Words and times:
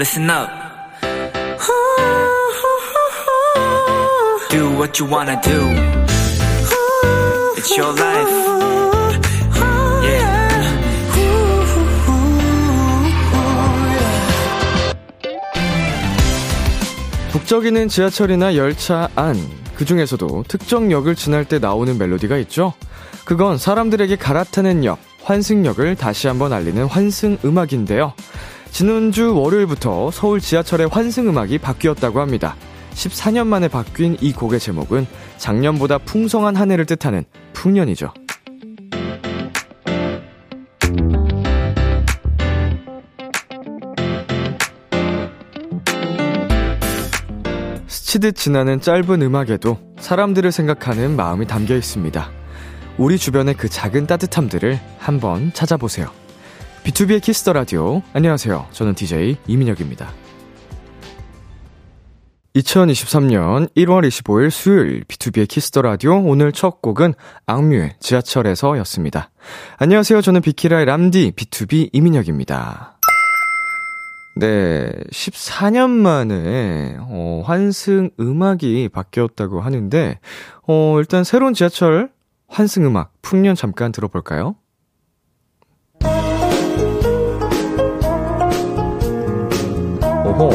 listen 0.00 0.30
up. 0.30 0.48
Do 4.48 4.70
what 4.78 4.98
you 4.98 5.06
wanna 5.06 5.38
do. 5.42 5.60
It's 7.58 7.76
your 7.76 7.92
life. 8.00 8.50
북적이는 17.32 17.88
지하철이나 17.88 18.56
열차 18.56 19.08
안, 19.16 19.36
그 19.74 19.84
중에서도 19.84 20.44
특정 20.48 20.90
역을 20.90 21.14
지날 21.14 21.44
때 21.44 21.58
나오는 21.58 21.98
멜로디가 21.98 22.38
있죠? 22.38 22.72
그건 23.26 23.58
사람들에게 23.58 24.16
갈아타는 24.16 24.84
역, 24.86 24.98
환승역을 25.24 25.96
다시 25.96 26.26
한번 26.26 26.54
알리는 26.54 26.86
환승 26.86 27.36
음악인데요. 27.44 28.14
지난주 28.70 29.34
월요일부터 29.34 30.10
서울 30.10 30.40
지하철의 30.40 30.88
환승 30.88 31.28
음악이 31.28 31.58
바뀌었다고 31.58 32.20
합니다. 32.20 32.56
14년 32.94 33.46
만에 33.46 33.68
바뀐 33.68 34.16
이 34.20 34.32
곡의 34.32 34.60
제목은 34.60 35.06
작년보다 35.38 35.98
풍성한 35.98 36.56
한 36.56 36.70
해를 36.70 36.86
뜻하는 36.86 37.24
풍년이죠. 37.52 38.12
스치듯 47.86 48.34
지나는 48.34 48.80
짧은 48.80 49.22
음악에도 49.22 49.78
사람들을 50.00 50.50
생각하는 50.50 51.16
마음이 51.16 51.46
담겨 51.46 51.76
있습니다. 51.76 52.30
우리 52.98 53.18
주변의 53.18 53.54
그 53.54 53.68
작은 53.68 54.06
따뜻함들을 54.06 54.80
한번 54.98 55.52
찾아보세요. 55.54 56.19
비투비의 56.84 57.20
키스 57.20 57.40
더 57.40 57.52
라디오. 57.52 58.02
안녕하세요. 58.14 58.66
저는 58.72 58.94
DJ 58.94 59.36
이민혁입니다. 59.46 60.10
2023년 62.56 63.68
1월 63.76 64.08
25일 64.08 64.50
수요일 64.50 65.04
비투비의 65.04 65.46
키스 65.46 65.68
더 65.68 65.82
라디오 65.82 66.16
오늘 66.16 66.52
첫 66.52 66.82
곡은 66.82 67.14
악뮤의 67.46 67.96
지하철에서였습니다. 68.00 69.30
안녕하세요. 69.76 70.20
저는 70.22 70.40
비키라의 70.40 70.86
람디 70.86 71.32
B2B 71.32 71.90
이민혁입니다. 71.92 72.98
네, 74.36 74.90
14년 75.10 75.90
만에 75.90 76.96
어, 77.00 77.42
환승 77.44 78.10
음악이 78.18 78.88
바뀌었다고 78.88 79.60
하는데 79.60 80.18
어, 80.66 80.96
일단 80.98 81.24
새로운 81.24 81.52
지하철 81.52 82.10
환승 82.48 82.86
음악 82.86 83.12
풍년 83.20 83.54
잠깐 83.54 83.92
들어볼까요? 83.92 84.56
오호. 90.40 90.50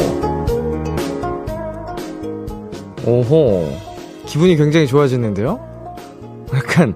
오호. 3.06 3.68
기분이 4.26 4.56
굉장히 4.56 4.86
좋아지는데요? 4.88 5.60
약간, 6.54 6.94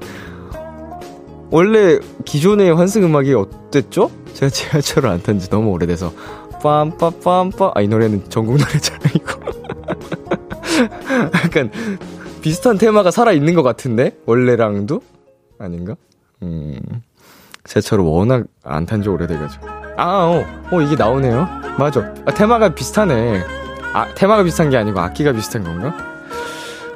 원래 1.51 2.01
기존의 2.25 2.75
환승 2.75 3.05
음악이 3.05 3.33
어땠죠? 3.35 4.11
제가 4.35 4.51
지하철을 4.51 5.09
안 5.09 5.23
탄 5.23 5.39
지 5.39 5.49
너무 5.49 5.71
오래돼서. 5.71 6.13
빰빠빰빠. 6.63 7.73
아, 7.75 7.81
이 7.81 7.89
노래는 7.89 8.25
전국 8.29 8.57
노래잖아, 8.59 9.01
이거. 9.15 9.39
약간, 11.45 11.71
비슷한 12.43 12.77
테마가 12.77 13.11
살아있는 13.13 13.55
것 13.55 13.63
같은데? 13.63 14.17
원래랑도? 14.27 15.01
아닌가? 15.59 15.95
음. 16.43 16.79
지하철을 17.65 18.03
워낙 18.05 18.47
안 18.65 18.85
탄 18.87 19.03
지 19.03 19.09
오래돼가지고. 19.09 19.80
아, 20.01 20.25
어, 20.25 20.47
어, 20.70 20.81
이게 20.81 20.97
나오네요. 20.97 21.47
맞아. 21.79 22.01
아, 22.25 22.33
테마가 22.33 22.75
비슷하네. 22.75 23.45
아, 23.93 24.06
테마가 24.15 24.45
비슷한 24.45 24.70
게 24.70 24.79
아니고 24.79 24.98
악기가 24.98 25.31
비슷한 25.33 25.62
건가? 25.62 25.94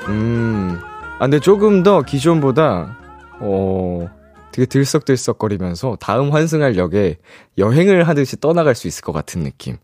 음. 0.08 0.80
아, 1.16 1.18
근데 1.18 1.38
조금 1.38 1.82
더 1.82 2.00
기존보다, 2.00 2.96
어, 3.40 4.08
되게 4.52 4.64
들썩들썩거리면서 4.64 5.98
다음 6.00 6.32
환승할 6.32 6.78
역에 6.78 7.18
여행을 7.58 8.08
하듯이 8.08 8.40
떠나갈 8.40 8.74
수 8.74 8.88
있을 8.88 9.02
것 9.02 9.12
같은 9.12 9.42
느낌. 9.42 9.76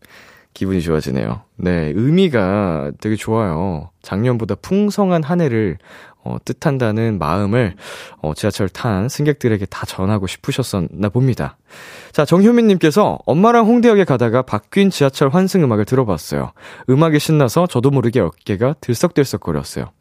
기분이 0.53 0.81
좋아지네요. 0.81 1.41
네, 1.55 1.91
의미가 1.95 2.91
되게 2.99 3.15
좋아요. 3.15 3.89
작년보다 4.01 4.55
풍성한 4.55 5.23
한 5.23 5.41
해를 5.41 5.77
어, 6.23 6.37
뜻한다는 6.45 7.17
마음을 7.17 7.75
어, 8.21 8.33
지하철 8.35 8.69
탄 8.69 9.09
승객들에게 9.09 9.65
다 9.65 9.85
전하고 9.85 10.27
싶으셨었나 10.27 11.09
봅니다. 11.09 11.57
자, 12.11 12.25
정효민님께서 12.25 13.19
엄마랑 13.25 13.65
홍대역에 13.65 14.03
가다가 14.03 14.43
바뀐 14.43 14.89
지하철 14.89 15.29
환승 15.29 15.63
음악을 15.63 15.85
들어봤어요. 15.85 16.51
음악이 16.89 17.17
신나서 17.17 17.65
저도 17.67 17.89
모르게 17.89 18.19
어깨가 18.19 18.75
들썩들썩 18.81 19.41
거렸어요. 19.41 19.91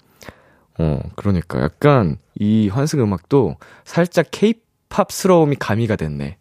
어, 0.78 1.00
그러니까 1.16 1.62
약간 1.62 2.16
이 2.38 2.68
환승 2.68 3.00
음악도 3.00 3.56
살짝 3.84 4.26
케이팝스러움이 4.30 5.56
가미가 5.56 5.96
됐네. 5.96 6.36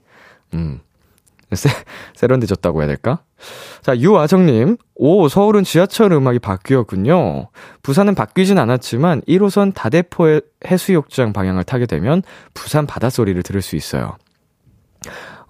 음. 0.55 0.81
세, 1.53 1.69
세련되졌다고 2.15 2.81
해야 2.81 2.87
될까? 2.87 3.23
자, 3.81 3.97
유아정님. 3.97 4.77
오, 4.95 5.27
서울은 5.27 5.63
지하철 5.63 6.11
음악이 6.11 6.39
바뀌었군요. 6.39 7.49
부산은 7.81 8.15
바뀌진 8.15 8.57
않았지만 8.57 9.21
1호선 9.21 9.73
다대포 9.73 10.41
해수욕장 10.65 11.33
방향을 11.33 11.63
타게 11.63 11.85
되면 11.85 12.21
부산 12.53 12.85
바닷소리를 12.85 13.41
들을 13.43 13.61
수 13.61 13.75
있어요. 13.75 14.17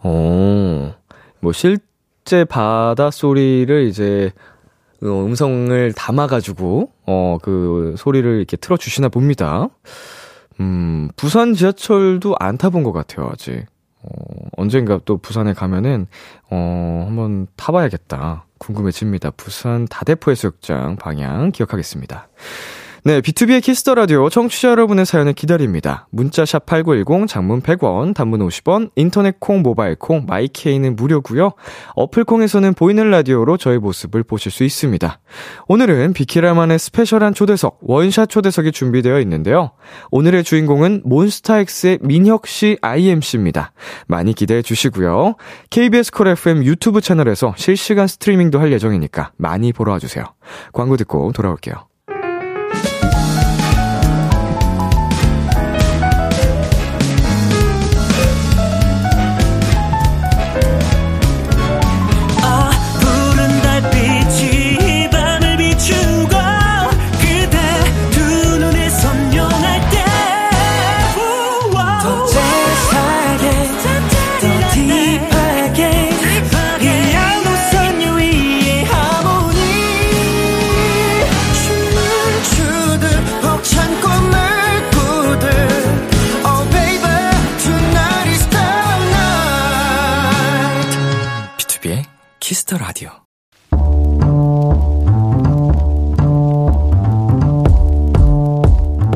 오, 0.03 0.91
뭐 1.39 1.51
실제 1.51 2.45
바닷소리를 2.45 3.87
이제 3.87 4.31
어, 5.01 5.07
음성을 5.25 5.93
담아가지고, 5.93 6.91
어, 7.05 7.37
그 7.41 7.95
소리를 7.97 8.37
이렇게 8.37 8.57
틀어주시나 8.57 9.07
봅니다. 9.09 9.69
음, 10.59 11.09
부산 11.15 11.53
지하철도 11.53 12.35
안 12.37 12.57
타본 12.57 12.83
것 12.83 12.91
같아요, 12.91 13.29
아직. 13.31 13.65
어, 14.01 14.47
언젠가 14.57 14.99
또 15.05 15.17
부산에 15.17 15.53
가면은, 15.53 16.07
어, 16.49 17.05
한번 17.07 17.47
타봐야겠다. 17.55 18.45
궁금해집니다. 18.59 19.31
부산 19.31 19.85
다대포 19.85 20.31
해수욕장 20.31 20.97
방향 20.97 21.51
기억하겠습니다. 21.51 22.27
네, 23.05 23.21
비투비의 23.21 23.61
키스 23.63 23.83
더 23.83 23.95
라디오 23.95 24.29
청취자 24.29 24.71
여러분의 24.71 25.05
사연을 25.05 25.31
기다립니다. 25.31 26.07
문자 26.11 26.43
샵 26.43 26.65
8910 26.65 27.27
장문 27.27 27.61
100원, 27.61 28.13
단문 28.13 28.41
50원, 28.41 28.91
인터넷 28.95 29.39
콩, 29.39 29.61
모바일 29.61 29.95
콩, 29.95 30.25
마이 30.27 30.48
케이는 30.48 30.97
무료고요. 30.97 31.51
어플 31.95 32.25
콩에서는 32.25 32.73
보이는 32.73 33.09
라디오로 33.09 33.55
저희 33.55 33.77
모습을 33.77 34.23
보실 34.23 34.51
수 34.51 34.65
있습니다. 34.65 35.19
오늘은 35.69 36.11
비키라만의 36.11 36.77
special한 36.77 37.33
초대석, 37.35 37.79
원샷 37.81 38.29
초대석이 38.29 38.73
준비되어 38.73 39.21
있는데요. 39.21 39.71
오늘의 40.11 40.43
주인공은 40.43 41.03
몬스타엑스의 41.05 41.99
민혁 42.01 42.47
씨 42.47 42.77
I.M 42.81 43.02
씨입니다. 43.02 43.71
많이 44.07 44.33
기대해 44.33 44.61
주시고요. 44.61 45.35
KBS 45.69 46.11
쿨 46.11 46.27
FM 46.27 46.65
유튜브 46.65 46.99
채널에서 46.99 47.53
실시간 47.55 48.07
스트리밍도 48.07 48.59
할 48.59 48.73
예정이니까 48.73 49.31
많이 49.37 49.71
보러 49.71 49.93
와주세요. 49.93 50.25
광고 50.73 50.97
듣고 50.97 51.31
돌아올게요. 51.31 51.88
아 52.71 53.18
키스 92.69 92.74
더 92.74 92.77
라디오. 92.77 93.09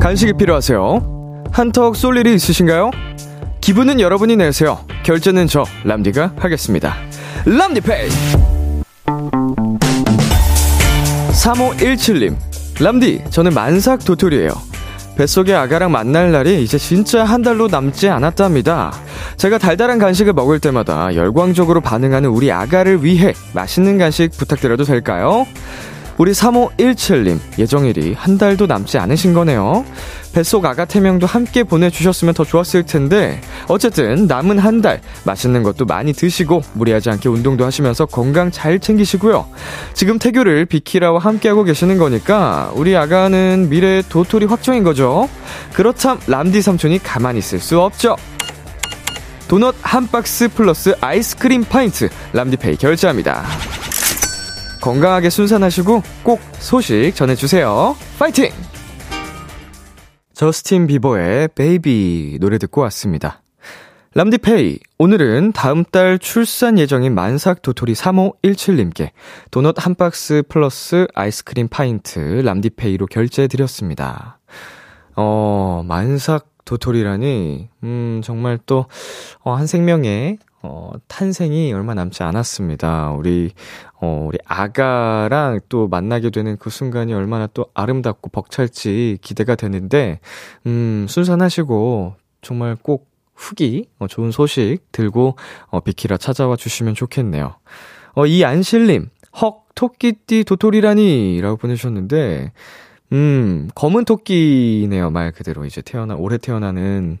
간식이 0.00 0.32
필요하세요? 0.34 1.44
한턱 1.52 1.94
쏠 1.94 2.16
일이 2.18 2.34
있으신가요? 2.34 2.90
기분은 3.60 4.00
여러분이 4.00 4.36
내세요. 4.36 4.84
결제는 5.04 5.46
저 5.46 5.64
람디가 5.84 6.34
하겠습니다. 6.36 6.96
람디페이. 7.46 8.08
3517님. 11.30 12.36
람디, 12.80 13.24
저는 13.30 13.54
만삭 13.54 14.04
도토리예요. 14.04 14.50
뱃속의 15.16 15.54
아가랑 15.54 15.92
만날 15.92 16.32
날이 16.32 16.62
이제 16.62 16.78
진짜 16.78 17.24
한 17.24 17.42
달도 17.42 17.68
남지 17.68 18.08
않았답니다. 18.08 18.92
제가 19.36 19.58
달달한 19.58 19.98
간식을 19.98 20.32
먹을 20.32 20.58
때마다 20.58 21.14
열광적으로 21.14 21.80
반응하는 21.80 22.30
우리 22.30 22.50
아가를 22.50 23.04
위해 23.04 23.32
맛있는 23.52 23.98
간식 23.98 24.30
부탁드려도 24.36 24.84
될까요? 24.84 25.46
우리 26.16 26.30
3517님, 26.30 27.38
예정일이 27.58 28.14
한 28.14 28.38
달도 28.38 28.66
남지 28.66 28.98
않으신 28.98 29.34
거네요. 29.34 29.84
뱃속 30.32 30.64
아가 30.64 30.84
태명도 30.84 31.26
함께 31.26 31.64
보내주셨으면 31.64 32.34
더 32.34 32.44
좋았을 32.44 32.84
텐데, 32.84 33.40
어쨌든 33.66 34.26
남은 34.26 34.58
한 34.58 34.80
달, 34.80 35.00
맛있는 35.24 35.62
것도 35.62 35.86
많이 35.86 36.12
드시고, 36.12 36.62
무리하지 36.74 37.10
않게 37.10 37.28
운동도 37.28 37.64
하시면서 37.64 38.06
건강 38.06 38.50
잘 38.50 38.78
챙기시고요. 38.78 39.46
지금 39.94 40.18
태교를 40.18 40.66
비키라와 40.66 41.18
함께하고 41.18 41.64
계시는 41.64 41.98
거니까, 41.98 42.70
우리 42.74 42.96
아가는 42.96 43.68
미래의 43.68 44.04
도토리 44.08 44.46
확정인 44.46 44.84
거죠. 44.84 45.28
그렇담, 45.72 46.18
람디 46.26 46.62
삼촌이 46.62 47.00
가만히 47.00 47.40
있을 47.40 47.58
수 47.58 47.80
없죠. 47.80 48.16
도넛 49.48 49.74
한 49.82 50.08
박스 50.08 50.48
플러스 50.48 50.94
아이스크림 51.00 51.64
파인트, 51.64 52.08
람디페이 52.32 52.76
결제합니다. 52.76 53.44
건강하게 54.84 55.30
순산하시고 55.30 56.02
꼭 56.22 56.40
소식 56.58 57.12
전해주세요. 57.14 57.96
파이팅! 58.18 58.50
저스틴 60.34 60.86
비버의 60.88 61.48
Baby 61.54 62.36
노래 62.38 62.58
듣고 62.58 62.82
왔습니다. 62.82 63.40
람디페이, 64.12 64.78
오늘은 64.98 65.52
다음 65.52 65.84
달 65.84 66.18
출산 66.18 66.78
예정인 66.78 67.14
만삭 67.14 67.62
도토리 67.62 67.94
3517님께 67.94 69.12
도넛 69.50 69.74
한 69.78 69.94
박스 69.94 70.42
플러스 70.50 71.06
아이스크림 71.14 71.68
파인트 71.68 72.18
람디페이로 72.44 73.06
결제해드렸습니다. 73.06 74.38
어, 75.16 75.82
만삭 75.86 76.46
도토리라니, 76.66 77.70
음, 77.84 78.20
정말 78.22 78.58
또, 78.66 78.84
어, 79.40 79.54
한 79.54 79.66
생명의, 79.66 80.38
어, 80.66 80.92
탄생이 81.08 81.74
얼마 81.74 81.92
남지 81.92 82.22
않았습니다. 82.22 83.10
우리, 83.10 83.52
어, 84.00 84.24
우리 84.26 84.38
아가랑 84.46 85.60
또 85.68 85.88
만나게 85.88 86.30
되는 86.30 86.56
그 86.56 86.70
순간이 86.70 87.12
얼마나 87.12 87.46
또 87.48 87.66
아름답고 87.74 88.30
벅찰지 88.30 89.18
기대가 89.20 89.56
되는데, 89.56 90.20
음, 90.66 91.04
순산하시고, 91.06 92.14
정말 92.40 92.76
꼭 92.80 93.10
후기, 93.34 93.90
어, 93.98 94.06
좋은 94.06 94.30
소식 94.30 94.78
들고, 94.90 95.36
어, 95.66 95.80
비키라 95.80 96.16
찾아와 96.16 96.56
주시면 96.56 96.94
좋겠네요. 96.94 97.56
어, 98.14 98.24
이 98.24 98.42
안실님, 98.42 99.10
헉, 99.42 99.66
토끼띠 99.74 100.44
도토리라니, 100.44 101.42
라고 101.42 101.58
보내주셨는데, 101.58 102.52
음, 103.14 103.70
검은 103.76 104.06
토끼네요, 104.06 105.10
말 105.10 105.30
그대로. 105.30 105.64
이제 105.64 105.80
태어나, 105.80 106.16
올해 106.16 106.36
태어나는, 106.36 107.18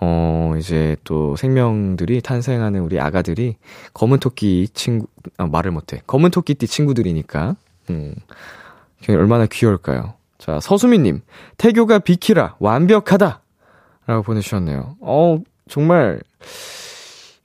어, 0.00 0.54
이제 0.58 0.96
또 1.04 1.36
생명들이 1.36 2.20
탄생하는 2.20 2.80
우리 2.80 2.98
아가들이 2.98 3.54
검은 3.94 4.18
토끼 4.18 4.66
친구, 4.74 5.06
아, 5.36 5.46
말을 5.46 5.70
못해. 5.70 6.02
검은 6.08 6.32
토끼띠 6.32 6.66
친구들이니까. 6.66 7.54
음, 7.90 8.14
얼마나 9.08 9.46
귀여울까요? 9.46 10.14
자, 10.38 10.58
서수미님, 10.60 11.20
태교가 11.58 12.00
비키라, 12.00 12.56
완벽하다! 12.58 13.40
라고 14.06 14.22
보내주셨네요. 14.24 14.96
어, 15.00 15.38
정말, 15.68 16.20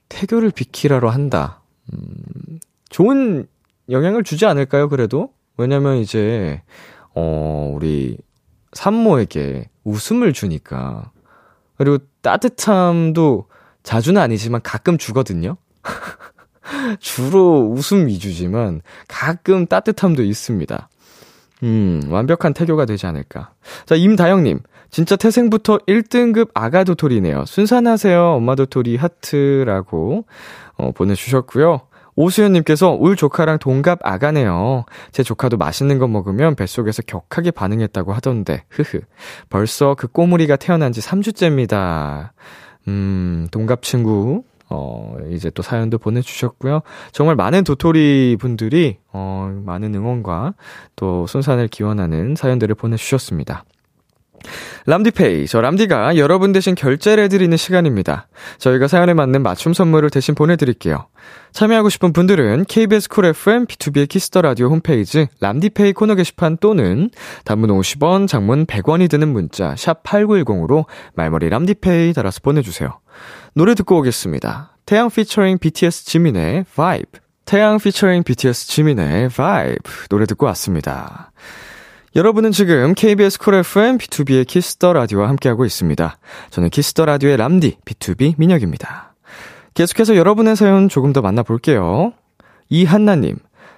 태교를 0.08 0.50
비키라로 0.50 1.08
한다. 1.08 1.60
음, 1.92 2.58
좋은 2.88 3.46
영향을 3.88 4.24
주지 4.24 4.44
않을까요, 4.44 4.88
그래도? 4.88 5.32
왜냐면 5.56 5.98
이제, 5.98 6.62
어, 7.14 7.72
우리 7.74 8.18
산모에게 8.72 9.68
웃음을 9.84 10.32
주니까. 10.32 11.10
그리고 11.76 11.98
따뜻함도 12.20 13.46
자주는 13.82 14.20
아니지만 14.20 14.60
가끔 14.62 14.98
주거든요. 14.98 15.56
주로 17.00 17.68
웃음 17.68 18.06
위주지만 18.06 18.82
가끔 19.08 19.66
따뜻함도 19.66 20.22
있습니다. 20.22 20.88
음, 21.64 22.02
완벽한 22.08 22.54
태교가 22.54 22.86
되지 22.86 23.06
않을까. 23.06 23.52
자, 23.86 23.94
임다영님. 23.94 24.60
진짜 24.90 25.16
태생부터 25.16 25.78
1등급 25.78 26.50
아가 26.52 26.84
도토리네요. 26.84 27.46
순산하세요, 27.46 28.34
엄마 28.34 28.54
도토리 28.54 28.96
하트라고, 28.96 30.26
어, 30.76 30.92
보내주셨고요. 30.92 31.80
오수연님께서 32.16 32.90
울 32.92 33.16
조카랑 33.16 33.58
동갑 33.58 34.00
아가네요. 34.02 34.84
제 35.12 35.22
조카도 35.22 35.56
맛있는 35.56 35.98
거 35.98 36.06
먹으면 36.08 36.54
뱃속에서 36.54 37.02
격하게 37.02 37.50
반응했다고 37.52 38.12
하던데, 38.12 38.64
흐흐. 38.68 39.00
벌써 39.48 39.94
그 39.94 40.08
꼬물이가 40.08 40.56
태어난 40.56 40.92
지 40.92 41.00
3주째입니다. 41.00 42.30
음, 42.88 43.46
동갑 43.50 43.82
친구, 43.82 44.42
어, 44.68 45.16
이제 45.30 45.50
또 45.50 45.62
사연도 45.62 45.98
보내주셨고요. 45.98 46.80
정말 47.12 47.36
많은 47.36 47.64
도토리 47.64 48.36
분들이, 48.38 48.98
어, 49.12 49.50
많은 49.64 49.94
응원과 49.94 50.54
또 50.96 51.26
순산을 51.26 51.68
기원하는 51.68 52.34
사연들을 52.36 52.74
보내주셨습니다. 52.74 53.64
람디페이, 54.86 55.46
저 55.46 55.60
람디가 55.60 56.16
여러분 56.16 56.52
대신 56.52 56.74
결제를 56.74 57.24
해드리는 57.24 57.56
시간입니다. 57.56 58.28
저희가 58.58 58.88
사연에 58.88 59.14
맞는 59.14 59.42
맞춤 59.42 59.74
선물을 59.74 60.10
대신 60.10 60.34
보내드릴게요. 60.34 61.06
참여하고 61.52 61.88
싶은 61.88 62.12
분들은 62.12 62.64
KBS 62.66 63.08
쿨 63.08 63.26
FM 63.26 63.66
B2B의 63.66 64.08
키스 64.08 64.29
더 64.29 64.42
라디오 64.42 64.68
홈페이지 64.68 65.28
람디페이 65.40 65.92
코너 65.92 66.14
게시판 66.14 66.56
또는 66.58 67.10
단문 67.44 67.70
50원, 67.70 68.26
장문 68.26 68.66
100원이 68.66 69.08
드는 69.10 69.28
문자 69.28 69.74
샵 69.76 70.02
8910으로 70.02 70.86
말머리 71.14 71.48
람디페이 71.48 72.12
달아서 72.12 72.40
보내주세요. 72.42 72.98
노래 73.54 73.74
듣고 73.74 73.98
오겠습니다. 73.98 74.76
태양 74.86 75.10
피처링 75.10 75.58
BTS 75.58 76.06
지민의 76.06 76.64
Vibe. 76.74 77.20
태양 77.44 77.78
피처링 77.78 78.22
BTS 78.22 78.68
지민의 78.68 79.28
Vibe 79.28 79.78
노래 80.08 80.26
듣고 80.26 80.46
왔습니다. 80.46 81.32
여러분은 82.14 82.52
지금 82.52 82.92
KBS 82.94 83.38
쿨 83.38 83.54
FM 83.54 83.96
B2B의 83.96 84.46
키스 84.46 84.75
더 84.75 84.92
라디오와 84.92 85.28
함께하고 85.30 85.64
있습니다. 85.64 86.18
저는 86.50 86.68
키스 86.68 86.92
더 86.92 87.06
라디오의 87.06 87.38
람디 87.38 87.78
B2B 87.86 88.34
민혁입니다. 88.36 89.14
계속해서 89.72 90.16
여러분의 90.16 90.54
사연 90.54 90.90
조금 90.90 91.14
더 91.14 91.22
만나볼게요. 91.22 92.12
이한나님, 92.68 93.36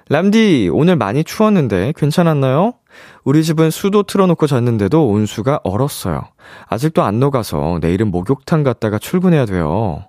람디 0.09 0.69
오늘 0.73 0.97
많이 0.97 1.23
추웠는데 1.23 1.93
괜찮았나요? 1.97 2.75
우리 3.23 3.45
집은 3.45 3.71
수도 3.71 4.03
틀어놓고 4.03 4.49
잤는데도 4.49 5.07
온수가 5.09 5.61
얼었어요. 5.63 6.23
아직도 6.67 7.05
안 7.05 7.21
녹아서 7.21 7.79
내일은 7.81 8.11
목욕탕 8.11 8.65
갔다가 8.65 8.99
출근해야 8.99 9.47
돼요. 9.47 10.07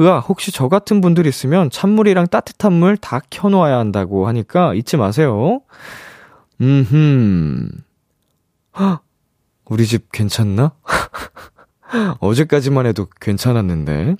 으아, 0.00 0.18
혹시 0.18 0.50
저 0.50 0.68
같은 0.68 1.00
분들 1.00 1.26
있으면 1.26 1.70
찬물이랑 1.70 2.26
따뜻한 2.26 2.72
물 2.72 2.96
다 2.96 3.20
켜놓아야 3.30 3.78
한다고 3.78 4.26
하니까 4.26 4.74
잊지 4.74 4.96
마세요. 4.96 5.60
음흠. 6.60 7.68
헉, 8.78 9.02
우리 9.66 9.86
집 9.86 10.10
괜찮나? 10.12 10.72
어제까지만 12.20 12.86
해도 12.86 13.06
괜찮았는데. 13.20 14.16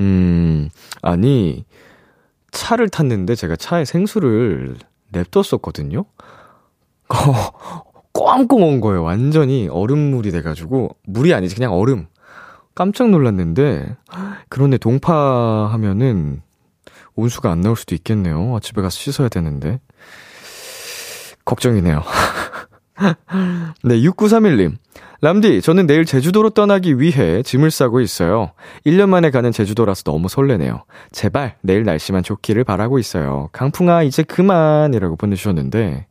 음, 0.00 0.68
아니, 1.02 1.64
차를 2.50 2.88
탔는데 2.88 3.34
제가 3.34 3.56
차에 3.56 3.84
생수를 3.84 4.76
냅뒀었거든요? 5.10 6.04
꽝꽝 8.12 8.62
온 8.62 8.80
거예요. 8.80 9.02
완전히 9.02 9.68
얼음물이 9.68 10.30
돼가지고. 10.32 10.96
물이 11.04 11.34
아니지, 11.34 11.54
그냥 11.54 11.72
얼음. 11.74 12.06
깜짝 12.74 13.10
놀랐는데, 13.10 13.96
그런데 14.48 14.78
동파하면은 14.78 16.42
온수가 17.14 17.50
안 17.50 17.60
나올 17.60 17.76
수도 17.76 17.94
있겠네요. 17.94 18.58
집에 18.62 18.82
가서 18.82 18.96
씻어야 18.98 19.28
되는데. 19.28 19.80
걱정이네요. 21.46 22.02
네, 23.84 24.00
6931님. 24.00 24.76
람디, 25.22 25.62
저는 25.62 25.86
내일 25.86 26.04
제주도로 26.04 26.50
떠나기 26.50 27.00
위해 27.00 27.42
짐을 27.42 27.70
싸고 27.70 28.00
있어요. 28.00 28.52
1년 28.84 29.08
만에 29.08 29.30
가는 29.30 29.50
제주도라서 29.50 30.02
너무 30.02 30.28
설레네요. 30.28 30.84
제발 31.10 31.56
내일 31.62 31.84
날씨만 31.84 32.22
좋기를 32.22 32.64
바라고 32.64 32.98
있어요. 32.98 33.48
강풍아, 33.52 34.02
이제 34.02 34.22
그만이라고 34.22 35.16
보내주셨는데, 35.16 36.06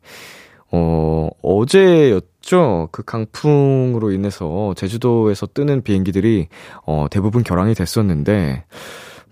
어, 0.72 1.30
어제였죠? 1.44 2.90
그 2.92 3.04
강풍으로 3.04 4.12
인해서 4.12 4.74
제주도에서 4.76 5.48
뜨는 5.54 5.84
비행기들이, 5.84 6.48
어, 6.88 7.06
대부분 7.12 7.44
결항이 7.44 7.76
됐었는데, 7.76 8.66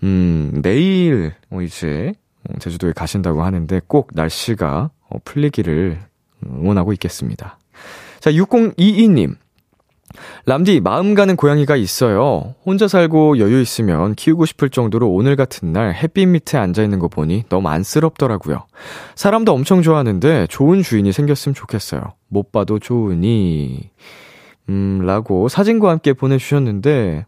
음, 0.04 0.62
내일, 0.62 1.34
어, 1.50 1.62
이제, 1.62 2.14
제주도에 2.60 2.92
가신다고 2.94 3.44
하는데 3.44 3.82
꼭 3.88 4.10
날씨가 4.14 4.92
어, 5.14 5.20
풀리기를 5.24 6.00
응원하고 6.46 6.92
있겠습니다. 6.94 7.60
자, 8.20 8.32
6022님. 8.32 9.36
람디, 10.46 10.82
마음 10.82 11.16
가는 11.16 11.36
고양이가 11.36 11.76
있어요. 11.76 12.54
혼자 12.66 12.88
살고 12.88 13.40
여유 13.40 13.60
있으면 13.62 14.14
키우고 14.14 14.46
싶을 14.46 14.70
정도로 14.70 15.10
오늘 15.10 15.36
같은 15.36 15.74
날 15.74 15.94
햇빛 15.94 16.28
밑에 16.28 16.58
앉아있는 16.58 17.00
거 17.00 17.08
보니 17.08 17.46
너무 17.50 17.70
안쓰럽더라고요. 17.70 18.66
사람도 19.16 19.54
엄청 19.54 19.82
좋아하는데 19.82 20.48
좋은 20.48 20.84
주인이 20.84 21.12
생겼으면 21.12 21.56
좋겠어요. 21.56 22.02
못 22.28 22.52
봐도 22.52 22.78
좋으니. 22.78 23.90
음, 24.70 25.02
라고 25.04 25.50
사진과 25.50 25.90
함께 25.90 26.14
보내주셨는데, 26.14 27.26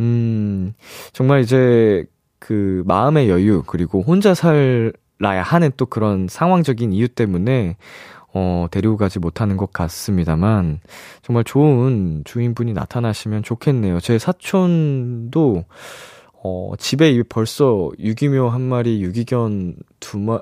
음, 0.00 0.72
정말 1.12 1.40
이제 1.40 2.04
그 2.38 2.82
마음의 2.86 3.30
여유, 3.30 3.62
그리고 3.66 4.02
혼자 4.02 4.34
살 4.34 4.92
아야 5.22 5.42
하는 5.42 5.70
또 5.76 5.86
그런 5.86 6.28
상황적인 6.28 6.92
이유 6.92 7.08
때문에, 7.08 7.76
어, 8.32 8.66
데리고 8.70 8.96
가지 8.96 9.18
못하는 9.18 9.56
것 9.56 9.72
같습니다만, 9.72 10.80
정말 11.22 11.44
좋은 11.44 12.22
주인분이 12.24 12.72
나타나시면 12.72 13.42
좋겠네요. 13.42 14.00
제 14.00 14.18
사촌도, 14.18 15.64
어, 16.44 16.72
집에 16.78 17.20
벌써 17.28 17.90
유기묘 17.98 18.48
한 18.48 18.60
마리, 18.62 19.02
유기견 19.02 19.76
두 20.00 20.18
마, 20.18 20.40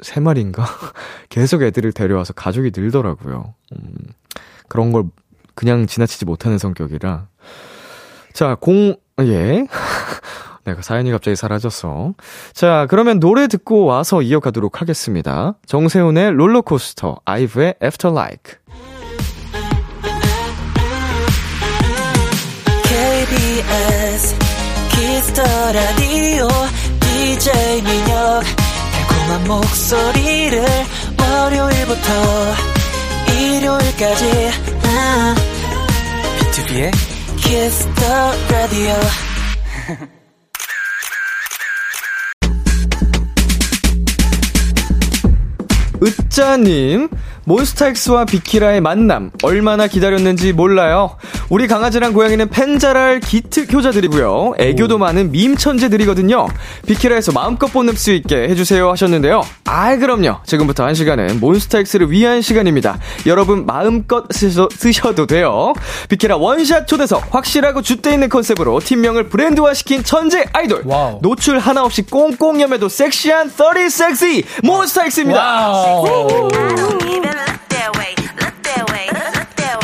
세 0.00 0.20
마리인가? 0.20 0.64
계속 1.28 1.62
애들을 1.62 1.92
데려와서 1.92 2.32
가족이 2.32 2.72
늘더라고요. 2.74 3.54
음, 3.72 3.94
그런 4.68 4.92
걸 4.92 5.04
그냥 5.54 5.86
지나치지 5.86 6.24
못하는 6.24 6.58
성격이라. 6.58 7.28
자, 8.32 8.54
공, 8.56 8.94
예. 9.20 9.66
내가 10.66 10.82
사연이 10.82 11.10
갑자기 11.12 11.36
사라졌어. 11.36 12.14
자, 12.52 12.86
그러면 12.90 13.20
노래 13.20 13.46
듣고 13.46 13.84
와서 13.84 14.20
이어가도록 14.20 14.80
하겠습니다. 14.80 15.54
정세운의 15.66 16.32
롤러코스터, 16.32 17.20
아이브의 17.24 17.74
After 17.82 18.12
Like. 18.14 18.56
KBS 22.84 24.36
키스 24.90 25.22
더 25.22 25.42
라디오 25.72 26.48
DJ 27.00 27.82
민혁 27.82 28.42
달콤한 29.08 29.46
목소리를 29.46 30.64
월요일부터 31.20 32.10
일요일까지 33.38 34.50
비투비의 36.40 36.90
키스 37.36 37.96
더 37.96 38.32
라디오 38.50 38.94
으짜님, 46.06 47.08
몬스타엑스와 47.46 48.24
비키라의 48.24 48.80
만남 48.80 49.30
얼마나 49.44 49.86
기다렸는지 49.86 50.52
몰라요. 50.52 51.16
우리 51.48 51.68
강아지랑 51.68 52.12
고양이는 52.12 52.48
팬 52.48 52.77
자랑 52.77 53.20
기특 53.20 53.72
효자들이고요. 53.72 54.54
애교도 54.58 54.98
많은 54.98 55.30
밈 55.30 55.56
천재들이거든요. 55.56 56.48
비키라에서 56.86 57.30
마음껏 57.32 57.68
뽐낼 57.68 57.94
수 57.94 58.10
있게 58.12 58.48
해주세요 58.48 58.90
하셨는데요. 58.90 59.42
아, 59.64 59.96
그럼요. 59.96 60.38
지금부터 60.44 60.84
한 60.84 60.94
시간은 60.94 61.38
몬스타엑스를 61.40 62.10
위한 62.10 62.42
시간입니다. 62.42 62.98
여러분 63.26 63.64
마음껏 63.64 64.24
쓰셔, 64.30 64.68
쓰셔도 64.72 65.26
돼요. 65.26 65.72
비키라 66.08 66.36
원샷 66.36 66.88
초대석 66.88 67.32
확실하고 67.32 67.82
줏대 67.82 68.12
있는 68.12 68.28
컨셉으로 68.28 68.80
팀명을 68.80 69.28
브랜드화시킨 69.28 70.02
천재 70.02 70.44
아이돌. 70.52 70.82
와우. 70.84 71.20
노출 71.22 71.60
하나 71.60 71.84
없이 71.84 72.02
꽁꽁 72.02 72.60
여며도 72.60 72.88
섹시한 72.88 73.48
30 73.48 73.90
섹시 73.90 74.44
몬스타엑스입니다. 74.64 75.72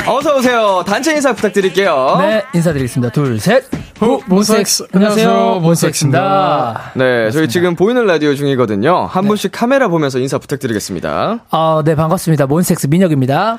어서 0.04 0.36
오세요. 0.36 0.82
단체 0.86 1.14
인사 1.14 1.32
부탁드릴게요. 1.32 2.16
네, 2.20 2.42
인사드리겠습니다. 2.54 3.12
둘, 3.12 3.38
셋. 3.38 3.64
후, 3.98 4.20
몬스타엑스. 4.26 4.88
안녕하세요, 4.92 5.60
몬스타엑스입니다. 5.62 6.92
네, 6.94 7.30
저희 7.30 7.48
지금 7.48 7.76
보이는 7.76 8.04
라디오 8.04 8.34
중이거든요. 8.34 9.06
한 9.06 9.26
분씩 9.26 9.52
카메라 9.52 9.86
보면서 9.88 10.18
인사 10.18 10.38
부탁드리겠습니다. 10.38 11.44
아, 11.50 11.82
네, 11.84 11.94
반갑습니다. 11.94 12.46
몬스타엑스 12.46 12.88
민혁입니다. 12.88 13.58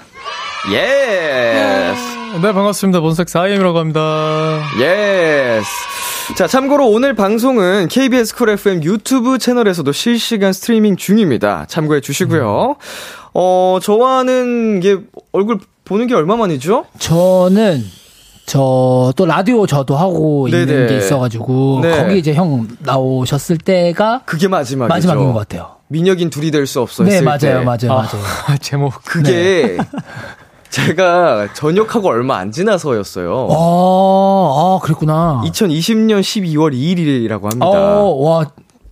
Yes. 0.71 2.12
네, 2.41 2.51
반갑습니다. 2.51 2.99
몬스타엑스 2.99 3.37
아이엠이라고 3.37 3.77
합니다. 3.77 4.59
Yes. 4.79 5.67
자, 6.35 6.47
참고로 6.47 6.87
오늘 6.89 7.13
방송은 7.13 7.87
KBS 7.89 8.35
쿨 8.35 8.49
FM 8.49 8.83
유튜브 8.83 9.37
채널에서도 9.37 9.91
실시간 9.91 10.51
스트리밍 10.51 10.95
중입니다. 10.95 11.65
참고해 11.67 12.01
주시고요. 12.01 12.75
어, 13.35 13.79
저와는 13.81 14.79
이게 14.81 14.97
얼굴 15.31 15.59
보는 15.85 16.07
게 16.07 16.15
얼마 16.15 16.35
만이죠? 16.35 16.85
저는 16.97 17.83
저 18.45 19.13
또 19.15 19.25
라디오 19.25 19.65
저도 19.67 19.95
하고 19.95 20.47
있는 20.47 20.65
네네. 20.65 20.87
게 20.87 20.97
있어가지고 20.97 21.79
네. 21.83 21.97
거기 21.97 22.17
이제 22.19 22.33
형 22.33 22.67
나오셨을 22.79 23.57
때가 23.59 24.21
그게 24.25 24.47
마지막이죠. 24.47 24.93
마지막인 24.93 25.31
것 25.33 25.39
같아요. 25.39 25.75
민혁인 25.87 26.29
둘이 26.31 26.49
될 26.51 26.65
수 26.65 26.81
없어. 26.81 27.03
네, 27.03 27.11
했을 27.11 27.25
맞아요, 27.25 27.39
때. 27.39 27.53
맞아요, 27.63 27.77
맞아요. 27.89 28.07
제목. 28.59 28.93
그게 29.05 29.77
제가 30.73 31.53
전역하고 31.53 32.09
얼마 32.09 32.37
안 32.37 32.51
지나서였어요. 32.51 33.47
아, 33.51 33.55
아, 33.55 34.79
그랬구나. 34.81 35.43
2020년 35.45 36.21
12월 36.21 36.73
2일이라고 36.73 37.43
합니다. 37.43 37.67
어, 37.67 38.09
와, 38.15 38.45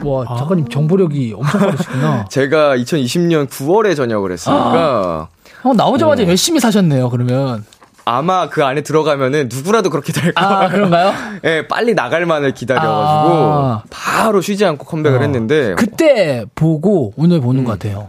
와, 0.04 0.38
작가님 0.38 0.70
정보력이 0.70 1.34
엄청 1.36 1.60
빠르시구나. 1.60 2.26
제가 2.30 2.78
2020년 2.78 3.48
9월에 3.50 3.96
전역을 3.96 4.32
했으니까 4.32 5.30
형 5.64 5.76
나오자마자 5.76 6.24
열심히 6.28 6.60
사셨네요, 6.60 7.10
그러면. 7.10 7.66
아마 8.06 8.48
그 8.50 8.64
안에 8.64 8.82
들어가면은 8.82 9.50
누구라도 9.52 9.90
그렇게 9.90 10.14
될 10.14 10.34
거예요. 10.34 10.50
아, 10.50 10.68
그런가요? 10.70 11.14
예, 11.46 11.68
빨리 11.68 11.96
나갈 11.96 12.28
만을 12.28 12.54
기다려가지고 12.54 13.34
아. 13.34 13.84
바로 13.90 14.42
쉬지 14.42 14.66
않고 14.66 14.86
컴백을 14.86 15.18
어. 15.18 15.22
했는데 15.22 15.74
그때 15.76 16.46
보고 16.54 17.14
오늘 17.18 17.38
음. 17.38 17.42
보는 17.42 17.64
것 17.64 17.72
같아요. 17.72 18.08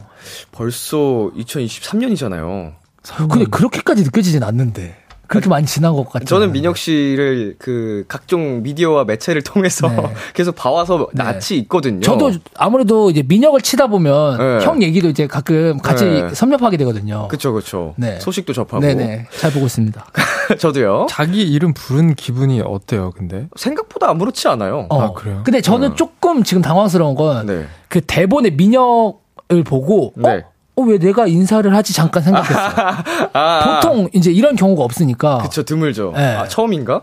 벌써 0.50 1.30
2023년이잖아요. 1.36 2.81
근데 3.28 3.44
그렇게까지 3.46 4.02
느껴지진 4.04 4.42
않는데. 4.42 5.02
그렇게 5.32 5.48
많이 5.48 5.64
지난 5.64 5.94
것 5.94 6.04
같아요. 6.04 6.26
저는 6.26 6.52
민혁 6.52 6.76
씨를 6.76 7.56
그 7.58 8.04
각종 8.06 8.62
미디어와 8.62 9.04
매체를 9.04 9.40
통해서 9.40 9.88
네. 9.88 10.12
계속 10.34 10.54
봐와서 10.54 11.08
네. 11.14 11.24
낯이 11.24 11.58
있거든요. 11.62 12.02
저도 12.02 12.32
아무래도 12.54 13.08
이제 13.08 13.22
민혁을 13.26 13.62
치다 13.62 13.86
보면 13.86 14.36
네. 14.36 14.64
형 14.66 14.82
얘기도 14.82 15.08
이제 15.08 15.26
가끔 15.26 15.78
같이 15.78 16.04
네. 16.04 16.34
섭렵하게 16.34 16.76
되거든요. 16.76 17.28
그쵸 17.28 17.54
그쵸. 17.54 17.94
네. 17.96 18.20
소식도 18.20 18.52
접하고. 18.52 18.80
네네. 18.80 19.28
잘 19.38 19.50
보고 19.52 19.64
있습니다. 19.64 20.04
저도요. 20.58 21.06
자기 21.08 21.40
이름 21.50 21.72
부른 21.72 22.14
기분이 22.14 22.60
어때요, 22.60 23.10
근데? 23.16 23.48
생각보다 23.56 24.10
아무렇지 24.10 24.48
않아요. 24.48 24.86
어. 24.90 25.00
아, 25.00 25.12
그래요? 25.12 25.40
근데 25.44 25.62
저는 25.62 25.96
조금 25.96 26.42
지금 26.42 26.60
당황스러운 26.60 27.14
건그 27.14 27.50
네. 27.50 28.00
대본에 28.06 28.50
민혁 28.50 29.22
을 29.52 29.64
보고 29.64 30.14
네. 30.16 30.30
어? 30.30 30.51
어, 30.74 30.82
왜 30.82 30.98
내가 30.98 31.26
인사를 31.26 31.74
하지 31.74 31.92
잠깐 31.92 32.22
생각했어요. 32.22 32.94
아, 33.34 33.80
보통 33.80 34.08
이제 34.14 34.30
이런 34.32 34.56
경우가 34.56 34.82
없으니까 34.84 35.38
그쵸 35.38 35.62
드물죠. 35.64 36.12
네. 36.16 36.34
아, 36.36 36.48
처음인가? 36.48 37.02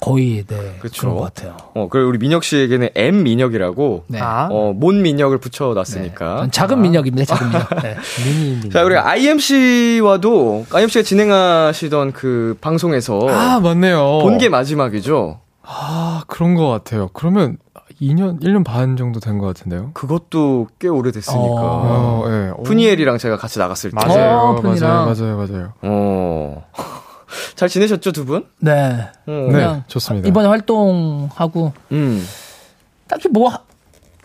거의 0.00 0.44
네 0.48 0.76
그쵸. 0.80 1.02
그런 1.02 1.16
것 1.16 1.22
같아요. 1.22 1.56
어, 1.74 1.86
그리고 1.88 2.08
우리 2.08 2.18
민혁 2.18 2.42
씨에게는 2.42 2.88
M 2.96 3.22
민혁이라고 3.22 4.04
네. 4.08 4.18
아, 4.20 4.48
어, 4.50 4.72
몬 4.72 5.00
민혁을 5.02 5.38
네. 5.38 5.40
붙여놨으니까. 5.40 6.36
전 6.38 6.50
작은 6.50 6.82
민혁입니다. 6.82 7.36
작은 7.36 7.48
민혁. 7.52 7.68
네. 7.82 7.96
미니, 8.24 8.56
미니. 8.56 8.70
자, 8.70 8.82
우리 8.84 8.96
IMC와도 8.96 10.66
IMC가 10.72 11.02
진행하시던 11.04 12.12
그 12.12 12.56
방송에서 12.60 13.20
아, 13.28 13.60
맞네요. 13.60 14.18
본 14.22 14.38
게 14.38 14.48
마지막이죠. 14.48 15.38
아, 15.62 16.22
그런 16.26 16.54
것 16.56 16.68
같아요. 16.68 17.08
그러면 17.12 17.56
2년, 18.02 18.40
1년 18.42 18.64
반 18.64 18.96
정도 18.96 19.20
된 19.20 19.38
것 19.38 19.46
같은데요? 19.46 19.90
그것도 19.94 20.68
꽤 20.78 20.88
오래됐으니까. 20.88 21.40
어, 21.44 22.24
예. 22.26 22.50
어, 22.50 22.62
푸니엘이랑 22.64 23.18
제가 23.18 23.36
같이 23.36 23.58
나갔을 23.58 23.90
때. 23.90 23.96
맞아요. 23.96 24.38
어, 24.38 24.60
맞아요. 24.62 25.14
맞아요. 25.14 25.36
맞아요. 25.36 25.72
어. 25.82 26.64
잘 27.54 27.68
지내셨죠, 27.68 28.12
두 28.12 28.24
분? 28.26 28.44
네. 28.60 29.08
어. 29.26 29.30
네, 29.52 29.82
좋습니다. 29.86 30.28
이번에 30.28 30.48
활동하고 30.48 31.72
음. 31.92 32.26
딱히 33.08 33.28
뭐 33.28 33.50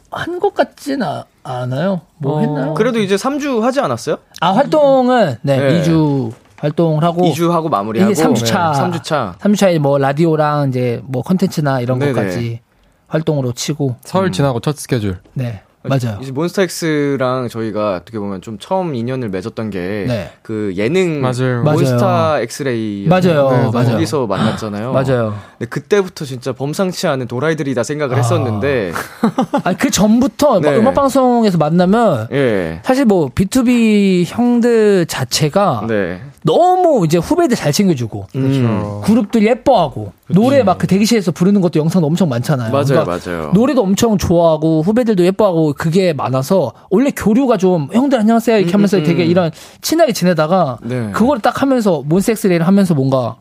한 0.09 0.39
것 0.39 0.53
같진 0.53 1.03
아, 1.03 1.25
않아요. 1.43 1.99
뭐 2.17 2.37
어, 2.37 2.39
했나요? 2.39 2.73
그래도 2.75 2.99
이제 2.99 3.15
3주 3.17 3.59
하지 3.59 3.81
않았어요? 3.81 4.17
아 4.39 4.51
활동은 4.53 5.35
네, 5.41 5.57
네. 5.59 5.81
2주 5.83 6.31
활동을 6.57 7.03
하고 7.03 7.23
2주 7.23 7.49
하고 7.51 7.67
마무리하고. 7.69 8.11
이게 8.11 8.23
3주차. 8.23 8.71
네, 8.73 8.99
3주차. 8.99 9.37
3주차에 9.37 9.79
뭐 9.79 9.97
라디오랑 9.97 10.69
이제 10.69 11.01
뭐 11.03 11.21
컨텐츠나 11.23 11.81
이런 11.81 11.99
네네. 11.99 12.13
것까지 12.13 12.61
활동으으로 13.07 13.53
치고 13.53 13.95
서울 14.03 14.31
지나고 14.31 14.59
첫 14.59 14.77
스케줄. 14.77 15.19
네. 15.33 15.61
맞아요. 15.83 16.19
이제 16.21 16.31
몬스타엑스랑 16.31 17.47
저희가 17.49 17.95
어떻게 17.95 18.19
보면 18.19 18.41
좀 18.41 18.57
처음 18.59 18.93
인연을 18.93 19.29
맺었던 19.29 19.69
게그 19.69 20.05
네. 20.07 20.75
예능 20.75 21.21
맞아요. 21.21 21.63
몬스타 21.63 22.41
엑스레이 22.41 23.07
맞아요. 23.07 23.49
네, 23.49 23.69
맞아요. 23.71 23.91
거기서 23.93 24.27
만났잖아요. 24.27 24.91
맞아요. 24.91 25.37
근데 25.57 25.69
그때부터 25.69 26.25
진짜 26.25 26.51
범상치 26.51 27.07
않은 27.07 27.27
도라이들이다 27.27 27.83
생각을 27.83 28.17
했었는데 28.17 28.91
아니 29.63 29.77
그 29.77 29.89
전부터 29.89 30.59
네. 30.59 30.75
음악 30.77 30.93
방송에서 30.93 31.57
만나면 31.57 32.27
예. 32.31 32.81
사실 32.83 33.05
뭐 33.05 33.29
B2B 33.29 34.25
형들 34.27 35.05
자체가 35.05 35.85
네. 35.87 36.21
너무 36.47 37.05
이제 37.05 37.17
후배들 37.17 37.57
잘 37.57 37.73
챙겨주고 37.73 38.27
음. 38.35 39.01
그룹들 39.03 39.45
예뻐하고 39.45 40.13
노래 40.29 40.63
막 40.63 40.77
그 40.77 40.87
대기실에서 40.87 41.31
부르는 41.31 41.59
것도 41.61 41.79
영상 41.79 42.03
엄청 42.03 42.29
많잖아요. 42.29 42.71
맞아요, 42.71 42.85
그러니까 42.85 43.19
맞아요. 43.25 43.51
노래도 43.53 43.81
엄청 43.81 44.17
좋아하고 44.17 44.81
후배들도 44.83 45.25
예뻐하고 45.25 45.73
그게 45.73 46.13
많아서 46.13 46.71
원래 46.89 47.11
교류가 47.11 47.57
좀 47.57 47.89
형들 47.91 48.17
안녕하세요 48.19 48.57
이렇게 48.59 48.71
하면서 48.71 48.97
음, 48.97 49.01
음. 49.01 49.05
되게 49.05 49.25
이런 49.25 49.51
친하게 49.81 50.13
지내다가 50.13 50.77
네. 50.83 51.11
그걸 51.11 51.39
딱 51.39 51.61
하면서 51.61 52.01
몬섹스레이를 52.05 52.65
하면서 52.65 52.93
뭔가 52.93 53.35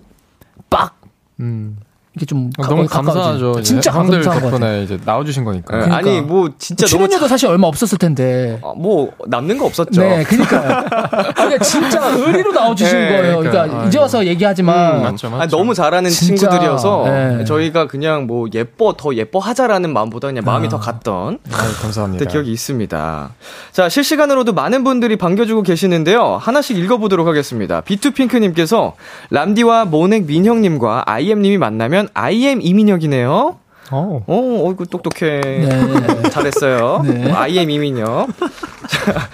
빡 0.70 0.96
음. 1.40 1.76
이게 2.16 2.24
좀 2.24 2.50
아, 2.58 2.66
너무 2.66 2.84
가까워지- 2.86 2.88
감사하죠. 2.88 3.50
이제 3.52 3.62
진짜 3.62 3.90
감사한. 3.92 4.40
덕분에 4.40 4.84
이제 4.84 4.98
나와주신 5.04 5.44
거니까. 5.44 5.76
예, 5.76 5.80
그러니까. 5.82 5.96
아니 5.98 6.20
뭐 6.22 6.48
진짜 6.58 6.86
너무 6.86 6.88
출연료도 7.06 7.28
사실 7.28 7.48
얼마 7.48 7.66
없었을 7.66 7.98
텐데. 7.98 8.58
아, 8.64 8.72
뭐 8.74 9.12
남는 9.26 9.58
거 9.58 9.66
없었죠. 9.66 10.00
네. 10.00 10.24
아, 10.24 11.32
그러니까 11.34 11.58
진짜 11.62 12.00
의리로 12.16 12.52
나와주신 12.52 12.98
네, 12.98 13.08
거예요. 13.08 13.38
그러니까 13.38 13.62
그러니까. 13.64 13.86
이제 13.88 13.98
와서 13.98 14.24
얘기하지만 14.26 14.96
음, 14.96 15.02
맞죠, 15.02 15.28
맞죠. 15.28 15.42
아니, 15.42 15.50
너무 15.50 15.74
잘하는 15.74 16.08
진짜, 16.10 16.48
친구들이어서 16.48 17.04
네. 17.04 17.44
저희가 17.44 17.86
그냥 17.86 18.26
뭐 18.26 18.46
예뻐 18.54 18.94
더 18.96 19.14
예뻐 19.14 19.38
하자라는 19.38 19.92
마음보다 19.92 20.28
그냥 20.28 20.42
마음이 20.44 20.66
아. 20.66 20.70
더 20.70 20.78
갔던 20.78 21.38
아유, 21.52 21.70
감사합니다. 21.82 22.24
그때 22.24 22.32
기억이 22.32 22.50
있습니다. 22.50 23.30
자 23.72 23.88
실시간으로도 23.90 24.54
많은 24.54 24.84
분들이 24.84 25.16
반겨주고 25.16 25.62
계시는데요. 25.62 26.38
하나씩 26.40 26.78
읽어보도록 26.78 27.26
하겠습니다. 27.28 27.82
비투핑크님께서 27.82 28.94
람디와 29.30 29.84
몬엑 29.86 30.24
민혁님과 30.26 31.02
IM님이 31.06 31.58
만나면 31.58 32.05
IM 32.14 32.60
이민혁이네요. 32.62 33.58
어. 33.92 34.24
어, 34.26 34.62
어이구 34.66 34.86
똑똑해. 34.88 35.40
네. 35.40 35.68
잘했어요. 36.30 37.02
네. 37.04 37.30
IM 37.30 37.70
이민혁. 37.70 38.28
자, 38.88 39.28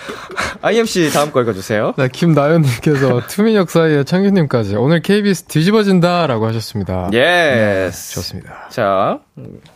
IMC 0.60 1.10
다음 1.12 1.32
거 1.32 1.40
읽어주세요. 1.40 1.94
네, 1.96 2.08
김나연님께서 2.12 3.22
투민혁 3.28 3.70
사이에 3.70 4.04
창규님까지 4.04 4.76
오늘 4.76 5.00
KBS 5.00 5.44
뒤집어진다라고 5.44 6.46
하셨습니다. 6.48 7.08
Yes. 7.14 8.12
좋습니다. 8.14 8.68
자, 8.68 9.18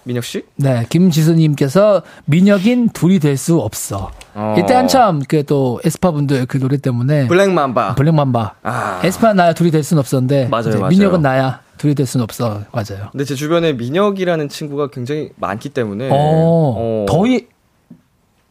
민혁 0.05 0.25
씨. 0.25 0.45
네, 0.57 0.85
김지수님께서 0.91 2.03
민혁인 2.27 2.91
둘이 2.91 3.19
될 3.19 3.37
수 3.39 3.59
없어. 3.59 4.11
어. 4.35 4.55
이때 4.59 4.75
한참 4.75 5.23
그 5.27 5.43
또 5.47 5.81
에스파 5.85 6.11
분들 6.11 6.47
그 6.47 6.59
노래 6.59 6.77
때문에 6.77 7.29
Black 7.29 7.59
Mamba. 7.59 7.95
Black 7.95 8.25
Mamba 8.25 8.55
아. 8.63 9.01
에스파 9.05 9.33
나야 9.33 9.53
둘이 9.55 9.71
될 9.71 9.83
순 9.83 9.99
없었는데 9.99 10.49
맞아요, 10.49 10.81
맞아요. 10.81 10.89
민혁은 10.89 11.23
나야 11.23 11.61
둘이 11.79 11.95
될순 11.95 12.21
없어 12.21 12.63
맞아요. 12.73 13.09
근데 13.13 13.25
제 13.25 13.35
주변에 13.35 13.73
민혁이라는 13.75 14.49
친구가 14.49 14.89
굉장히 14.89 15.31
많기 15.37 15.69
때문에 15.69 16.09
어, 16.11 17.07
더이 17.09 17.47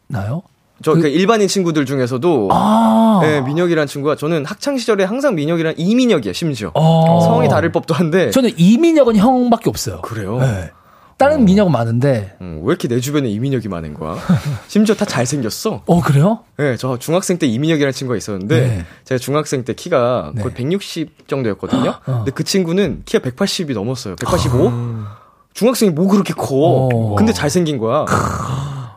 나요? 0.07 0.43
저그 0.83 1.07
일반인 1.07 1.47
친구들 1.47 1.85
중에서도 1.85 2.49
아, 2.51 3.19
네, 3.21 3.41
민혁이라는 3.41 3.87
친구가 3.87 4.15
저는 4.15 4.45
학창 4.45 4.77
시절에 4.77 5.03
항상 5.05 5.35
민혁이랑 5.35 5.75
이민혁이야 5.77 6.33
심지어 6.33 6.71
어. 6.73 7.21
성이 7.21 7.47
다를 7.47 7.71
법도 7.71 7.93
한데 7.93 8.29
저는 8.31 8.51
이민혁은 8.57 9.15
형밖에 9.15 9.69
없어요. 9.69 10.01
그래요? 10.01 10.37
네. 10.39 10.71
다른 11.17 11.45
민혁은 11.45 11.71
많은데. 11.71 12.35
음, 12.41 12.59
왜 12.63 12.71
이렇게 12.71 12.87
내 12.87 12.99
주변에 12.99 13.29
이민혁이 13.29 13.69
많은 13.69 13.93
거야? 13.93 14.17
심지어 14.67 14.95
다 14.95 15.05
잘생겼어. 15.05 15.83
어 15.85 16.01
그래요? 16.01 16.39
네, 16.57 16.75
저 16.75 16.97
중학생 16.97 17.37
때 17.37 17.47
이민혁이라는 17.47 17.93
친구가 17.93 18.17
있었는데 18.17 18.61
네. 18.61 18.85
제가 19.05 19.19
중학생 19.19 19.63
때 19.63 19.73
키가 19.73 20.33
네. 20.35 20.41
거의 20.41 20.53
160 20.53 21.27
정도였거든요. 21.27 21.89
어. 22.05 22.15
근데 22.17 22.31
그 22.31 22.43
친구는 22.43 23.03
키가 23.05 23.29
180이 23.29 23.73
넘었어요. 23.73 24.15
185? 24.17 24.71
중학생이 25.53 25.91
뭐 25.91 26.07
그렇게 26.09 26.33
커? 26.33 26.47
어. 26.49 27.15
근데 27.15 27.31
잘생긴 27.31 27.77
거야. 27.77 28.05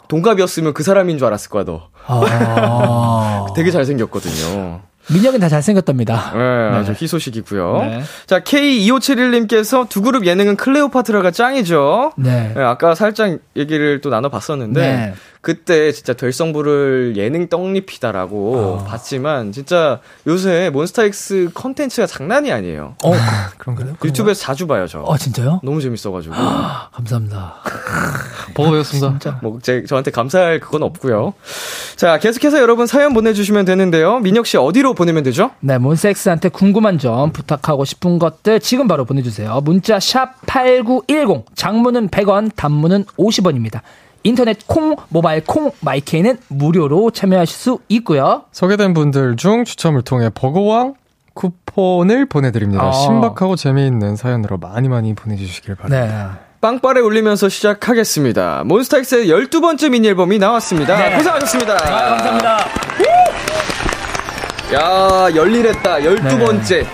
동갑이었으면 0.08 0.72
그 0.74 0.82
사람인 0.82 1.18
줄 1.18 1.26
알았을 1.26 1.50
거야, 1.50 1.64
너. 1.64 1.88
아. 2.06 3.46
되게 3.54 3.70
잘생겼거든요. 3.70 4.80
민혁은 5.12 5.40
다 5.40 5.48
잘생겼답니다. 5.48 6.32
네, 6.34 6.76
아주 6.76 6.92
희소식이고요. 6.92 7.78
네. 7.80 8.02
자, 8.26 8.40
K2571님께서 8.40 9.88
두 9.88 10.02
그룹 10.02 10.26
예능은 10.26 10.56
클레오파트라가 10.56 11.30
짱이죠. 11.30 12.12
네. 12.16 12.52
네, 12.54 12.62
아까 12.62 12.94
살짝 12.94 13.38
얘기를 13.56 14.00
또 14.00 14.10
나눠봤었는데, 14.10 14.80
네. 14.80 15.14
그때 15.40 15.92
진짜 15.92 16.12
될성부를 16.12 17.14
예능 17.16 17.48
떡잎이다라고 17.48 18.80
아. 18.80 18.84
봤지만, 18.84 19.52
진짜 19.52 20.00
요새 20.26 20.70
몬스타엑스 20.72 21.50
컨텐츠가 21.54 22.06
장난이 22.06 22.52
아니에요. 22.52 22.96
어, 23.04 23.12
그런가요? 23.58 23.96
유튜브에서 24.04 24.40
자주 24.40 24.66
봐요, 24.66 24.86
저. 24.86 25.00
어 25.00 25.16
진짜요? 25.16 25.60
너무 25.62 25.80
재밌어가지고. 25.80 26.34
감사합니다. 26.92 27.54
보고 28.54 28.70
배웠습니다. 28.72 29.10
진짜. 29.10 29.38
뭐, 29.42 29.58
제, 29.62 29.84
저한테 29.84 30.10
감사할 30.10 30.60
그건 30.60 30.82
없고요. 30.82 31.34
자, 31.96 32.18
계속해서 32.18 32.58
여러분 32.60 32.86
사연 32.86 33.14
보내주시면 33.14 33.64
되는데요. 33.64 34.18
민혁 34.18 34.46
씨 34.46 34.56
어디로 34.56 34.94
보내면 34.94 35.22
되죠? 35.22 35.50
네, 35.60 35.78
몬섹스한테 35.78 36.48
궁금한 36.48 36.98
점, 36.98 37.32
부탁하고 37.32 37.84
싶은 37.84 38.18
것들 38.18 38.60
지금 38.60 38.88
바로 38.88 39.04
보내주세요. 39.04 39.60
문자 39.62 40.00
샵 40.00 40.40
#8910 40.46 41.44
장문은 41.54 42.08
100원, 42.08 42.50
단문은 42.56 43.04
50원입니다. 43.16 43.80
인터넷 44.24 44.66
콩, 44.66 44.96
모바일 45.08 45.44
콩, 45.44 45.70
마이케이는 45.80 46.38
무료로 46.48 47.10
참여하실 47.10 47.56
수 47.56 47.78
있고요. 47.88 48.44
소개된 48.52 48.94
분들 48.94 49.36
중 49.36 49.64
추첨을 49.64 50.02
통해 50.02 50.30
버거왕 50.34 50.94
쿠폰을 51.34 52.26
보내드립니다. 52.26 52.84
아. 52.84 52.92
신박하고 52.92 53.56
재미있는 53.56 54.16
사연으로 54.16 54.58
많이 54.58 54.88
많이 54.88 55.14
보내주시길 55.14 55.76
바랍니다. 55.76 56.38
네. 56.40 56.48
빵빠레 56.60 57.00
울리면서 57.00 57.48
시작하겠습니다. 57.48 58.64
몬스타엑스의 58.64 59.28
12번째 59.28 59.90
미니 59.90 60.08
앨범이 60.08 60.38
나왔습니다. 60.40 61.16
고생하셨습니다. 61.16 61.76
네. 61.76 61.90
아, 61.90 62.08
감사합니다. 62.08 62.58
야, 64.74 65.34
열일했다. 65.34 65.98
12번째. 65.98 66.86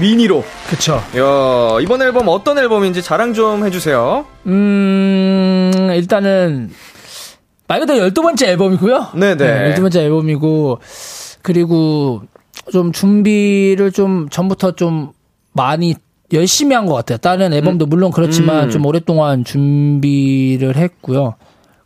미니로. 0.00 0.42
그쵸. 0.70 0.94
야, 1.16 1.80
이번 1.82 2.00
앨범 2.00 2.28
어떤 2.28 2.58
앨범인지 2.58 3.02
자랑 3.02 3.34
좀 3.34 3.64
해주세요. 3.66 4.24
음, 4.46 5.41
일단은, 5.96 6.70
말 7.68 7.80
그대로 7.80 8.06
12번째 8.08 8.46
앨범이고요. 8.48 9.08
네네. 9.14 9.74
12번째 9.74 9.96
앨범이고, 9.96 10.78
그리고 11.42 12.22
좀 12.70 12.92
준비를 12.92 13.92
좀 13.92 14.28
전부터 14.28 14.72
좀 14.72 15.12
많이 15.52 15.94
열심히 16.32 16.74
한 16.74 16.86
것 16.86 16.94
같아요. 16.94 17.18
다른 17.18 17.52
앨범도 17.52 17.86
물론 17.86 18.10
그렇지만 18.10 18.64
음. 18.64 18.70
좀 18.70 18.86
오랫동안 18.86 19.44
준비를 19.44 20.76
했고요. 20.76 21.34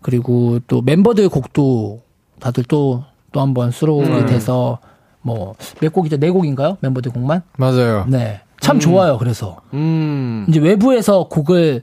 그리고 0.02 0.60
또 0.68 0.82
멤버들 0.82 1.28
곡도 1.28 2.02
다들 2.38 2.64
또, 2.64 3.02
또 3.32 3.40
한번 3.40 3.70
수록이 3.72 4.08
음. 4.08 4.26
돼서 4.26 4.78
뭐, 5.22 5.54
몇 5.80 5.92
곡이죠? 5.92 6.18
네 6.18 6.30
곡인가요? 6.30 6.76
멤버들 6.80 7.10
곡만? 7.12 7.42
맞아요. 7.56 8.04
네. 8.08 8.40
참 8.60 8.78
좋아요, 8.78 9.18
그래서. 9.18 9.56
음. 9.74 10.46
이제 10.48 10.60
외부에서 10.60 11.24
곡을 11.28 11.82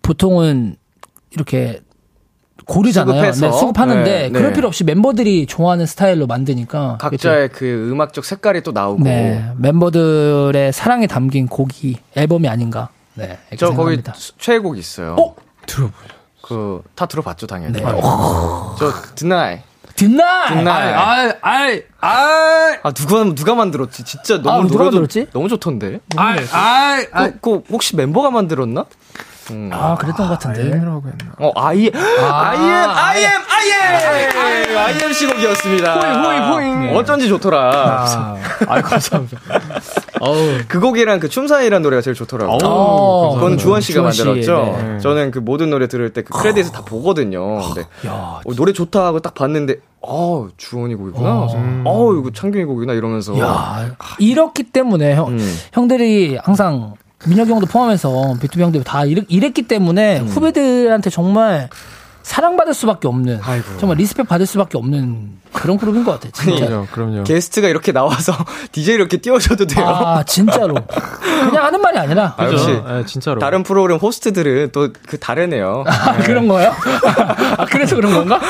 보통은 0.00 0.76
이렇게 1.30 1.80
고르잖아요. 2.64 3.32
수급해서. 3.32 3.46
네, 3.46 3.52
수급하는데 3.58 4.04
네, 4.04 4.28
네. 4.28 4.30
그럴 4.30 4.52
필요 4.52 4.68
없이 4.68 4.84
멤버들이 4.84 5.46
좋아하는 5.46 5.86
스타일로 5.86 6.26
만드니까 6.26 6.98
각자의 7.00 7.50
그 7.50 7.90
음악적 7.90 8.24
색깔이 8.24 8.62
또 8.62 8.72
나오고. 8.72 9.04
네, 9.04 9.52
멤버들의 9.56 10.72
사랑이 10.72 11.06
담긴 11.06 11.46
곡이 11.46 11.96
앨범이 12.14 12.48
아닌가. 12.48 12.90
네, 13.14 13.38
저 13.56 13.72
거기 13.72 14.00
최애곡 14.38 14.78
있어요. 14.78 15.16
어? 15.18 15.34
들어보죠. 15.66 16.18
그, 16.42 16.82
다 16.94 17.06
들어봤죠, 17.06 17.46
당연히. 17.46 17.74
네. 17.74 17.80
저, 17.82 18.92
드나이. 19.14 19.58
뒷날. 19.94 20.48
뒷날. 20.48 20.94
아, 20.94 21.32
아, 21.42 21.78
아, 22.00 22.78
아, 22.82 22.92
누가, 22.92 23.24
누가 23.34 23.54
만들었지? 23.54 24.04
진짜 24.04 24.40
너무 24.40 24.50
아, 24.50 24.62
누가 24.62 24.84
노래도 24.84 24.84
만들었지? 24.84 25.26
너무 25.32 25.48
좋던데. 25.48 26.00
아, 26.16 26.36
아, 26.52 27.04
아, 27.12 27.30
그, 27.30 27.40
그 27.40 27.62
혹시 27.70 27.96
멤버가 27.96 28.30
만들었나? 28.30 28.86
음. 29.50 29.70
아, 29.72 29.94
그랬던 29.96 30.28
것 30.28 30.38
같은데. 30.38 30.62
아이엠이라고 30.62 31.02
했나? 31.06 31.32
어, 31.38 31.52
아이, 31.56 31.90
아, 31.94 32.50
IM, 32.50 32.90
IM, 32.90 33.40
IM! 33.48 34.76
IM 34.78 35.12
시곡이었습니다. 35.12 35.94
호잉, 35.94 36.24
호잉, 36.52 36.82
호잉. 36.82 36.96
어쩐지 36.96 37.28
좋더라. 37.28 37.58
아, 37.60 38.36
아, 38.66 38.80
감사합니다. 38.82 39.38
어우. 40.20 40.58
그 40.68 40.80
곡이랑 40.80 41.20
그 41.20 41.28
춤사위라는 41.28 41.82
노래가 41.82 42.02
제일 42.02 42.14
좋더라고. 42.14 42.58
어, 42.64 43.34
그건 43.34 43.56
주원 43.58 43.80
씨가 43.80 44.10
주원 44.10 44.28
만들었죠. 44.36 44.78
네. 44.82 44.98
저는 44.98 45.30
그 45.30 45.38
모든 45.38 45.70
노래 45.70 45.86
들을 45.88 46.12
때 46.12 46.22
그 46.22 46.36
크레딧을 46.42 46.72
다 46.72 46.82
보거든요. 46.84 47.60
근데 47.62 47.82
야, 48.06 48.40
어, 48.44 48.54
노래 48.56 48.72
좋다 48.72 49.06
하고 49.06 49.20
딱 49.20 49.34
봤는데, 49.34 49.76
어, 50.02 50.48
주원이 50.56 50.94
곡이구나. 50.96 51.28
어. 51.30 51.82
어, 51.84 52.12
이거 52.14 52.30
창균이 52.32 52.64
곡이구나 52.64 52.92
이러면서. 52.94 53.38
야, 53.38 53.94
이렇기 54.18 54.64
때문에 54.64 55.14
형, 55.14 55.28
음. 55.28 55.58
형들이 55.72 56.38
항상 56.42 56.94
민혁이 57.26 57.50
형도 57.50 57.66
포함해서 57.66 58.36
비투비 58.40 58.62
형들 58.62 58.84
다 58.84 59.04
이랬, 59.04 59.24
이랬기 59.28 59.62
때문에 59.62 60.20
후배들한테 60.20 61.10
정말 61.10 61.68
사랑받을 62.22 62.74
수밖에 62.74 63.08
없는 63.08 63.40
아이고. 63.42 63.78
정말 63.78 63.96
respect 63.98 64.28
받을 64.28 64.46
수밖에 64.46 64.78
없는 64.78 65.38
그런 65.52 65.78
그룹인 65.78 66.04
것 66.04 66.12
같아요. 66.12 66.32
진짜. 66.32 66.66
그럼요, 66.66 66.86
그럼요. 66.92 67.24
게스트가 67.24 67.68
이렇게 67.68 67.92
나와서 67.92 68.32
DJ 68.72 68.94
이렇게 68.94 69.16
띄워줘도 69.16 69.66
돼요. 69.66 69.86
아 69.86 70.22
진짜로 70.24 70.74
그냥 71.48 71.64
하는 71.64 71.80
말이 71.80 71.98
아니라 71.98 72.34
아? 72.36 72.44
역시 72.44 72.66
네, 72.66 73.04
진짜로. 73.06 73.38
다른 73.40 73.62
프로그램 73.62 73.98
호스트들은 73.98 74.70
또 74.72 74.88
그 75.08 75.18
다르네요. 75.18 75.84
아, 75.86 76.16
그런 76.18 76.48
거예요? 76.48 76.72
아, 77.56 77.64
그래서 77.66 77.96
그런 77.96 78.12
건가? 78.12 78.40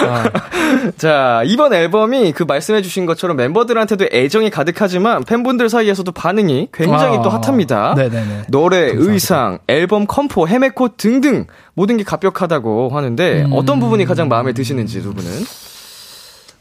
자, 0.96 1.42
이번 1.44 1.72
앨범이 1.72 2.32
그 2.32 2.42
말씀해주신 2.42 3.06
것처럼 3.06 3.36
멤버들한테도 3.36 4.06
애정이 4.12 4.50
가득하지만 4.50 5.24
팬분들 5.24 5.68
사이에서도 5.68 6.10
반응이 6.12 6.68
굉장히 6.72 7.18
아, 7.18 7.22
또 7.22 7.30
핫합니다. 7.30 7.94
네네네. 7.96 8.42
노래, 8.48 8.90
의상, 8.92 9.58
앨범 9.68 10.06
컴포, 10.06 10.48
헤메코 10.48 10.96
등등 10.96 11.46
모든 11.74 11.96
게 11.96 12.02
갑벽하다고 12.02 12.90
하는데 12.90 13.42
음. 13.44 13.50
어떤 13.52 13.78
부분이 13.78 14.04
가장 14.04 14.28
마음에 14.28 14.52
드시는지 14.52 15.02
두 15.02 15.14
분은? 15.14 15.30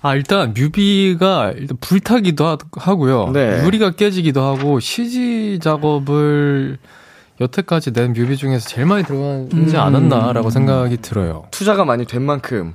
아, 0.01 0.15
일단 0.15 0.53
뮤비가 0.55 1.51
일단 1.55 1.77
불타기도 1.81 2.45
하- 2.45 2.57
하고요. 2.73 3.31
네. 3.33 3.63
유리가 3.65 3.91
깨지기도 3.91 4.41
하고 4.43 4.79
CG 4.79 5.59
작업을 5.61 6.77
여태까지 7.41 7.91
낸 7.93 8.13
뮤비 8.13 8.37
중에서 8.37 8.67
제일 8.67 8.87
많이 8.87 9.03
들어가지 9.03 9.55
음. 9.55 9.71
않았나라고 9.75 10.49
생각이 10.49 10.97
들어요. 10.97 11.45
투자가 11.51 11.83
많이 11.85 12.05
된 12.05 12.21
만큼. 12.23 12.73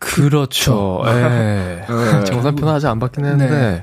그렇죠. 0.00 1.02
예. 1.06 1.10
네. 1.12 1.84
정산표는 2.24 2.72
아직 2.72 2.86
안 2.86 3.00
받긴 3.00 3.24
했는데. 3.24 3.80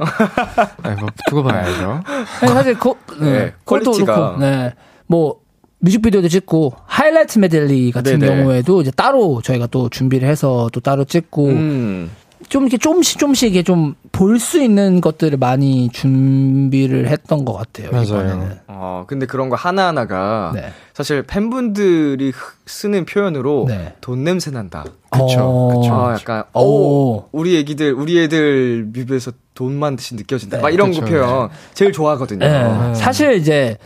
네. 0.83 0.95
뭐 0.99 1.09
두고 1.27 1.43
봐야죠. 1.43 2.01
아니, 2.41 2.51
사실 2.53 2.79
그, 2.79 2.93
네, 3.19 3.31
네, 3.31 3.53
그것도 3.65 3.91
quality가. 3.91 4.15
그렇고, 4.15 4.39
네, 4.39 4.73
뭐 5.07 5.35
뮤직비디오도 5.79 6.29
찍고 6.29 6.73
하이라이트 6.85 7.39
메들리 7.39 7.91
같은 7.91 8.19
네네. 8.19 8.37
경우에도 8.43 8.81
이제 8.81 8.91
따로 8.91 9.41
저희가 9.41 9.67
또 9.67 9.89
준비를 9.89 10.27
해서 10.29 10.69
또 10.71 10.79
따로 10.79 11.03
찍고 11.03 11.47
음. 11.47 12.11
좀 12.49 12.63
이렇게 12.63 12.77
조금씩 12.77 13.19
조금씩 13.19 13.51
이게 13.51 13.63
좀 13.63 13.95
볼 14.15 14.39
수 14.39 14.61
있는 14.63 15.01
것들을 15.01 15.37
많이 15.37 15.89
준비를 15.89 17.09
했던 17.09 17.43
것 17.43 17.51
같아요. 17.51 17.91
맞아요. 17.91 18.03
이번에는. 18.05 18.59
어, 18.67 19.03
근데 19.07 19.25
그런 19.25 19.49
거 19.49 19.57
하나하나가 19.57 20.51
네. 20.55 20.71
사실 20.93 21.21
팬분들이 21.23 22.29
흐- 22.29 22.53
쓰는 22.65 23.03
표현으로 23.05 23.65
네. 23.67 23.93
돈 23.99 24.23
냄새 24.23 24.51
난다. 24.51 24.85
그쵸, 25.09 25.39
어, 25.41 25.79
그쵸. 25.81 25.93
아, 25.93 26.13
약간, 26.13 26.43
오. 26.53 26.61
오, 26.61 27.29
우리 27.33 27.57
애기들, 27.57 27.91
우리 27.93 28.17
애들 28.23 28.85
뮤비에서 28.93 29.31
돈 29.53 29.97
맛이 29.97 30.15
느껴진다. 30.15 30.57
네, 30.57 30.63
막 30.63 30.69
이런 30.73 30.91
그쵸, 30.91 31.01
거 31.01 31.07
표현 31.07 31.49
제일 31.73 31.91
좋아하거든요. 31.91 32.39
네. 32.47 32.93
사실 32.95 33.33
이제 33.33 33.77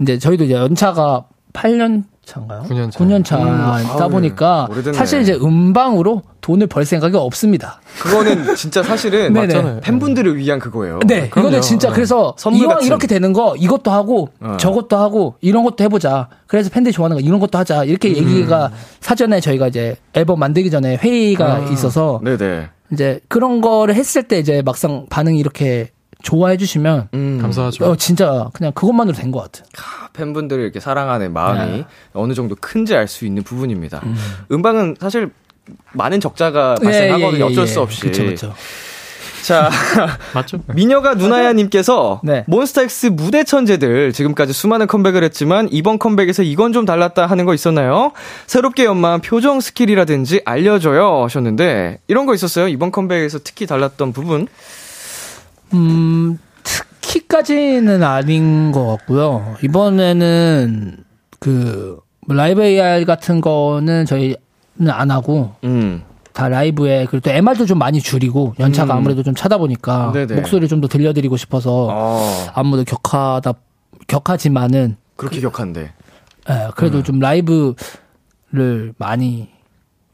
이제 0.00 0.18
저희도 0.18 0.44
이제 0.44 0.54
연차가 0.54 1.24
8년 1.52 2.04
차인가요? 2.28 2.62
9년 2.64 2.90
차. 2.90 2.98
9년 2.98 3.24
차다 3.24 4.04
아유, 4.04 4.10
보니까 4.10 4.68
오래됐네. 4.70 4.96
사실 4.96 5.22
이제 5.22 5.34
음방으로 5.34 6.22
돈을 6.42 6.66
벌 6.66 6.84
생각이 6.84 7.16
없습니다. 7.16 7.80
그거는 8.00 8.54
진짜 8.54 8.82
사실은. 8.82 9.32
맞잖아요. 9.34 9.80
팬분들을 9.80 10.36
위한 10.36 10.58
그거예요. 10.58 11.00
네, 11.06 11.28
그럼요. 11.30 11.48
이거는 11.48 11.62
진짜 11.62 11.88
네. 11.88 11.94
그래서 11.94 12.34
이왕 12.52 12.68
같은. 12.68 12.86
이렇게 12.86 13.06
되는 13.06 13.32
거 13.32 13.56
이것도 13.56 13.90
하고 13.90 14.28
어. 14.40 14.56
저것도 14.58 14.96
하고 14.96 15.36
이런 15.40 15.64
것도 15.64 15.82
해보자. 15.84 16.28
그래서 16.46 16.68
팬들이 16.70 16.92
좋아하는 16.92 17.16
거 17.16 17.20
이런 17.22 17.40
것도 17.40 17.56
하자. 17.58 17.84
이렇게 17.84 18.14
얘기가 18.14 18.70
사전에 19.00 19.40
저희가 19.40 19.68
이제 19.68 19.96
앨범 20.12 20.38
만들기 20.38 20.70
전에 20.70 20.96
회의가 20.96 21.60
있어서 21.72 22.20
네네. 22.22 22.68
이제 22.92 23.20
그런 23.28 23.60
거를 23.60 23.94
했을 23.94 24.22
때 24.22 24.38
이제 24.38 24.62
막상 24.64 25.06
반응이 25.10 25.38
이렇게 25.38 25.90
좋아해 26.22 26.56
주시면 26.56 27.08
음. 27.14 27.38
감사하죠. 27.40 27.84
어 27.86 27.96
진짜 27.96 28.48
그냥 28.52 28.72
그것만으로 28.72 29.16
된 29.16 29.30
것 29.30 29.42
같아요. 29.42 29.68
팬분들을 30.14 30.62
이렇게 30.62 30.80
사랑하는 30.80 31.32
마음이 31.32 31.70
네. 31.78 31.84
어느 32.12 32.32
정도 32.34 32.56
큰지 32.60 32.96
알 32.96 33.06
수 33.06 33.24
있는 33.24 33.42
부분입니다. 33.42 34.02
음방은 34.50 34.96
사실 35.00 35.30
많은 35.92 36.18
적자가 36.20 36.76
예, 36.80 36.84
발생하거든요. 36.84 37.36
예, 37.36 37.38
예, 37.40 37.42
어쩔 37.44 37.62
예. 37.62 37.66
수 37.66 37.80
없이. 37.80 38.00
그쵸, 38.00 38.24
그쵸. 38.24 38.54
자, 39.44 39.70
맞죠? 40.34 40.58
미녀가 40.74 41.14
누나야님께서 41.14 42.20
네. 42.24 42.44
몬스타엑스 42.48 43.06
무대 43.06 43.44
천재들 43.44 44.12
지금까지 44.12 44.52
수많은 44.52 44.86
컴백을 44.86 45.22
했지만 45.24 45.68
이번 45.70 45.98
컴백에서 45.98 46.42
이건 46.42 46.72
좀 46.72 46.84
달랐다 46.84 47.26
하는 47.26 47.44
거 47.44 47.54
있었나요? 47.54 48.12
새롭게 48.46 48.84
연마한 48.84 49.20
표정 49.20 49.60
skill이라든지 49.60 50.42
알려줘요 50.44 51.22
하셨는데 51.24 52.00
이런 52.08 52.26
거 52.26 52.34
있었어요? 52.34 52.68
이번 52.68 52.90
컴백에서 52.90 53.38
특히 53.44 53.66
달랐던 53.66 54.12
부분? 54.12 54.48
음, 55.74 56.38
특히까지는 57.02 58.02
아닌 58.02 58.72
것 58.72 58.86
같고요. 58.86 59.56
이번에는 59.62 60.96
그 61.38 61.98
라이브 62.28 62.62
AR 62.62 63.04
같은 63.04 63.40
거는 63.40 64.04
저희는 64.06 64.36
안 64.88 65.10
하고 65.10 65.52
음. 65.64 66.02
다 66.32 66.48
라이브에 66.48 67.06
그리고 67.10 67.20
또 67.20 67.30
MR도 67.30 67.66
좀 67.66 67.78
많이 67.78 68.00
줄이고 68.00 68.54
연차가 68.60 68.94
음. 68.94 68.98
아무래도 68.98 69.22
좀 69.22 69.34
차다 69.34 69.58
보니까 69.58 70.12
네네. 70.12 70.34
목소리를 70.36 70.68
좀 70.68 70.80
더 70.80 70.86
들려드리고 70.88 71.36
싶어서 71.36 71.88
어, 71.90 72.46
안무도 72.54 72.84
격하다 72.84 73.52
격하지만은 74.06 74.96
그렇게 75.16 75.40
격한데. 75.40 75.92
예, 76.50 76.68
그래도 76.76 77.02
좀 77.02 77.18
라이브를 77.18 77.74
많이 78.98 79.48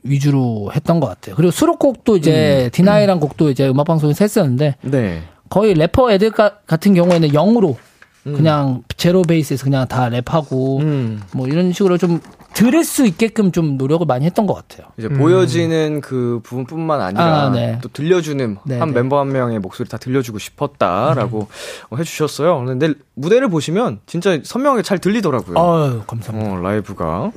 위주로 0.02 0.70
했던 0.74 1.00
것 1.00 1.06
같아요. 1.06 1.34
그리고 1.36 1.50
수록곡도 1.50 2.16
이제 2.16 2.70
디나이란 2.72 3.20
곡도 3.20 3.50
이제 3.50 3.68
음악 3.68 3.86
방송에서 3.86 4.24
했었는데 4.24 4.76
네. 4.82 5.22
거의 5.54 5.72
래퍼 5.74 6.10
애들 6.10 6.32
가- 6.32 6.56
같은 6.66 6.94
경우에는 6.94 7.28
0으로 7.28 7.76
그냥 8.24 8.82
zero 8.96 9.22
base에서 9.22 9.62
그냥 9.64 9.86
다 9.86 10.08
랩하고 10.10 10.80
음. 10.80 11.22
뭐 11.32 11.46
이런 11.46 11.72
식으로 11.72 11.96
좀 11.96 12.20
들을 12.54 12.82
수 12.82 13.06
있게끔 13.06 13.52
좀 13.52 13.76
노력을 13.76 14.04
많이 14.06 14.24
했던 14.24 14.46
것 14.46 14.54
같아요. 14.54 14.88
이제 14.98 15.08
보여지는 15.08 16.00
그 16.00 16.40
부분뿐만 16.42 17.00
아니라 17.00 17.22
아, 17.24 17.50
네. 17.50 17.78
또 17.82 17.88
들려주는 17.92 18.56
네, 18.64 18.78
한 18.80 18.88
네. 18.88 18.94
멤버 18.94 19.20
한 19.20 19.30
명의 19.30 19.60
목소리 19.60 19.88
다 19.88 19.96
들려주고 19.98 20.38
싶었다라고 20.40 21.46
어, 21.90 21.96
해주셨어요. 21.96 22.64
근데 22.64 22.94
무대를 23.14 23.48
보시면 23.48 24.00
진짜 24.06 24.38
선명하게 24.42 24.82
잘 24.82 24.98
들리더라고요. 24.98 25.56
아유, 25.56 26.02
감사합니다. 26.06 26.52
어, 26.52 26.56
라이브가. 26.62 27.30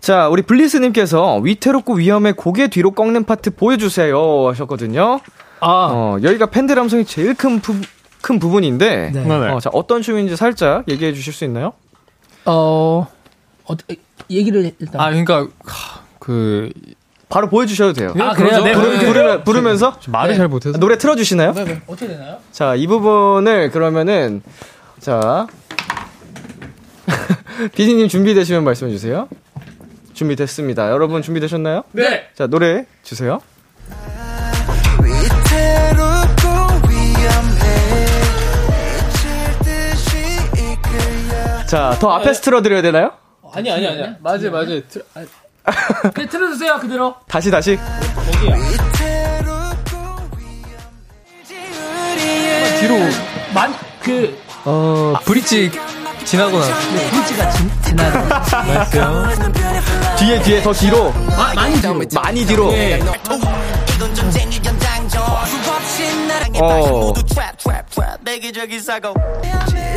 자, 0.00 0.28
우리 0.28 0.40
블리스님께서 0.42 1.38
위태롭고 1.38 1.94
위험해 1.94 2.32
고개 2.32 2.68
뒤로 2.68 2.92
꺾는 2.92 3.24
파트 3.24 3.50
보여주세요 3.54 4.48
하셨거든요. 4.48 5.20
아, 5.60 5.88
어, 5.92 6.18
여기가 6.22 6.46
팬들 6.46 6.78
함성이 6.78 7.04
제일 7.04 7.34
큰, 7.34 7.60
부, 7.60 7.74
큰 8.22 8.38
부분인데, 8.38 9.10
네. 9.12 9.22
네네. 9.22 9.48
어, 9.48 9.60
자, 9.60 9.70
어떤 9.72 10.02
춤인지 10.02 10.36
살짝 10.36 10.88
얘기해 10.88 11.12
주실 11.12 11.32
수 11.32 11.44
있나요? 11.44 11.72
어, 12.46 13.06
어, 13.64 13.74
얘기를 14.30 14.72
일단. 14.78 15.00
아, 15.00 15.10
그러니까 15.10 15.48
하, 15.64 16.00
그 16.18 16.70
바로 17.28 17.48
보여주셔도 17.48 17.92
돼요. 17.92 18.14
아, 18.18 18.32
그래요? 18.34 18.62
네, 18.62 18.72
부르, 18.72 18.88
네. 18.98 19.06
부르면, 19.06 19.44
부르면서 19.44 19.96
말을 20.08 20.32
네. 20.32 20.36
잘 20.36 20.48
못해서 20.48 20.78
노래 20.78 20.98
틀어주시나요? 20.98 21.52
네, 21.52 21.64
네. 21.64 21.80
어떻게 21.86 22.08
되나요? 22.08 22.38
자, 22.52 22.74
이 22.74 22.86
부분을 22.86 23.70
그러면은, 23.70 24.42
자, 24.98 25.46
비디님 27.74 28.08
준비되시면 28.08 28.64
말씀해 28.64 28.90
주세요. 28.90 29.28
준비됐습니다. 30.14 30.90
여러분 30.90 31.22
준비되셨나요? 31.22 31.84
네. 31.92 32.28
자, 32.34 32.46
노래 32.46 32.84
주세요. 33.02 33.40
자, 41.70 41.96
더 42.00 42.10
앞에 42.10 42.34
서 42.34 42.40
틀어드려야 42.40 42.82
되나요? 42.82 43.12
아니, 43.54 43.70
아니, 43.70 43.86
아니. 43.86 44.02
맞아요, 44.18 44.50
맞아요. 44.50 44.80
그래, 46.12 46.26
틀어주세요, 46.26 46.78
그대로. 46.80 47.14
다시, 47.28 47.48
다시. 47.48 47.78
위험해 48.42 48.76
뒤로 52.80 52.96
만, 53.54 53.72
그, 54.02 54.36
어 54.64 55.14
브릿지 55.24 55.70
지나고 56.24 56.58
나서 56.58 56.74
브릿지가 57.10 57.50
진, 57.50 57.70
지나요. 57.84 58.28
뒤에, 60.18 60.42
뒤에, 60.42 60.62
더 60.62 60.72
뒤로. 60.72 61.14
아, 61.36 61.52
많이 61.54 61.80
뒤로. 61.80 62.00
많이 62.12 62.44
뒤로. 62.46 62.70
네. 62.72 63.00
어. 63.00 63.60
사고 68.80 69.14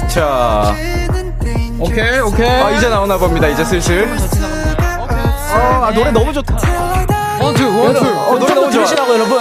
자, 0.09 0.75
오케이 1.79 2.19
오케이 2.19 2.47
아, 2.47 2.71
이제 2.71 2.89
나오나 2.89 3.17
봅니다. 3.17 3.47
이제 3.47 3.63
슬슬. 3.63 4.07
아, 5.53 5.91
노래 5.93 6.11
너무 6.11 6.31
좋다. 6.33 6.55
원투 7.41 7.63
원투 7.63 7.99
어, 7.99 8.39
노래 8.39 8.53
너무 8.53 8.71
좋아. 8.71 8.85
들으시라고, 8.85 9.13
여러분. 9.13 9.39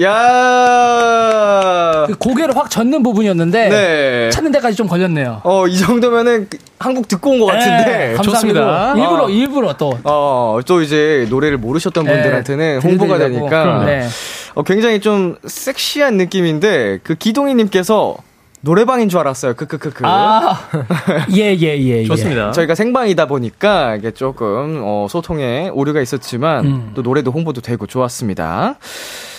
야 0.00 2.04
그 2.06 2.14
고개를 2.18 2.54
확 2.54 2.68
젓는 2.70 3.02
부분이었는데. 3.02 3.68
네. 3.70 4.30
찾는 4.30 4.52
데까지 4.52 4.76
좀 4.76 4.86
걸렸네요. 4.86 5.40
어, 5.44 5.66
이 5.66 5.78
정도면은 5.78 6.48
그 6.50 6.58
한국 6.78 7.08
듣고 7.08 7.30
온 7.30 7.40
것 7.40 7.46
같은데. 7.46 7.84
네, 7.84 8.14
감사합니다. 8.14 8.22
좋습니다. 8.24 8.94
일부러, 8.96 9.24
어. 9.24 9.28
일부러 9.30 9.72
또. 9.78 9.98
어, 10.04 10.58
또 10.66 10.82
이제 10.82 11.26
노래를 11.30 11.56
모르셨던 11.56 12.04
네, 12.04 12.12
분들한테는 12.12 12.80
홍보가. 12.82 13.16
되니까. 13.18 13.84
네. 13.86 14.06
어, 14.54 14.62
굉장히 14.62 15.00
좀 15.00 15.36
섹시한 15.44 16.16
느낌인데, 16.16 17.00
그 17.02 17.14
기동이님께서 17.14 18.16
노래방인 18.64 19.10
줄 19.10 19.20
알았어요. 19.20 19.54
크크크크. 19.54 20.04
아, 20.06 20.58
예, 21.36 21.54
예, 21.54 21.78
예. 21.78 22.00
예. 22.00 22.04
좋습니다. 22.04 22.50
저희가 22.52 22.74
생방이다 22.74 23.26
보니까 23.26 23.96
이게 23.96 24.10
조금 24.10 24.80
어, 24.82 25.06
소통에 25.08 25.68
오류가 25.68 26.00
있었지만 26.00 26.64
음. 26.64 26.90
또 26.94 27.02
노래도 27.02 27.30
홍보도 27.30 27.60
되고 27.60 27.86
좋았습니다. 27.86 28.78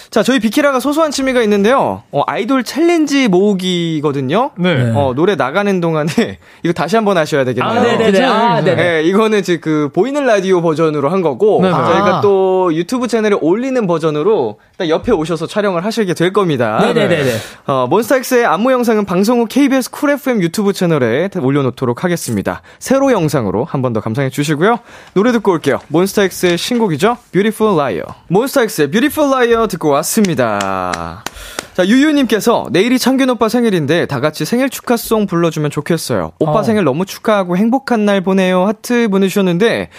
자, 0.09 0.23
저희 0.23 0.39
비키라가 0.39 0.79
소소한 0.79 1.11
취미가 1.11 1.41
있는데요. 1.43 2.03
어, 2.11 2.21
아이돌 2.27 2.63
challenge 2.63 3.27
모으기거든요. 3.27 4.51
네. 4.57 4.75
네. 4.75 4.91
어, 4.95 5.13
노래 5.15 5.35
나가는 5.35 5.79
동안에 5.81 6.09
이거 6.63 6.73
다시 6.73 6.95
한번 6.95 7.17
하셔야 7.17 7.43
되겠네요. 7.43 7.69
아, 7.69 7.81
네네네. 7.81 8.23
아, 8.23 8.61
네네. 8.61 8.83
네, 8.83 9.03
이거는 9.03 9.43
지금 9.43 9.61
그 9.61 9.89
보이는 9.93 10.25
라디오 10.25 10.61
버전으로 10.61 11.09
한 11.09 11.21
거고 11.21 11.61
네네. 11.61 11.73
저희가 11.73 12.17
아. 12.17 12.21
또 12.21 12.73
유튜브 12.73 13.07
채널에 13.07 13.35
올리는 13.41 13.85
버전으로 13.87 14.59
딱 14.77 14.89
옆에 14.89 15.11
오셔서 15.11 15.47
촬영을 15.47 15.83
하시게 15.85 16.13
될 16.13 16.31
겁니다. 16.33 16.79
네네네네. 16.81 17.31
어, 17.67 17.87
몬스타엑스의 17.89 18.45
안무 18.45 18.71
영상은 18.71 19.05
방송 19.05 19.41
후 19.41 19.45
KBS 19.47 19.91
쿨 19.91 20.11
FM 20.11 20.41
유튜브 20.41 20.73
채널에 20.73 21.29
올려놓도록 21.39 22.03
하겠습니다. 22.03 22.61
세로 22.79 23.11
영상으로 23.11 23.63
한 23.65 23.81
번 23.81 23.93
더 23.95 24.01
감상해 24.01 24.29
주시고요. 24.29 24.79
노래 25.13 25.31
듣고 25.31 25.51
올게요. 25.51 25.79
몬스타엑스의 25.87 26.57
신곡이죠. 26.57 27.17
Beautiful 27.31 27.79
Liar. 27.79 28.03
몬스타엑스의 28.27 28.89
Beautiful 28.91 29.31
Liar 29.31 29.67
듣고 29.69 29.89
왔습니다. 29.95 31.23
자, 31.75 31.85
유유님께서 31.85 32.67
내일이 32.71 32.97
창균 32.99 33.29
오빠 33.29 33.49
생일인데 33.49 34.05
다 34.05 34.19
같이 34.19 34.45
생일 34.45 34.69
축하송 34.69 35.25
불러주면 35.25 35.71
좋겠어요. 35.71 36.31
오빠 36.39 36.59
어. 36.59 36.63
생일 36.63 36.83
너무 36.85 37.05
축하하고 37.05 37.57
행복한 37.57 38.05
날 38.05 38.21
보내요. 38.21 38.65
하트 38.65 39.07
보내주셨는데 39.09 39.89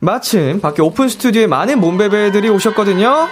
마침 0.00 0.60
밖에 0.60 0.82
오픈 0.82 1.08
스튜디오에 1.08 1.46
많은 1.46 1.80
몸베베들이 1.80 2.48
오셨거든요. 2.48 3.28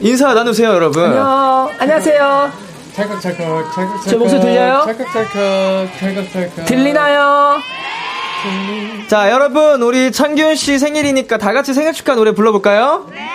인사 0.00 0.32
나누세요, 0.32 0.68
여러분. 0.70 1.04
안녕. 1.04 1.70
안녕하세요. 1.78 2.50
찰칵찰칵, 2.94 3.38
찰칵찰칵. 3.74 4.02
제 4.06 4.16
목소리 4.16 4.40
들려요? 4.40 4.82
찰칵찰칵, 4.84 5.98
찰칵찰칵. 5.98 6.64
들리나요? 6.66 7.56
자, 9.08 9.30
여러분, 9.30 9.82
우리 9.82 10.12
창균 10.12 10.54
씨 10.54 10.78
생일이니까 10.78 11.38
다 11.38 11.52
같이 11.52 11.74
생일 11.74 11.92
축하 11.92 12.14
노래 12.14 12.32
불러볼까요? 12.32 13.06
네. 13.10 13.28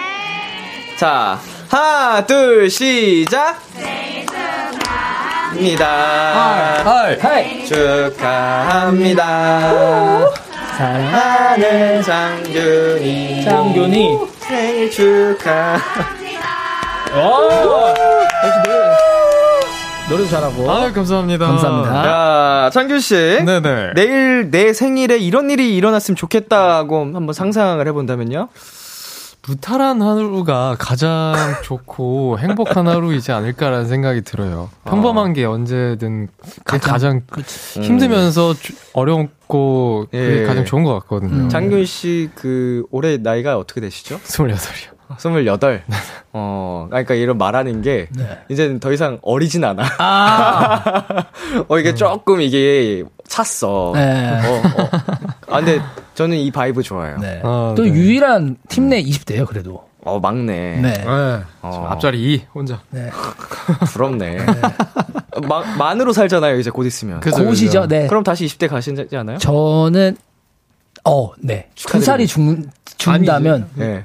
자, 0.98 1.40
하나, 1.74 2.24
둘, 2.24 2.70
시작. 2.70 3.60
축하합니다. 5.56 6.84
축하합니다. 7.66 9.20
사랑하는 10.78 12.04
장균이 12.04 13.44
장균이. 13.44 14.20
생일 14.38 14.92
축하. 14.92 15.80
오! 17.16 17.50
역시 18.46 18.60
노래, 18.66 18.78
노래도 20.10 20.30
잘하고. 20.30 20.70
아, 20.70 20.92
감사합니다. 20.92 21.48
감사합니다. 21.48 22.04
자, 22.04 22.70
창균 22.72 23.00
씨. 23.00 23.16
네네. 23.16 23.94
내일 23.96 24.52
내 24.52 24.74
생일에 24.74 25.18
이런 25.18 25.50
일이 25.50 25.76
일어났으면 25.76 26.16
좋겠다고 26.18 27.16
한번 27.16 27.34
상상을 27.34 27.88
해본다면요? 27.88 28.50
무탈한 29.46 30.02
하루가 30.02 30.76
가장 30.80 31.36
좋고 31.64 32.40
행복한 32.40 32.88
하루이지 32.88 33.32
않을까라는 33.34 33.88
생각이 33.88 34.22
들어요. 34.22 34.70
평범한 34.86 35.34
게 35.34 35.44
언제든 35.44 36.30
그게 36.64 36.78
가장, 36.80 37.22
힘들면서 37.82 38.54
주- 38.54 38.74
어렵고 38.94 40.06
그게 40.10 40.44
예. 40.44 40.46
가장 40.46 40.64
좋은 40.64 40.84
것 40.86 40.94
같거든요. 41.02 41.50
장균 41.50 41.84
씨 41.86 42.30
그 42.36 42.86
올해 42.90 43.18
나이가 43.18 43.58
어떻게 43.58 43.82
되시죠? 43.82 44.18
28이요. 44.20 44.94
28. 45.20 45.84
어, 46.32 46.88
그러니까 46.90 47.14
이런 47.14 47.38
말하는 47.38 47.82
게 47.82 48.08
이제는 48.50 48.80
더 48.80 48.92
이상 48.94 49.20
어리진 49.22 49.64
않아. 49.66 49.84
아, 50.00 51.26
어 51.68 51.78
이게 51.78 51.94
조금 51.94 52.40
이게 52.42 53.04
찼어. 53.28 53.92
네. 53.94 54.40
어, 54.42 54.82
어. 54.82 54.90
아 55.50 55.58
근데 55.60 55.82
저는 56.16 56.38
이 56.38 56.52
vibe 56.52 56.84
좋아요. 56.84 57.18
네. 57.20 57.42
아, 57.44 57.74
또 57.76 57.84
네. 57.84 57.90
유일한 57.90 58.58
팀 58.70 58.90
내 58.90 59.02
20대예요, 59.04 59.46
그래도. 59.48 59.84
어 60.06 60.20
막내. 60.20 60.76
네. 60.82 60.94
네. 60.94 61.04
어. 61.06 61.88
앞자리 61.90 62.34
2 62.34 62.46
혼자. 62.54 62.82
네. 62.90 63.10
부럽네. 63.94 64.38
마, 65.48 65.64
만으로 65.78 66.12
살잖아요. 66.12 66.60
이제 66.60 66.70
곧 66.70 66.84
있으면. 66.86 67.22
그죠. 67.22 67.46
그죠. 67.46 67.88
네. 67.88 68.08
그럼 68.08 68.24
다시 68.24 68.46
20대 68.46 68.68
가시지 68.68 69.16
않아요? 69.16 69.38
저는 69.38 70.18
어, 71.06 71.32
네. 71.40 71.70
두 71.76 72.02
살이 72.02 72.28
준, 72.28 72.70
준다면 72.98 73.70
네. 73.76 74.04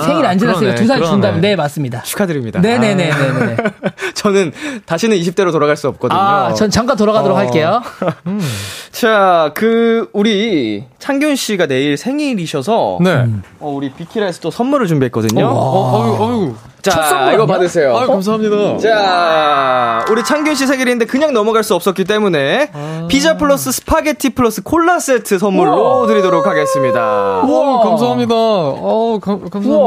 생일 0.00 0.24
안 0.26 0.38
그러네, 0.38 0.74
두 0.74 0.86
살. 0.86 1.02
준다면 1.02 1.40
네, 1.40 1.56
맞습니다. 1.56 2.02
축하드립니다. 2.02 2.60
네네네네네. 2.60 3.56
아, 3.58 3.90
저는 4.14 4.52
다시는 4.86 5.16
20대로 5.18 5.52
돌아갈 5.52 5.76
수 5.76 5.88
없거든요. 5.88 6.18
아, 6.18 6.54
전 6.54 6.70
잠깐 6.70 6.96
돌아가도록 6.96 7.36
어. 7.36 7.40
할게요. 7.40 7.82
자, 8.92 9.50
그 9.54 10.08
우리 10.12 10.84
창균 10.98 11.34
씨가 11.36 11.66
내일 11.66 11.96
생일이셔서 11.96 12.98
네. 13.00 13.10
음. 13.14 13.42
어, 13.60 13.70
우리 13.74 13.90
비키라에서 13.90 14.40
또 14.40 14.50
선물을 14.50 14.86
준비했거든요. 14.86 15.46
어, 15.46 16.18
어유, 16.20 16.22
어유. 16.42 16.54
자, 16.82 16.90
첫 16.90 17.02
선물 17.04 17.34
이거? 17.34 17.46
받으세요. 17.46 17.96
아유, 17.96 18.08
감사합니다. 18.08 18.78
자, 18.78 20.04
우리 20.10 20.24
창균 20.24 20.56
씨 20.56 20.66
생일인데 20.66 21.04
그냥 21.06 21.32
넘어갈 21.32 21.62
수 21.62 21.74
없었기 21.76 22.04
때문에 22.04 22.70
피자 23.08 23.36
플러스 23.36 23.70
스파게티 23.70 24.30
플러스 24.30 24.62
콜라 24.62 24.98
세트 24.98 25.38
선물로 25.38 25.98
우와. 26.00 26.06
드리도록 26.08 26.44
하겠습니다. 26.46 27.42
오, 27.44 27.80
감사합니다. 27.82 28.34
어, 28.34 29.18
감, 29.22 29.48
감사합니다. 29.48 29.81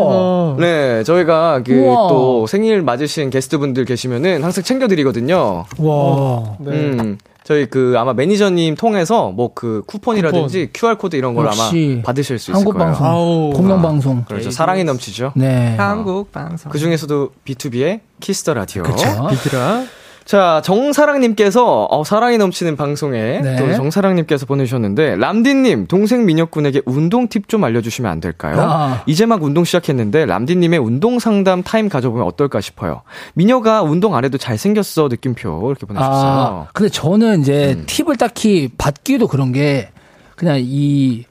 네, 0.60 1.04
저희가 1.04 1.62
그. 1.66 1.86
또 2.10 2.48
생일 2.48 2.82
맞으신 2.82 3.30
게스트분들 3.30 3.86
계시면은 3.86 4.44
항상 4.44 4.64
챙겨드리거든요. 4.64 5.66
와. 5.78 6.44
네. 6.60 6.72
음, 6.72 7.18
저희 7.44 7.68
그 7.68 7.94
아마 7.98 8.14
매니저님 8.14 8.76
통해서 8.76 9.32
뭐 9.32 9.52
그 9.54 9.84
쿠폰이라든지 9.86 10.70
QR 10.74 10.98
코드 10.98 11.16
이런 11.16 11.34
걸 11.36 11.48
아마 11.48 11.70
받으실 12.04 12.40
수 12.40 12.52
있을 12.52 12.56
한국 12.56 12.74
거예요. 12.74 12.88
방송, 12.94 13.06
아우. 13.08 13.50
공영 13.54 13.82
방송. 13.82 14.24
그렇죠. 14.28 14.52
사랑이 14.52 14.84
넘치죠. 14.84 15.32
네. 15.36 15.76
한국 15.78 16.32
방송. 16.32 16.72
그 16.72 16.78
중에서도 16.80 17.30
비투비의 17.46 18.00
키스 18.20 18.41
더 18.41 18.54
라디오. 18.54 18.84
그렇죠. 18.84 19.06
비키라. 19.30 19.84
자, 20.26 20.60
정사랑님께서, 20.66 21.86
어, 21.86 22.04
사랑이 22.04 22.40
넘치는 22.40 22.76
방송에, 22.76 23.42
네. 23.42 23.56
또 23.58 23.72
정사랑님께서 23.74 24.48
보내주셨는데, 24.48 25.18
람디님, 25.18 25.86
동생 25.86 26.26
민혁군에게 26.26 26.82
운동 26.86 27.28
팁 27.28 27.48
좀 27.48 27.64
알려주시면 27.64 28.12
안 28.12 28.20
될까요? 28.20 28.58
아. 28.60 29.04
이제 29.06 29.28
막 29.28 29.44
운동 29.44 29.64
시작했는데, 29.64 30.26
람디님의 30.26 30.80
운동 30.80 31.20
상담 31.20 31.62
타임 31.62 31.90
가져보면 31.90 32.26
어떨까 32.26 32.60
싶어요. 32.60 33.04
민혁아, 33.36 33.84
운동 33.84 34.16
안 34.16 34.26
해도 34.26 34.40
잘생겼어, 34.40 35.10
느낌표. 35.10 35.70
이렇게 35.70 35.86
보내주셨어요. 35.86 36.32
아, 36.32 36.68
근데 36.74 36.90
저는 36.90 37.42
이제 37.42 37.76
음. 37.78 37.84
팁을 37.86 38.18
딱히 38.18 38.72
받기도 38.80 39.28
그런 39.28 39.52
게 39.52 39.90
그냥 40.36 40.58
이 40.60 41.26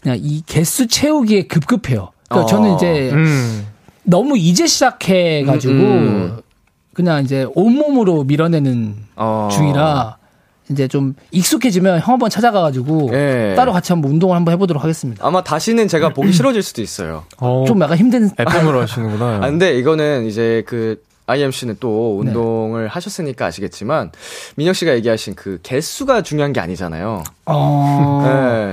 그냥 0.00 0.18
이 0.20 0.42
개수 0.46 0.86
채우기에 0.86 1.48
급급해요. 1.48 2.10
그러니까 2.28 2.44
어. 2.44 2.46
저는 2.46 2.74
이제 2.76 3.10
음. 3.12 3.66
너무 4.04 4.36
이제 4.38 4.66
시작해가지고 4.66 5.72
음, 5.72 5.80
음. 5.80 6.43
그냥 6.94 7.22
이제 7.22 7.46
온몸으로 7.54 8.24
밀어내는 8.24 8.94
어. 9.16 9.48
중이라 9.52 10.16
이제 10.70 10.88
좀 10.88 11.14
익숙해지면 11.30 12.00
형 12.00 12.14
한번 12.14 12.30
찾아가가지고 12.30 13.10
예. 13.12 13.54
따로 13.54 13.72
같이 13.72 13.92
한번 13.92 14.12
운동을 14.12 14.34
한번 14.34 14.52
해보도록 14.54 14.82
하겠습니다. 14.82 15.26
아마 15.26 15.44
다시는 15.44 15.88
제가 15.88 16.10
보기 16.10 16.32
싫어질 16.32 16.62
수도 16.62 16.80
있어요. 16.80 17.24
어, 17.38 17.64
좀 17.66 17.80
약간 17.82 17.98
힘든 17.98 18.30
FM으로 18.38 18.80
하시는구나. 18.82 19.36
아, 19.36 19.40
근데 19.40 19.76
이거는 19.78 20.24
이제 20.26 20.62
그, 20.66 21.02
IMC는 21.26 21.76
또 21.80 22.20
네. 22.22 22.28
운동을 22.28 22.88
하셨으니까 22.88 23.46
아시겠지만, 23.46 24.10
민혁 24.56 24.74
씨가 24.76 24.94
얘기하신 24.94 25.34
그 25.34 25.58
개수가 25.62 26.20
중요한 26.22 26.52
게 26.52 26.60
아니잖아요. 26.60 27.24
어... 27.46 28.22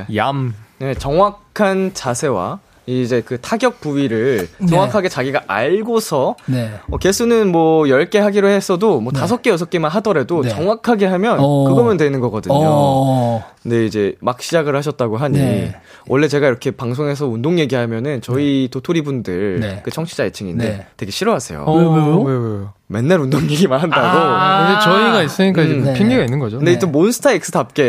네. 0.10 0.17
얌. 0.17 0.53
네, 0.79 0.93
정확한 0.93 1.91
자세와 1.93 2.60
이제 2.91 3.21
그 3.21 3.39
타격 3.39 3.80
부위를 3.80 4.47
네. 4.58 4.67
정확하게 4.67 5.10
자기가 5.10 5.43
알고서 5.47 6.36
네. 6.45 6.71
어, 6.89 6.97
개수는 6.97 7.51
뭐 7.51 7.84
10개 7.84 8.17
하기로 8.17 8.47
했어도 8.49 8.99
뭐 8.99 9.13
네. 9.13 9.19
5개, 9.19 9.56
6개만 9.56 9.89
하더라도 9.89 10.41
네. 10.41 10.49
정확하게 10.49 11.06
하면 11.06 11.38
어. 11.39 11.65
그거면 11.67 11.97
되는 11.97 12.19
거거든요. 12.19 12.56
어... 12.56 13.43
근데 13.63 13.86
이제 13.86 14.15
막 14.19 14.41
시작을 14.41 14.75
하셨다고 14.75 15.17
하니 15.17 15.38
네. 15.38 15.75
원래 16.08 16.27
제가 16.27 16.47
이렇게 16.47 16.71
방송에서 16.71 17.27
운동 17.27 17.60
얘기하면은 17.60 18.21
저희 18.21 18.67
도토리 18.71 19.01
분들 19.04 19.60
네. 19.60 19.82
그 19.84 19.91
청취자 19.91 20.25
애칭인데 20.25 20.65
네. 20.65 20.86
되게 20.97 21.12
싫어하세요. 21.12 21.63
어, 21.65 21.77
왜요? 21.77 22.21
왜, 22.21 22.34
왜요? 22.34 22.73
맨날 22.91 23.19
운동 23.19 23.41
얘기만 23.49 23.80
한다고. 23.80 24.06
아. 24.06 24.71
이제 24.71 24.84
저희가 24.84 25.23
있으니까 25.23 25.62
이제 25.62 25.73
음. 25.73 25.84
네. 25.86 25.93
핑계가 25.93 26.23
있는 26.23 26.39
거죠. 26.39 26.58
근데 26.58 26.73
네. 26.73 26.80
또 26.80 26.88
몬스타 26.88 27.32
X답게 27.32 27.84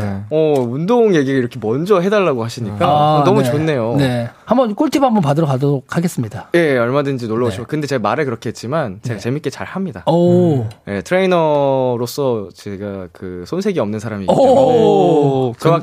네. 0.00 0.20
어 0.30 0.54
운동 0.58 1.14
얘기 1.14 1.30
이렇게 1.30 1.58
먼저 1.60 2.00
해달라고 2.00 2.42
하시니까 2.44 2.86
아, 2.86 3.22
너무 3.24 3.42
네. 3.42 3.50
좋네요. 3.50 3.96
네. 3.98 4.30
한번 4.44 4.74
꿀팁 4.74 5.02
한번 5.02 5.22
받으러 5.22 5.46
가도록 5.46 5.96
하겠습니다. 5.96 6.48
예, 6.54 6.78
얼마든지 6.78 7.28
놀러 7.28 7.46
오시고. 7.48 7.64
네. 7.64 7.66
근데 7.68 7.86
제가 7.86 8.00
말을 8.00 8.24
그렇게 8.24 8.48
했지만 8.48 9.00
제가 9.02 9.16
네. 9.16 9.20
재밌게 9.20 9.50
잘 9.50 9.66
합니다. 9.66 10.02
오. 10.06 10.66
예, 10.88 11.02
트레이너로서 11.02 12.48
제가 12.54 13.08
그 13.12 13.44
손색이 13.46 13.78
없는 13.78 13.98
사람이기 14.00 14.26
때문에 14.26 14.50
오. 14.52 15.54
저와 15.58 15.82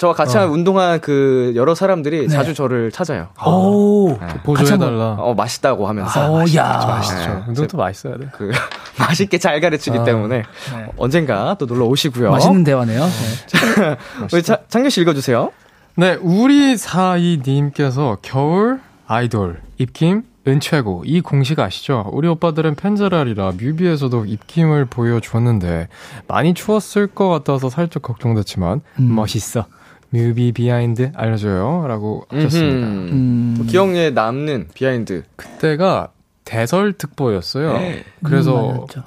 저와 0.00 0.14
같이 0.14 0.38
한 0.38 0.48
운동한 0.48 0.98
그 1.02 1.52
여러 1.56 1.74
사람들이 1.74 2.22
네. 2.22 2.28
자주 2.28 2.54
저를 2.54 2.90
찾아요. 2.90 3.28
오. 3.46 4.08
네. 4.12 4.16
같이 4.18 4.30
한번- 4.32 4.42
보조해달라. 4.44 5.16
어 5.18 5.34
맛있다고 5.34 5.86
하면서 5.86 6.32
어, 6.32 6.44
야. 6.56 6.84
맛있죠. 6.88 7.44
운동도 7.48 7.76
맛있어야 7.76 8.16
돼. 8.16 8.28
그 8.32 8.50
맛있게 8.98 9.36
잘 9.36 9.60
가르치기 9.60 9.98
아. 9.98 10.04
때문에 10.04 10.38
네. 10.38 10.86
언젠가 10.96 11.54
또 11.58 11.66
놀러 11.66 11.84
오시고요. 11.84 12.30
맛있는 12.30 12.64
대화네요. 12.64 13.04
네. 13.04 13.96
우리 14.32 14.42
자, 14.42 14.60
창균 14.68 14.88
씨 14.88 15.02
읽어주세요. 15.02 15.52
네, 15.96 16.16
우리 16.22 16.78
사이님께서 16.78 18.16
겨울 18.22 18.80
아이돌 19.06 19.60
입김 19.76 20.22
은 20.48 20.68
최고 20.68 21.02
이 21.04 21.20
공식 21.20 21.58
아시죠? 21.58 22.08
우리 22.14 22.26
오빠들은 22.26 22.74
팬잘알이라 22.76 23.52
뮤비에서도 23.60 24.24
입김을 24.24 24.86
보여주었는데 24.86 25.88
많이 26.26 26.54
추웠을 26.54 27.06
것 27.06 27.28
같아서 27.28 27.68
살짝 27.68 28.02
걱정됐지만 28.02 28.80
음. 29.00 29.14
멋있어. 29.14 29.66
뮤비 30.10 30.52
behind 30.52 31.12
알려줘요. 31.14 31.86
라고 31.86 32.24
하셨습니다. 32.28 32.86
음. 32.88 33.54
뭐 33.58 33.66
기억에 33.66 34.10
남는 34.10 34.68
behind. 34.74 35.22
그때가 35.36 36.08
대설 36.44 36.92
특보였어요. 36.94 37.74
네. 37.74 38.04
그래서 38.24 38.72
음. 38.96 39.02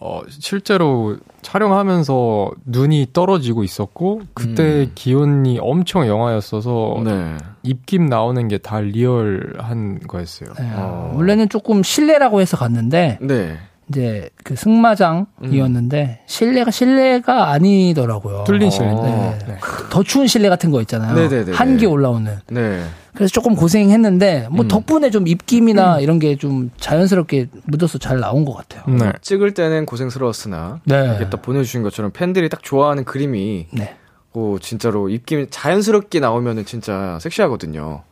어, 0.00 0.20
실제로 0.28 1.16
촬영하면서 1.42 2.52
눈이 2.66 3.08
떨어지고 3.12 3.64
있었고 3.64 4.22
그때 4.32 4.62
음. 4.84 4.92
기온이 4.94 5.58
엄청 5.60 6.06
영하였어서 6.06 7.00
네. 7.04 7.36
입김 7.64 8.06
나오는 8.06 8.46
게 8.48 8.58
다 8.58 8.80
리얼한 8.80 10.00
거였어요. 10.06 10.50
네. 10.58 10.70
어. 10.76 11.12
원래는 11.16 11.48
조금 11.48 11.82
실내라고 11.82 12.40
해서 12.40 12.56
갔는데 12.56 13.18
네. 13.20 13.58
이제 13.90 14.28
그 14.44 14.54
승마장이었는데 14.56 16.20
실내가 16.26 16.70
실내가 16.70 17.50
아니더라고요. 17.50 18.44
뚫린 18.44 18.68
어. 18.68 18.70
실내. 18.70 18.94
네. 18.94 19.38
네. 19.46 19.56
더 19.90 20.02
추운 20.02 20.26
실내 20.26 20.48
같은 20.48 20.70
거 20.70 20.80
있잖아요. 20.82 21.14
네네네네. 21.14 21.52
한기 21.52 21.86
올라오는. 21.86 22.38
네. 22.50 22.84
그래서 23.14 23.32
조금 23.32 23.56
고생했는데 23.56 24.48
뭐 24.50 24.64
음. 24.64 24.68
덕분에 24.68 25.10
좀 25.10 25.26
입김이나 25.26 26.00
이런 26.00 26.18
게 26.18 26.36
좀 26.38 26.70
자연스럽게 26.78 27.48
묻어서 27.64 27.98
잘 27.98 28.20
나온 28.20 28.44
것 28.44 28.54
같아요. 28.54 28.84
네. 28.94 29.10
찍을 29.22 29.54
때는 29.54 29.86
고생스러웠으나 29.86 30.80
네. 30.84 31.04
이렇게 31.04 31.28
딱 31.30 31.42
보내주신 31.42 31.82
것처럼 31.82 32.12
팬들이 32.12 32.48
딱 32.48 32.62
좋아하는 32.62 33.04
그림이 33.04 33.66
네. 33.72 33.96
오, 34.34 34.58
진짜로 34.60 35.08
입김 35.08 35.48
자연스럽게 35.50 36.20
나오면은 36.20 36.64
진짜 36.64 37.18
섹시하거든요. 37.20 38.02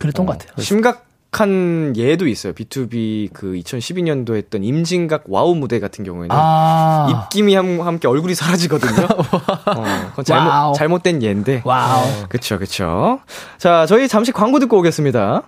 그랬던 0.00 0.24
어, 0.24 0.26
것 0.32 0.38
같아요. 0.38 0.62
심각한 0.62 1.92
예도 1.96 2.26
있어요. 2.26 2.52
B2B 2.54 3.30
그 3.32 3.52
2012년도 3.52 4.36
했던 4.36 4.64
임진각 4.64 5.24
WOW 5.28 5.54
무대 5.54 5.80
같은 5.80 6.04
경우에는 6.04 6.28
아. 6.30 7.24
입김이 7.26 7.54
함, 7.54 7.80
함께 7.80 8.08
얼굴이 8.08 8.34
사라지거든요. 8.34 9.04
어, 9.06 9.84
그건 10.10 10.24
잘못, 10.24 10.48
WOW. 10.48 10.74
잘못된 10.74 11.22
예인데. 11.22 11.62
WOW. 11.64 12.04
그쵸, 12.28 12.58
그쵸. 12.58 13.20
자, 13.58 13.86
저희 13.86 14.08
잠시 14.08 14.32
광고 14.32 14.58
듣고 14.58 14.78
오겠습니다. 14.78 15.42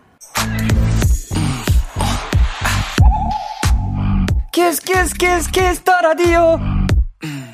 키스, 4.53 4.83
키스, 4.83 5.14
키스, 5.14 5.51
키스, 5.51 5.83
더 5.83 5.92
라디오. 6.03 6.78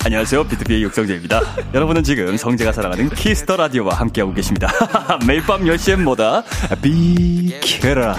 안녕하세요. 0.05 0.45
비투비의 0.45 0.83
육성재입니다. 0.83 1.41
여러분은 1.73 2.03
지금 2.03 2.37
성재가 2.37 2.73
사랑하는 2.73 3.09
키스 3.09 3.39
더 3.39 3.57
라디오와 3.57 3.95
함께하고 3.95 4.35
계십니다. 4.35 4.69
매일 5.27 5.43
밤 5.43 5.63
10시엔 5.65 6.03
뭐다? 6.03 6.45
비키라. 6.83 8.15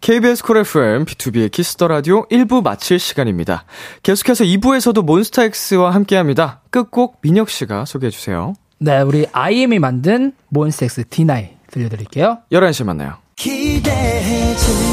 KBS 0.00 0.42
쿨 0.42 0.56
FM, 0.56 1.04
비투비의 1.04 1.50
키스 1.52 1.73
더 1.73 1.86
라디오 1.86 2.26
1부 2.28 2.62
마칠 2.62 2.98
시간입니다. 2.98 3.66
계속해서 4.02 4.44
2부에서도 4.44 5.04
몬스타엑스와 5.04 5.90
함께 5.90 6.16
합니다. 6.16 6.62
끝곡 6.70 7.18
민혁 7.20 7.50
씨가 7.50 7.84
소개해 7.84 8.10
주세요. 8.10 8.54
네, 8.78 9.02
우리 9.02 9.26
IM이 9.30 9.78
만든 9.78 10.32
몬스타엑스 10.48 11.04
Deny 11.04 11.50
들려드릴게요. 11.70 12.38
11시에 12.50 12.84
만나요. 12.86 13.18
기대해 13.36 14.56
즐 14.56 14.89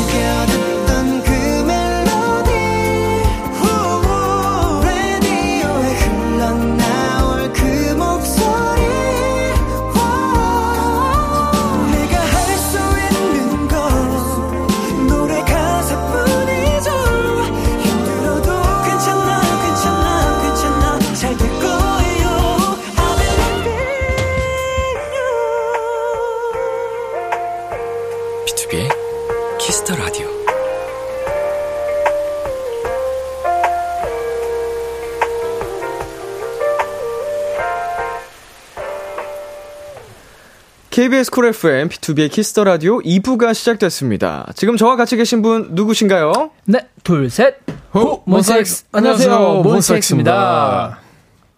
KBS 40.98 41.30
쿨 41.30 41.46
FM, 41.50 41.90
BTOB의 41.90 42.32
키스 42.32 42.52
더 42.52 42.63
라디오 42.64 42.98
2부가 43.02 43.54
시작됐습니다. 43.54 44.52
지금 44.56 44.78
저와 44.78 44.96
같이 44.96 45.16
계신 45.16 45.44
분 45.44 45.68
누구신가요? 45.76 46.50
네, 46.66 46.88
둘, 47.04 47.30
셋. 47.30 47.58
호, 47.94 48.24
몬스타엑스. 48.26 48.86
안녕하세요. 48.94 49.62
몬스타엑스입니다. 49.62 50.98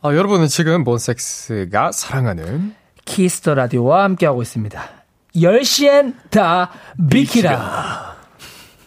아, 0.02 0.14
여러분은 0.14 0.48
지금 0.48 0.84
몬섹스가 0.84 1.94
사랑하는 1.94 2.76
키스 3.06 3.36
더 3.36 3.54
라디오와 3.54 4.04
함께하고 4.04 4.42
있습니다. 4.42 4.84
10시엔 5.38 6.16
다 6.32 6.72
비키라. 7.10 8.18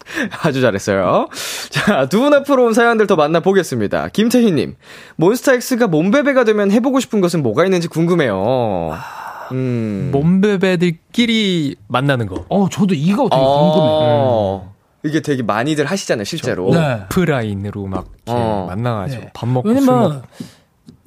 아주 0.44 0.60
잘했어요. 0.60 1.28
자, 1.70 2.06
두 2.10 2.20
분 2.20 2.34
앞으로 2.34 2.66
온 2.66 2.74
사연들 2.74 3.06
더 3.06 3.16
만나보겠습니다. 3.16 4.08
김태희님, 4.08 4.74
몬스타엑스가 5.16 5.86
몸베베가 5.86 6.44
되면 6.44 6.70
해보고 6.70 7.00
싶은 7.00 7.22
것은 7.22 7.42
뭐가 7.42 7.64
있는지 7.64 7.88
궁금해요. 7.88 8.98
음. 9.52 10.08
몸베베들끼리 10.12 11.76
만나는 11.88 12.26
거. 12.26 12.44
어, 12.48 12.68
저도 12.68 12.94
이거 12.94 13.28
되게 13.28 13.42
궁금해요. 13.42 14.22
어. 14.24 14.72
이게 15.04 15.20
되게 15.20 15.42
많이들 15.42 15.84
하시잖아요, 15.84 16.24
실제로. 16.24 16.70
네. 16.72 17.00
오프라인으로 17.04 17.86
막 17.86 18.06
이렇게 18.26 18.40
어. 18.40 18.66
만나가지고 18.68 19.22
네. 19.22 19.30
밥 19.34 19.48
먹고. 19.48 19.68
왜냐면 19.68 20.22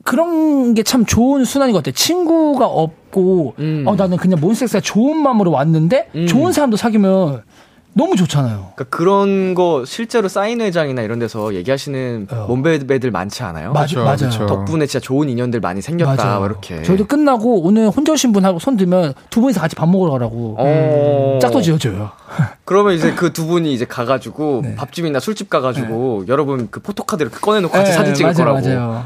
그런 0.04 0.74
게 0.74 0.84
참 0.84 1.06
좋은 1.06 1.46
순환인 1.46 1.74
것 1.74 1.80
같아요. 1.80 1.94
친구가 1.94 2.66
없고, 2.68 3.56
음. 3.60 3.84
어, 3.88 3.96
나는 3.96 4.18
그냥 4.18 4.40
몬스엑스가 4.40 4.82
좋은 4.82 5.18
마음으로 5.18 5.52
왔는데, 5.52 6.10
음. 6.16 6.28
좋은 6.28 6.52
사람도 6.52 6.78
사귀면 6.78 7.44
너무 7.98 8.18
좋잖아요. 8.18 8.74
그러니까 8.76 8.84
그런 8.90 9.54
거 9.56 9.84
실제로 9.86 10.28
사인회장이나 10.28 11.02
이런 11.02 11.18
데서 11.18 11.54
얘기하시는 11.56 12.28
어. 12.30 12.46
몸베베들 12.50 13.10
많지 13.10 13.42
않아요? 13.44 13.72
맞- 13.72 13.88
그쵸, 13.88 14.04
맞아요. 14.04 14.18
그쵸. 14.18 14.46
덕분에 14.48 14.86
진짜 14.86 15.02
좋은 15.02 15.30
인연들 15.30 15.62
많이 15.62 15.82
생겼다, 15.82 16.22
맞아요. 16.24 16.40
뭐 16.40 16.48
이렇게. 16.48 16.84
저희도 16.84 17.06
끝나고 17.08 17.62
오늘 17.62 17.88
혼자 17.90 18.12
오신 18.12 18.34
분하고 18.34 18.60
손 18.60 18.76
들면 18.76 19.14
두 19.30 19.40
분이서 19.40 19.62
같이 19.62 19.78
밥 19.78 19.88
먹으러 19.88 20.12
가라고 20.12 20.56
어. 20.60 21.40
짝도 21.42 21.62
지어줘요. 21.62 22.12
그러면 22.66 22.94
이제 22.96 23.14
그 23.14 23.32
두 23.32 23.46
분이 23.48 23.74
이제 23.74 23.86
가가지고 23.86 24.62
네. 24.64 24.76
밥집이나 24.76 25.20
술집 25.22 25.50
가가지고 25.50 26.26
여러분 26.28 26.68
그 26.72 26.80
포토카드 26.82 27.22
이렇게 27.24 27.38
꺼내놓고 27.40 27.72
같이 27.74 27.92
네, 27.92 27.96
사진 27.98 28.14
찍을 28.14 28.34
맞아요, 28.34 28.54
거라고. 28.54 28.68
맞아요. 28.68 29.06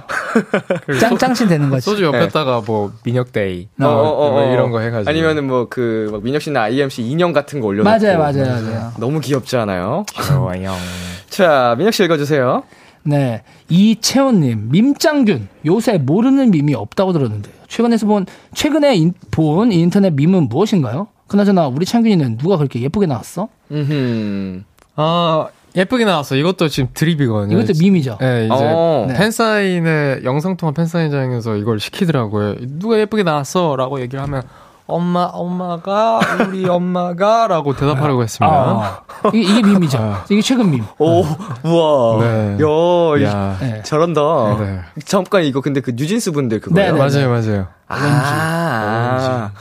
짱, 0.99 1.17
짱친 1.17 1.47
되는 1.47 1.69
거지. 1.69 1.83
소주 1.85 2.03
옆에다가 2.05 2.61
뭐 2.65 2.91
민혁 3.03 3.50
day 3.50 3.67
어, 3.81 3.85
어, 3.85 4.31
뭐 4.31 4.43
이런 4.53 4.71
거 4.71 4.79
해가지고 4.79 5.09
아니면은 5.09 5.45
뭐 5.47 5.67
그 5.69 6.19
민혁 6.23 6.41
씨나 6.41 6.61
I.M 6.63 6.83
씨 6.83 7.03
인형 7.03 7.33
같은 7.33 7.59
거 7.59 7.67
올려놓고. 7.67 7.89
맞아요, 7.89 8.17
맞아요, 8.17 8.45
맞아요. 8.45 8.78
너무 8.97 9.19
귀엽지 9.19 9.55
않아요? 9.57 10.05
귀여워요. 10.13 10.73
자, 11.29 11.75
민혁 11.77 11.93
씨 11.93 12.03
읽어주세요. 12.03 12.63
네. 13.03 13.43
이채원님, 13.69 14.69
밈짱균. 14.71 15.47
요새 15.65 15.97
모르는 15.97 16.51
밈이 16.51 16.73
없다고 16.75 17.13
들었는데, 17.13 17.49
최근에서 17.67 18.05
본, 18.07 18.25
최근에 18.53 18.95
인- 18.95 19.13
본 19.31 19.71
인터넷 19.71 20.13
밈은 20.13 20.49
무엇인가요? 20.49 21.07
그나저나, 21.27 21.67
우리 21.67 21.85
창균이는 21.85 22.37
누가 22.37 22.57
그렇게 22.57 22.81
예쁘게 22.81 23.05
나왔어? 23.05 23.47
음. 23.71 24.65
아 24.95 25.47
예쁘게 25.75 26.03
나왔어. 26.03 26.35
이것도 26.35 26.67
지금 26.67 26.89
드립이거든요. 26.93 27.57
이것도 27.59 27.73
밈이죠? 27.79 28.17
네, 28.19 28.45
이제 28.45 28.53
어. 28.53 29.05
네. 29.07 29.13
팬사인회 29.13 30.21
영상통화 30.23 30.73
팬사인장에서 30.73 31.55
이걸 31.57 31.79
시키더라고요. 31.79 32.55
누가 32.79 32.99
예쁘게 32.99 33.21
나왔어 33.23 33.75
라고 33.77 34.01
얘기를 34.01 34.21
하면 34.23 34.41
엄마 34.89 35.23
엄마가 35.31 36.19
우리 36.47 36.65
엄마가 36.69 37.47
라고 37.47 37.75
대답하려고 37.75 38.23
했습니다. 38.23 38.53
아, 38.55 39.01
이게, 39.33 39.41
이게 39.41 39.61
밈이죠. 39.63 40.23
이게 40.29 40.41
최근 40.41 40.71
밈. 40.71 40.83
오, 40.97 41.23
우와. 41.63 42.19
네. 42.23 42.57
야, 42.61 43.17
이- 43.19 43.23
야, 43.23 43.57
네. 43.59 43.81
저런다. 43.83 44.21
네. 44.59 44.79
잠깐 45.05 45.43
이거 45.43 45.61
근데 45.61 45.79
그 45.81 45.91
뉴진스 45.95 46.31
분들 46.31 46.59
그거예요? 46.61 46.93
네, 46.93 46.97
네. 46.97 46.99
맞아요, 46.99 47.29
맞아요. 47.29 47.67
아. 47.87 49.51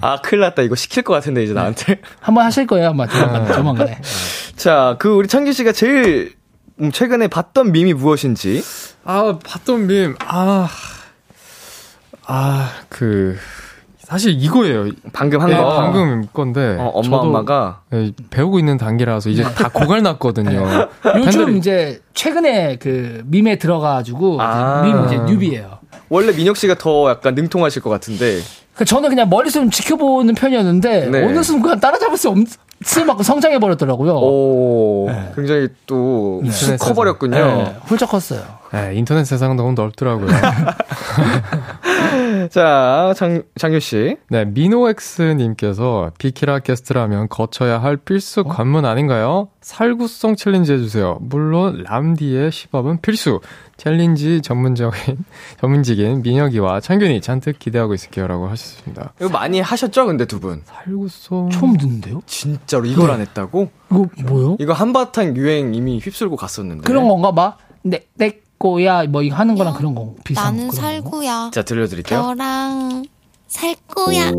아, 0.00 0.20
큰일 0.22 0.40
났다. 0.40 0.62
이거 0.62 0.74
시킬 0.76 1.02
것 1.02 1.12
같은데, 1.14 1.42
이제 1.42 1.52
나한테. 1.52 2.00
한번 2.20 2.44
하실 2.44 2.66
거예요, 2.66 2.90
아마 2.90 3.06
조만간에. 3.08 3.52
조만간에. 3.54 4.00
자, 4.56 4.96
그 4.98 5.08
우리 5.10 5.28
창기 5.28 5.52
씨가 5.52 5.72
제일 5.72 6.34
음, 6.80 6.92
최근에 6.92 7.28
봤던 7.28 7.72
밈이 7.72 7.94
무엇인지. 7.94 8.62
아 9.04 9.38
봤던 9.44 9.86
밈, 9.86 10.14
아, 10.26 10.68
아 12.26 12.68
그 12.88 13.36
사실 13.98 14.40
이거예요. 14.40 14.88
방금 15.12 15.40
한 15.40 15.50
네, 15.50 15.56
거. 15.56 15.74
방금 15.76 16.28
건데. 16.32 16.76
어, 16.78 16.92
엄마 16.94 17.16
엄마가 17.16 17.80
네, 17.90 18.12
배우고 18.30 18.60
있는 18.60 18.76
단계라서 18.76 19.30
이제 19.30 19.42
다 19.42 19.68
고갈 19.68 20.00
났거든요. 20.04 20.64
요즘 21.18 21.46
팬들이- 21.46 21.56
이제 21.58 22.00
최근에 22.14 22.76
그 22.76 23.22
밈에 23.26 23.56
들어가가지고 23.58 24.40
아. 24.40 24.82
밈 24.82 25.04
이제 25.06 25.16
뉴비예요. 25.18 25.78
원래 26.08 26.32
민혁 26.32 26.56
씨가 26.56 26.76
더 26.76 27.10
약간 27.10 27.34
능통하실 27.34 27.82
것 27.82 27.90
같은데 27.90 28.38
그 28.76 28.84
저는 28.84 29.08
그냥 29.08 29.28
머릿속 29.28 29.60
좀 29.60 29.70
지켜보는 29.70 30.34
편이었는데 30.36 31.06
네. 31.10 31.24
어느 31.24 31.42
순간 31.42 31.80
따라잡을 31.80 32.16
수 32.16 32.28
없을 32.28 33.04
만큼 33.06 33.24
성장해 33.24 33.58
버렸더라고요. 33.58 34.12
오 34.14 35.10
굉장히 35.34 35.66
또쑥 35.86 36.78
커버렸군요. 36.78 37.34
네, 37.34 37.76
훌쩍 37.86 38.10
컸어요. 38.10 38.42
네, 38.72 38.92
인터넷 38.94 39.24
세상 39.24 39.56
너무 39.56 39.72
넓더라고요. 39.72 40.28
자 42.50 43.12
창, 43.16 43.42
창균 43.56 43.80
씨. 43.80 44.16
네, 44.28 44.44
미노엑스님께서 44.44 46.12
비키라 46.18 46.60
게스트라면 46.60 47.28
거쳐야 47.28 47.80
할 47.82 47.96
필수 47.96 48.44
관문 48.44 48.84
아닌가요? 48.84 49.48
살구 49.60 50.02
song 50.02 50.36
챌린지 50.36 50.72
해주세요. 50.72 51.18
물론 51.20 51.84
람디의 51.86 52.52
시범은 52.52 53.00
필수. 53.00 53.40
챌린지 53.76 54.40
전문적인 54.42 55.24
전문직인 55.60 56.22
민혁이와 56.22 56.80
창균이 56.80 57.20
잔뜩 57.20 57.58
기대하고 57.58 57.94
있을게요라고 57.94 58.48
하셨습니다. 58.48 59.12
이거 59.20 59.28
많이 59.28 59.60
하셨죠, 59.60 60.06
근데 60.06 60.24
두 60.24 60.40
분. 60.40 60.62
살구 60.64 61.12
song 61.12 61.50
처음 61.50 61.76
듣는데요? 61.76 62.20
진짜로 62.26 62.86
이걸 62.86 63.10
안 63.10 63.20
했다고? 63.20 63.70
이거 63.90 64.06
뭐요? 64.24 64.56
이거 64.60 64.72
한바탕 64.72 65.36
유행 65.36 65.74
이미 65.74 65.98
휩쓸고 65.98 66.36
갔었는데. 66.36 66.82
그런 66.86 67.08
건가 67.08 67.32
봐. 67.32 67.56
내, 67.82 68.04
내 68.14 68.40
거야 68.58 69.04
뭐 69.04 69.22
이거 69.22 69.36
하는 69.36 69.54
거랑 69.54 69.74
그런 69.74 69.94
거 69.94 70.14
비슷한 70.24 70.56
나는 70.56 70.68
그런 70.70 70.74
거. 70.74 70.76
살구야. 70.80 71.50
자, 71.52 71.62
들려드릴게요. 71.62 72.20
너랑 72.22 73.04
살 73.48 73.74
거야. 73.88 74.30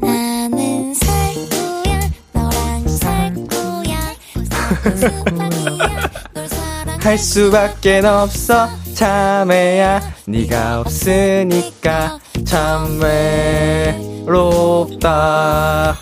나는 0.00 0.94
살 0.94 1.34
거야. 1.50 2.00
너랑 2.32 2.88
살 2.88 3.34
거야. 3.48 4.14
사랑이야. 4.50 6.10
널 6.34 6.48
사랑. 6.48 6.98
할 7.00 7.18
수밖에 7.18 7.98
없어 8.00 8.68
참외야 8.94 10.00
네가 10.26 10.80
없으니까 10.80 12.18
참 12.44 13.00
외롭다 14.26 15.96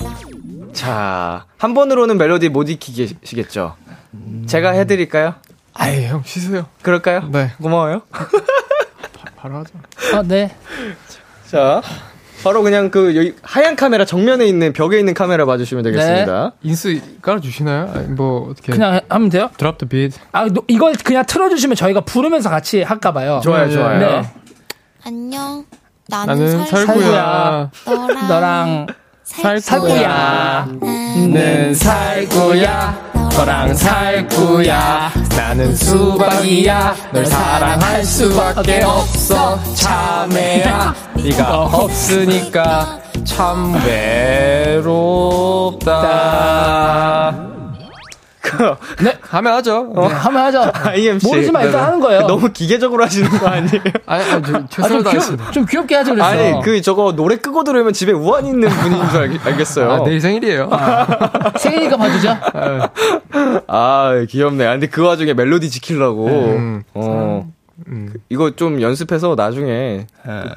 자 0.72 1.46
한 1.58 1.74
번으로는 1.74 2.16
멜로디 2.16 2.48
못 2.48 2.68
익히시겠죠 2.70 3.74
제가 4.46 4.70
해드릴까요 4.70 5.34
아예 5.74 6.08
형 6.08 6.22
쉬세요. 6.24 6.66
그럴까요 6.82 7.28
네. 7.30 7.52
고마워요 7.60 8.02
바 9.36 9.48
로 9.48 9.56
하자. 9.58 9.70
아, 10.14 10.22
네. 10.22 10.54
자 11.50 11.80
바로 12.42 12.62
그냥 12.62 12.90
그 12.90 13.16
여기 13.16 13.34
하얀 13.42 13.76
카메라 13.76 14.04
정면에 14.04 14.46
있는 14.46 14.72
벽에 14.72 14.98
있는 14.98 15.12
카메라 15.14 15.44
봐주시면 15.46 15.84
되겠습니다 15.84 16.52
inst 16.62 17.00
깔아주시나요? 17.22 17.90
아니, 17.94 18.06
뭐 18.08 18.50
어떻게 18.50 18.72
그냥 18.72 19.00
하면 19.08 19.28
돼요? 19.28 19.50
Drop 19.56 19.76
the 19.78 19.86
beat. 19.86 20.18
아, 20.32 20.46
노- 20.46 20.64
이걸 20.68 20.94
그냥 21.04 21.24
틀어주시면 21.26 21.76
저희가 21.76 22.00
부르면서 22.02 22.48
같이 22.50 22.82
할까 22.82 23.12
봐요. 23.12 23.40
좋아요 23.42 23.66
네, 23.66 23.72
좋아요 23.72 23.98
네. 23.98 24.30
안녕. 25.04 25.64
나는, 26.08 26.26
나는 26.38 26.66
살 26.66 26.86
살구야. 26.86 27.70
너랑, 27.86 28.28
너랑 28.28 28.86
살 29.22 29.60
살구야. 29.60 30.66
나는 30.80 31.74
살구야. 31.74 33.09
너랑 33.36 33.74
살구야. 33.74 35.12
나는 35.36 35.74
수박이야. 35.74 36.94
널 37.12 37.26
사랑할 37.26 38.04
수밖에 38.04 38.82
없어. 38.82 39.58
참외야 39.74 40.94
네가 41.14 41.62
없으니까 41.62 42.98
참 43.24 43.74
외롭다. 44.76 45.90
네, 49.02 49.18
하면 49.20 49.52
하죠. 49.54 49.92
네, 49.94 50.06
하면 50.06 50.42
하죠. 50.44 50.72
IMC 50.72 51.26
모르지만 51.26 51.64
일단 51.66 51.84
하는 51.84 52.00
거예요. 52.00 52.26
너무 52.26 52.50
기계적으로 52.52 53.04
하시는 53.04 53.28
거 53.30 53.46
아니에요 53.46 53.80
아니, 54.06 54.24
아니, 54.24 54.42
저 54.68 54.84
아, 54.84 54.88
좀, 54.88 55.04
최선을. 55.04 55.36
귀엽, 55.36 55.52
좀 55.52 55.66
귀엽게 55.66 55.94
하죠, 55.96 56.14
그래서. 56.14 56.28
아니 56.28 56.62
그 56.62 56.80
저거 56.82 57.12
노래 57.12 57.36
끄고 57.36 57.64
들으면 57.64 57.92
집에 57.92 58.12
우환 58.12 58.46
있는 58.46 58.68
분인 58.68 59.08
줄 59.10 59.20
알, 59.20 59.38
알겠어요 59.44 59.90
아, 59.90 60.02
내일 60.04 60.20
생일이에요. 60.20 60.70
생일이니까 61.58 61.96
봐주죠. 61.96 62.36
아, 63.66 64.24
귀엽네. 64.28 64.66
아, 64.66 64.72
근데 64.72 64.86
그 64.86 65.02
와중에 65.02 65.34
멜로디 65.34 65.70
지키려고. 65.70 66.26
음. 66.26 66.82
어. 66.94 67.50
음. 67.88 68.12
이거 68.28 68.50
좀 68.50 68.82
연습해서 68.82 69.34
나중에 69.36 70.06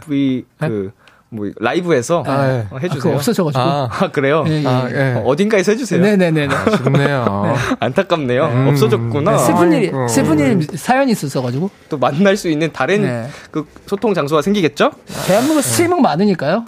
V 0.05 0.45
그 0.59 0.91
뭐 1.33 1.49
라이브에서 1.59 2.23
아, 2.27 2.47
예. 2.47 2.67
어, 2.69 2.75
아, 2.75 2.77
해주세요. 2.77 3.15
없어져가지고. 3.15 3.61
아, 3.63 3.89
아, 3.91 4.11
그래요? 4.11 4.43
예, 4.47 4.61
예. 4.61 4.67
아, 4.67 4.87
예. 4.91 5.13
어, 5.17 5.23
어딘가에서 5.25 5.71
해주세요. 5.71 5.99
네네네네. 6.01 6.53
아쉽네요. 6.53 7.55
안타깝네요. 7.79 8.45
음. 8.45 8.67
없어졌구나. 8.69 9.37
슬픈 9.39 9.73
일이, 9.73 9.87
아이고. 9.87 10.07
슬픈 10.07 10.39
일 10.39 10.67
사연이 10.77 11.11
있었어가지고. 11.11 11.69
또 11.89 11.97
만날 11.97 12.37
수 12.37 12.49
있는 12.49 12.71
다른 12.71 13.01
네. 13.01 13.27
그 13.51 13.65
소통 13.87 14.13
장소가 14.13 14.41
생기겠죠? 14.41 14.91
대한민국 15.25 15.61
스트리밍 15.63 16.01
많으니까요. 16.01 16.65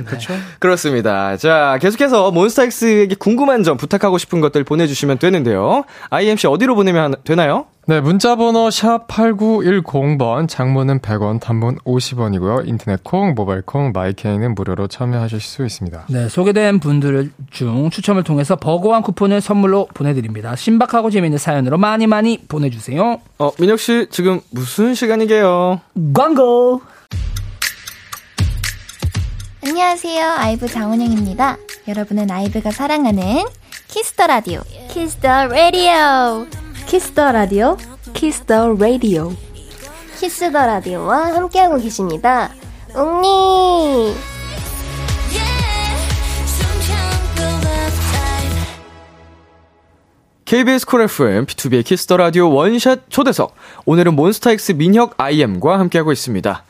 그렇습니다. 0.58 1.36
자, 1.36 1.78
계속해서 1.80 2.30
몬스타엑스에게 2.30 3.16
궁금한 3.16 3.62
점, 3.62 3.76
부탁하고 3.76 4.18
싶은 4.18 4.40
것들 4.40 4.64
보내주시면 4.64 5.18
되는데요. 5.18 5.84
IMC 6.10 6.46
어디로 6.46 6.74
보내면 6.74 7.14
되나요? 7.24 7.66
네, 7.88 8.00
문자번호 8.00 8.68
샵 8.68 9.06
8910번, 9.06 10.48
장문은 10.48 10.98
100원, 10.98 11.40
단문 11.40 11.78
50원이고요. 11.84 12.66
인터넷 12.66 13.04
콩, 13.04 13.34
모바일 13.36 13.62
콩, 13.62 13.92
마이케이는 13.92 14.56
무료로 14.56 14.88
참여하실 14.88 15.40
수 15.40 15.64
있습니다. 15.64 16.06
네, 16.08 16.28
소개된 16.28 16.80
분들 16.80 17.30
중 17.52 17.88
추첨을 17.90 18.24
통해서 18.24 18.56
버거왕 18.56 19.02
쿠폰을 19.02 19.40
선물로 19.40 19.86
보내드립니다. 19.94 20.56
신박하고 20.56 21.10
재미있는 21.10 21.38
사연으로 21.38 21.78
많이 21.78 22.08
많이 22.08 22.38
보내주세요. 22.48 23.20
어, 23.38 23.52
민혁씨, 23.60 24.08
지금 24.10 24.40
무슨 24.50 24.94
시간이게요? 24.94 25.80
광고! 26.12 26.80
안녕하세요. 29.64 30.32
아이브 30.38 30.66
장원영입니다. 30.66 31.56
여러분은 31.86 32.32
아이브가 32.32 32.72
사랑하는 32.72 33.44
키스터 33.86 34.26
라디오. 34.26 34.62
키스터 34.88 35.46
라디오. 35.46 36.65
키스더 36.86 37.32
라디오, 37.32 37.76
키스더 38.14 38.74
라디오. 38.74 39.32
키스더 40.18 40.66
라디오와 40.66 41.34
함께하고 41.34 41.76
계십니다. 41.78 42.50
웅니! 42.94 44.14
KBS 50.44 50.86
쿨 50.86 51.02
FM, 51.02 51.46
BTOB의 51.46 51.84
키스 51.84 52.04
더 52.04 52.16
라디오 52.16 52.50
원샷 52.52 53.10
초대석. 53.10 53.56
오늘은 53.84 54.14
몬스타엑스 54.14 54.72
민혁 54.72 55.14
I.M과 55.20 55.78
함께하고 55.80 56.12
있습니다. 56.12 56.62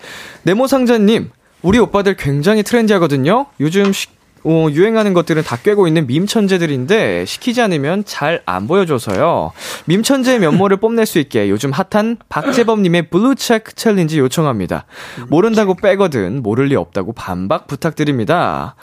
네모상자님, 0.45 1.31
우리 1.61 1.79
오빠들 1.79 2.17
굉장히 2.17 2.62
트렌디하거든요? 2.62 3.47
요즘 3.61 3.93
시- 3.93 4.09
어, 4.49 4.69
유행하는 4.71 5.13
것들은 5.13 5.43
다 5.43 5.57
꿰고 5.57 5.89
있는 5.89 6.07
밈 6.07 6.27
천재들인데 6.27 7.25
시키지 7.25 7.61
않으면 7.63 8.05
잘 8.05 8.43
안 8.47 8.69
보여줘서요. 8.69 9.53
밈 9.87 10.03
천재의 10.05 10.39
면모를 10.39 10.77
뽐낼 10.77 11.05
수 11.05 11.19
있게 11.19 11.51
요즘 11.51 11.73
핫한 11.73 12.19
박재범님의 12.29 13.11
Blue 13.11 13.39
Check 13.39 13.75
챌린지 13.75 14.19
요청합니다. 14.21 14.85
모른다고 15.29 15.75
빼거든 15.75 16.43
모를 16.43 16.67
리 16.67 16.77
없다고 16.77 17.13
반박 17.13 17.67
부탁드립니다. 17.67 18.77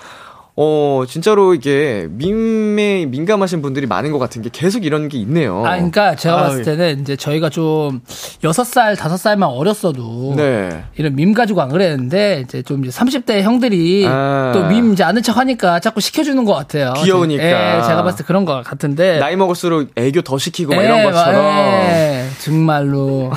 어, 0.56 1.04
진짜로 1.08 1.56
이게 1.56 2.08
밈에 2.12 3.08
민감하신 3.08 3.64
분들이 3.64 3.88
많은 3.88 4.12
것 4.12 4.20
같은 4.20 4.44
게 4.44 4.50
계속 4.54 4.86
이런 4.86 5.08
게 5.10 5.18
있네요. 5.18 5.66
아, 5.66 5.76
그러니까 5.76 6.16
제가 6.16 6.38
아, 6.38 6.42
봤을 6.44 6.62
때는 6.64 7.02
이제 7.02 7.16
저희가 7.16 7.50
좀 7.50 8.02
여섯 8.44 8.64
살 8.64 8.96
다섯 8.96 9.18
살만 9.18 9.50
어렸어도 9.50 10.36
네. 10.38 10.84
이런 10.96 11.16
밈 11.16 11.34
가지고 11.34 11.62
안 11.64 11.70
그랬는데 11.70 12.42
이제 12.46 12.62
좀 12.62 12.86
이제 12.86 12.96
30대 12.96 13.42
형들이 13.42 14.06
아. 14.08 14.52
또 14.54 14.74
밈 14.74 14.94
이제 14.94 15.04
아는 15.04 15.24
척 15.24 15.38
하니까 15.38 15.80
자꾸 15.80 16.02
시켜주는 16.02 16.46
것 16.46 16.54
같아요. 16.54 16.94
귀여우니까. 17.04 17.44
예, 17.44 17.82
제가 17.82 18.04
봤을 18.04 18.20
때 18.20 18.24
그런 18.24 18.46
것 18.46 18.64
같은데. 18.64 19.18
나이 19.18 19.36
먹을수록 19.36 19.90
애교 19.96 20.22
더 20.22 20.38
시키고 20.38 20.76
막 20.76 20.82
예, 20.84 20.86
이런 20.86 21.04
것처럼. 21.04 21.46
예, 21.46 22.28
정말로. 22.40 23.32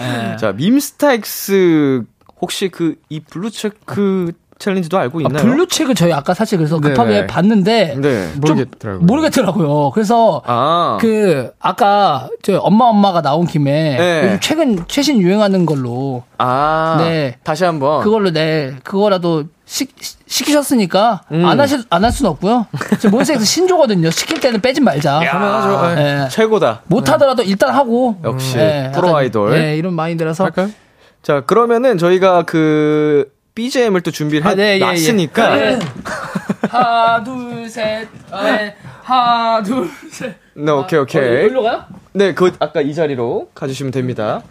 예. 0.00 0.36
자, 0.36 0.52
밈스타엑스 0.52 2.02
혹시 2.42 2.68
그 2.68 2.96
이 3.08 3.20
Blue 3.20 3.70
Check 3.70 4.32
챌린지도 4.58 4.96
알고 4.98 5.18
아, 5.18 5.22
있나요? 5.22 5.42
Blue 5.44 5.61
Check을 5.61 5.94
저희 5.94 6.12
아까 6.12 6.32
사실 6.32 6.58
그래서 6.58 6.80
네. 6.80 6.88
급하게 6.90 7.26
봤는데 7.26 7.96
네. 8.00 8.30
좀 8.32 8.40
모르겠더라고요. 8.40 9.04
모르겠더라고요. 9.06 9.90
그래서 9.90 10.42
아. 10.46 10.98
그 11.00 11.50
아까 11.60 12.28
저 12.42 12.58
엄마 12.58 12.84
엄마가 12.86 13.20
나온 13.20 13.46
김에 13.46 13.96
네. 13.96 14.22
요즘 14.24 14.40
최근 14.40 14.84
최신 14.86 15.20
유행하는 15.20 15.66
걸로 15.66 16.22
아. 16.38 16.96
네. 17.00 17.36
다시 17.42 17.64
한번. 17.64 18.02
그걸로 18.04 18.30
네 18.30 18.74
그거라도 18.84 19.44
시, 19.66 19.86
시, 20.26 20.44
키셨으니까 20.44 21.22
음. 21.32 21.44
안 21.46 21.58
하실 21.58 21.82
안 21.90 22.04
할 22.04 22.12
수는 22.12 22.30
없고요. 22.32 22.66
저 23.00 23.08
몬스타엑스 23.08 23.44
신조거든요. 23.46 24.10
시킬 24.10 24.38
때는 24.40 24.60
빼지 24.60 24.80
말자. 24.80 25.20
아, 25.32 25.94
예. 25.98 26.28
최고다. 26.30 26.82
못 26.86 27.10
하더라도 27.10 27.42
일단 27.42 27.74
하고 27.74 28.16
역시 28.24 28.58
예, 28.58 28.92
프로 28.94 29.16
아이돌. 29.16 29.56
예, 29.56 29.76
이런 29.76 29.94
마인드라서 29.94 30.44
할까요? 30.44 30.68
자, 31.22 31.40
그러면은 31.40 31.96
저희가 31.96 32.42
그 32.42 33.32
BGM을 33.54 34.00
또 34.00 34.10
준비를 34.10 34.46
아, 34.46 34.54
네, 34.54 34.62
예, 34.62 34.80
예. 34.80 34.84
해놨으니까. 34.84 35.56
네. 35.56 35.78
하나, 36.68 37.22
둘, 37.22 37.68
셋, 37.68 38.08
넷, 38.30 38.74
하나, 39.02 39.62
둘, 39.62 39.88
셋. 40.10 40.34
네, 40.54 40.72
오케이, 40.72 40.98
오케이. 40.98 41.22
어, 41.22 41.42
여기로 41.44 41.62
가요? 41.62 41.84
네, 42.12 42.34
그 42.34 42.52
아까 42.58 42.80
이 42.80 42.94
자리로 42.94 43.50
가주시면 43.54 43.92
됩니다. 43.92 44.42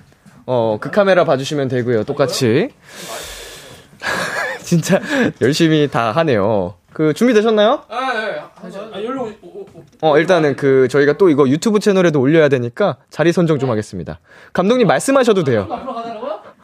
어, 0.45 0.77
그 0.79 0.89
카메라 0.89 1.25
봐주시면 1.25 1.67
되고요. 1.67 2.05
똑같이. 2.05 2.69
진짜 4.63 5.01
열심히 5.41 5.89
다 5.91 6.11
하네요. 6.11 6.75
그 6.93 7.13
준비되셨나요? 7.13 7.83
아, 7.89 8.13
네. 8.13 8.39
아, 8.39 8.97
여기로, 8.97 9.31
어, 10.01 10.17
일단은 10.17 10.55
그 10.55 10.87
저희가 10.87 11.13
또 11.13 11.29
이거 11.29 11.47
유튜브 11.49 11.79
채널에도 11.79 12.21
올려야 12.21 12.47
되니까 12.49 12.97
자리 13.09 13.33
선정 13.33 13.59
좀 13.59 13.69
하겠습니다. 13.69 14.19
감독님 14.53 14.87
말씀하셔도 14.87 15.43
돼요. 15.43 15.67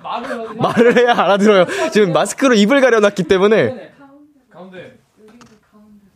말을 0.10 0.28
해야 0.30 0.48
되냐? 0.48 0.62
말을 0.62 0.98
해야 0.98 1.12
알아들어요. 1.12 1.66
지금 1.92 2.12
마스크로 2.14 2.56
입을 2.56 2.82
가려놨기 2.82 3.24
때문에. 3.24 3.92
가운데. 4.52 4.98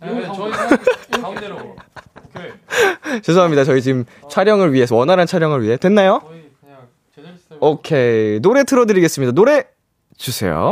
저희 0.01 0.21
가운데로. 1.21 1.75
오케이. 2.35 3.21
죄송합니다. 3.21 3.63
저희 3.63 3.81
지금 3.81 4.05
촬영을 4.29 4.73
위해서, 4.73 4.95
원활한 4.95 5.27
촬영을 5.27 5.61
위해. 5.63 5.77
됐나요? 5.77 6.21
오케이. 7.59 8.39
노래 8.41 8.63
틀어드리겠습니다. 8.63 9.31
노래 9.33 9.65
주세요. 10.17 10.71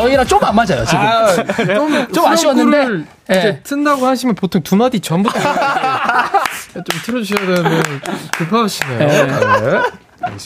저희랑 0.00 0.26
좀 0.26 0.44
안 0.44 0.54
맞아요, 0.54 0.84
지금. 0.84 1.66
좀, 1.74 2.12
좀 2.12 2.26
아쉬웠는데. 2.26 3.04
예. 3.30 3.60
튼다고 3.64 4.06
하시면 4.06 4.34
보통 4.36 4.62
두 4.62 4.76
마디 4.76 5.00
전부터 5.00 5.38
좀 6.74 6.84
틀어주셔야 7.04 7.46
되는데 7.46 8.00
급하시네요. 8.38 9.00
예. 9.00 9.06
네. 9.06 9.80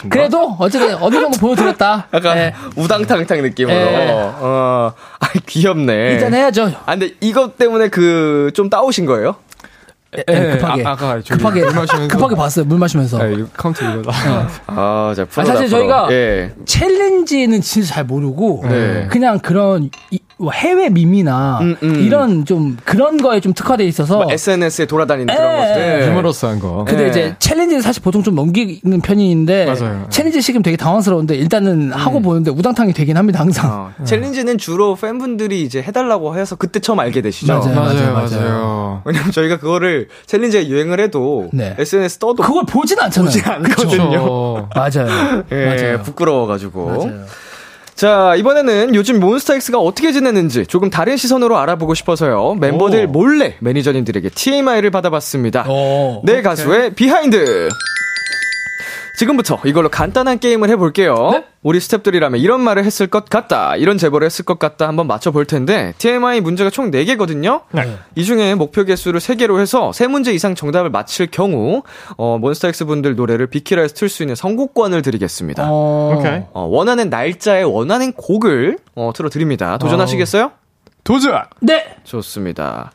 그래도 0.09 0.57
어쨌든 0.59 0.95
어느 1.01 1.15
정도 1.21 1.39
보여드렸다. 1.39 2.07
약간 2.15 2.37
예. 2.39 2.55
우당탕탕 2.77 3.43
느낌으로. 3.43 3.75
예. 3.77 4.09
어, 4.13 4.93
아 5.21 5.27
귀엽네. 5.47 6.13
일단 6.13 6.33
해야죠. 6.35 6.73
아, 6.87 6.93
근데 6.97 7.15
이것 7.21 7.57
때문에 7.59 7.89
그, 7.89 8.51
좀 8.55 8.69
따오신 8.71 9.07
거예요? 9.07 9.37
예, 10.19 10.25
예, 10.29 10.51
급하게. 10.57 10.85
아, 10.85 10.91
아까 10.91 11.21
저기 11.23 11.39
급하게. 11.39 11.61
물 11.63 11.73
마시면서 11.75 12.09
급하게 12.17 12.35
봤어요, 12.35 12.65
물 12.65 12.79
마시면서. 12.79 13.19
네, 13.19 13.35
이거 13.35 13.47
카운트 13.57 13.85
이거다. 13.85 14.11
아, 14.67 15.15
자. 15.17 15.23
아, 15.37 15.45
사실 15.45 15.69
저희가 15.69 16.09
예. 16.11 16.53
챌린지는 16.67 17.61
진짜 17.61 17.95
잘 17.95 18.05
모르고 18.05 18.65
네. 18.69 19.07
그냥 19.11 19.39
그런 19.39 19.91
이- 20.11 20.19
뭐 20.21 20.21
해외 20.53 20.89
밈이나 20.89 21.59
음, 21.61 21.77
음. 21.83 21.95
이런 21.97 22.45
좀 22.45 22.77
그런 22.85 23.19
거에 23.19 23.41
좀 23.41 23.53
특화돼 23.53 23.85
있어서 23.85 24.17
뭐 24.23 24.33
SNS에 24.33 24.87
돌아다니는 24.87 25.35
그런 25.35 25.53
예. 25.53 25.69
것들. 25.69 26.09
유머러스한 26.09 26.59
거. 26.61 26.85
근데 26.87 27.05
네. 27.05 27.11
이제 27.11 27.37
챌린지는 27.39 27.83
사실 27.83 28.03
보통 28.03 28.23
좀 28.23 28.35
넘기는 28.35 29.01
편인데 29.03 29.67
맞아요. 29.67 30.07
챌린지 30.09 30.41
시키면 30.41 30.63
되게 30.63 30.77
당황스러운데 30.77 31.35
일단은 31.35 31.93
하고 31.93 32.21
보는데 32.21 32.51
우당탕이 32.51 32.93
되긴 32.95 33.17
합니다 33.17 33.41
항상. 33.41 33.93
어, 33.99 34.05
챌린지는 34.05 34.57
주로 34.59 34.95
팬분들이 34.95 35.63
이제 35.63 35.83
해달라고 35.83 36.37
해서 36.39 36.57
그때 36.57 36.81
처음 36.81 37.01
알게 37.01 37.21
되시죠. 37.23 37.53
맞아요. 37.59 37.75
맞아요, 37.75 38.13
맞아요. 38.15 38.31
맞아요. 38.41 39.03
왜냐면 39.05 39.33
저희가 39.33 39.59
그거를 39.59 40.09
챌린지가 40.27 40.67
유행을 40.67 41.01
해도 41.01 41.49
네. 41.53 41.75
SNS 41.79 42.19
떠도 42.19 42.43
그걸 42.43 42.65
보진 42.67 42.99
않잖아요. 42.99 43.31
보지 43.31 43.43
않거든요. 43.45 44.69
맞아요. 44.75 45.45
예, 45.53 45.67
맞아요. 45.67 46.03
부끄러워가지고. 46.03 46.87
맞아요. 46.87 47.25
자, 48.01 48.35
이번에는 48.35 48.95
요즘 48.95 49.21
몬스타엑스가 49.21 49.79
어떻게 49.79 50.11
지내는지 50.11 50.65
조금 50.67 50.89
다른 50.89 51.19
시선으로 51.19 51.59
알아보고 51.59 51.93
싶어서요. 51.93 52.55
멤버들 52.59 53.05
오. 53.05 53.09
몰래 53.11 53.57
매니저님들에게 53.59 54.31
TMI를 54.31 54.91
받아봤습니다. 54.91 55.71
오, 55.71 56.23
내 56.25 56.41
가수의 56.41 56.95
비하인드. 56.95 57.69
지금부터 59.21 59.59
이걸로 59.67 59.91
간단한 59.91 60.39
게임을 60.39 60.71
해볼게요. 60.71 61.45
우리 61.63 61.79
스탭들이라면 61.79 62.41
이런 62.41 62.63
말을 62.63 62.85
했을 62.87 63.07
것 63.07 63.29
같다, 63.29 63.77
이런 63.77 63.99
제보를 63.99 64.25
했을 64.25 64.47
것 64.47 64.59
같다 64.59 64.89
한번 64.89 65.07
맞춰볼 65.09 65.45
텐데, 65.45 65.93
TMI 65.99 66.41
문제가 66.41 66.71
총 66.71 66.91
4개거든요? 66.91 67.61
이 68.15 68.25
중에 68.25 68.55
목표 68.55 68.85
개수를 68.85 69.21
3개로 69.21 69.61
해서 69.61 69.91
3문제 69.91 70.33
이상 70.33 70.55
정답을 70.55 70.89
맞힐 70.89 71.27
경우, 71.31 71.83
어, 72.17 72.39
몬스타엑스 72.39 72.87
분들 72.87 73.15
노래를 73.15 73.49
비키라에서 73.49 73.95
틀 73.95 74.09
수 74.09 74.23
있는 74.23 74.35
선곡권을 74.35 75.03
드리겠습니다. 75.03 75.65
어, 75.65 75.69
어, 75.71 76.17
오케이. 76.19 76.41
원하는 76.55 77.11
날짜에 77.11 77.63
원하는 77.63 78.13
곡을 78.13 78.79
어, 78.95 79.13
틀어드립니다. 79.15 79.77
도전하시겠어요? 79.77 80.53
도전! 81.05 81.43
네. 81.61 81.97
좋습니다. 82.05 82.91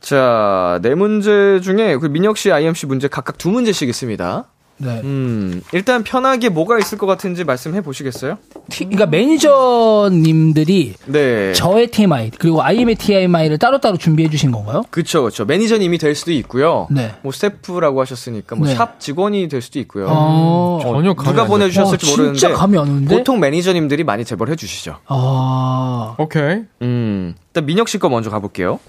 자, 0.00 0.78
네 0.82 0.94
문제 0.94 1.60
중에 1.60 1.96
그 1.96 2.06
민혁 2.06 2.36
씨, 2.36 2.52
IM 2.52 2.74
씨 2.74 2.86
문제 2.86 3.08
각각 3.08 3.38
두 3.38 3.48
문제씩 3.50 3.88
있습니다. 3.88 4.44
네. 4.76 5.00
음, 5.04 5.62
일단 5.72 6.02
편하게 6.02 6.48
뭐가 6.48 6.78
있을 6.78 6.98
것 6.98 7.06
같은지 7.06 7.44
말씀해 7.44 7.80
보시겠어요? 7.82 8.38
티- 8.70 8.84
그러니까 8.84 9.06
매니저님들이 9.06 10.94
네. 11.06 11.52
저의 11.52 11.86
TMI 11.88 12.32
그리고 12.38 12.62
IM의 12.62 12.96
TMI를 12.96 13.58
따로따로 13.58 13.96
준비해 13.96 14.28
주신 14.28 14.50
건가요? 14.50 14.82
그쵸, 14.90 15.22
그쵸. 15.24 15.44
매니저님이 15.44 15.98
될 15.98 16.14
수도 16.14 16.32
있고요. 16.32 16.88
네. 16.90 17.14
뭐 17.22 17.30
스태프라고 17.32 18.00
하셨으니까 18.00 18.56
뭐 18.56 18.66
네. 18.66 18.74
샵 18.74 18.98
직원이 19.00 19.48
될 19.48 19.62
수도 19.62 19.78
있고요. 19.80 20.06
어, 20.08 20.78
전혀 20.82 21.14
감이 21.14 21.28
누가 21.30 21.42
안 21.42 21.48
보내주셨을지 21.48 22.06
와, 22.06 22.10
모르는데 22.12 22.38
진짜 22.38 22.54
감이 22.54 22.76
안 22.78 22.82
오는데? 22.88 23.16
보통 23.16 23.40
매니저님들이 23.40 24.04
많이 24.04 24.24
제보를 24.24 24.50
해주시죠. 24.52 24.96
아, 25.06 26.14
오케이. 26.18 26.62
음, 26.82 27.34
일단 27.48 27.66
민혁 27.66 27.88
씨 27.88 27.98
거 27.98 28.08
먼저 28.08 28.28
가볼게요. 28.30 28.80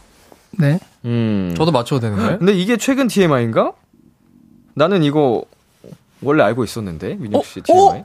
네. 0.57 0.79
음, 1.05 1.53
저도 1.55 1.71
맞춰도 1.71 1.99
되는 2.01 2.17
거예요? 2.17 2.37
근데 2.39 2.53
이게 2.53 2.77
최근 2.77 3.07
TMI인가? 3.07 3.73
나는 4.73 5.03
이거 5.03 5.43
원래 6.21 6.43
알고 6.43 6.63
있었는데 6.63 7.15
민혁 7.15 7.45
씨 7.45 7.59
어? 7.59 7.63
TMI. 7.63 8.03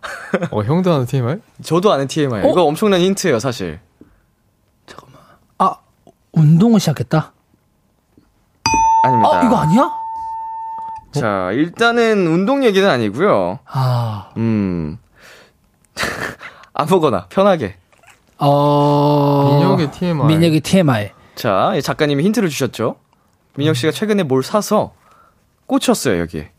어, 0.50 0.62
형도 0.62 0.92
하는 0.92 1.06
TMI? 1.06 1.36
저도 1.62 1.92
아는 1.92 2.06
TMI. 2.06 2.44
어? 2.44 2.50
이거 2.50 2.64
엄청난 2.64 3.00
힌트예요, 3.00 3.38
사실. 3.38 3.80
아, 5.58 5.76
운동을 6.32 6.80
시작했다? 6.80 7.32
아닙니다. 9.04 9.30
아, 9.40 9.44
이거 9.44 9.56
아니야? 9.56 9.92
자, 11.12 11.50
일단은 11.52 12.26
운동 12.26 12.64
얘기는 12.64 12.88
아니고요. 12.88 13.58
아, 13.64 14.30
음. 14.36 14.98
아무거나 16.74 17.26
편하게. 17.28 17.76
어. 18.38 19.58
민혁의 19.58 19.90
TMI. 19.92 20.26
민혁의 20.26 20.60
TMI. 20.60 21.10
자, 21.36 21.72
이 21.74 21.82
작가님이 21.82 22.22
힌트를 22.24 22.48
주셨죠. 22.48 22.96
민혁 23.56 23.76
씨가 23.76 23.92
최근에 23.92 24.24
뭘 24.24 24.42
사서 24.42 24.92
꽂혔어요, 25.66 26.20
여기에. 26.20 26.50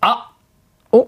아, 0.00 0.28
어? 0.92 1.06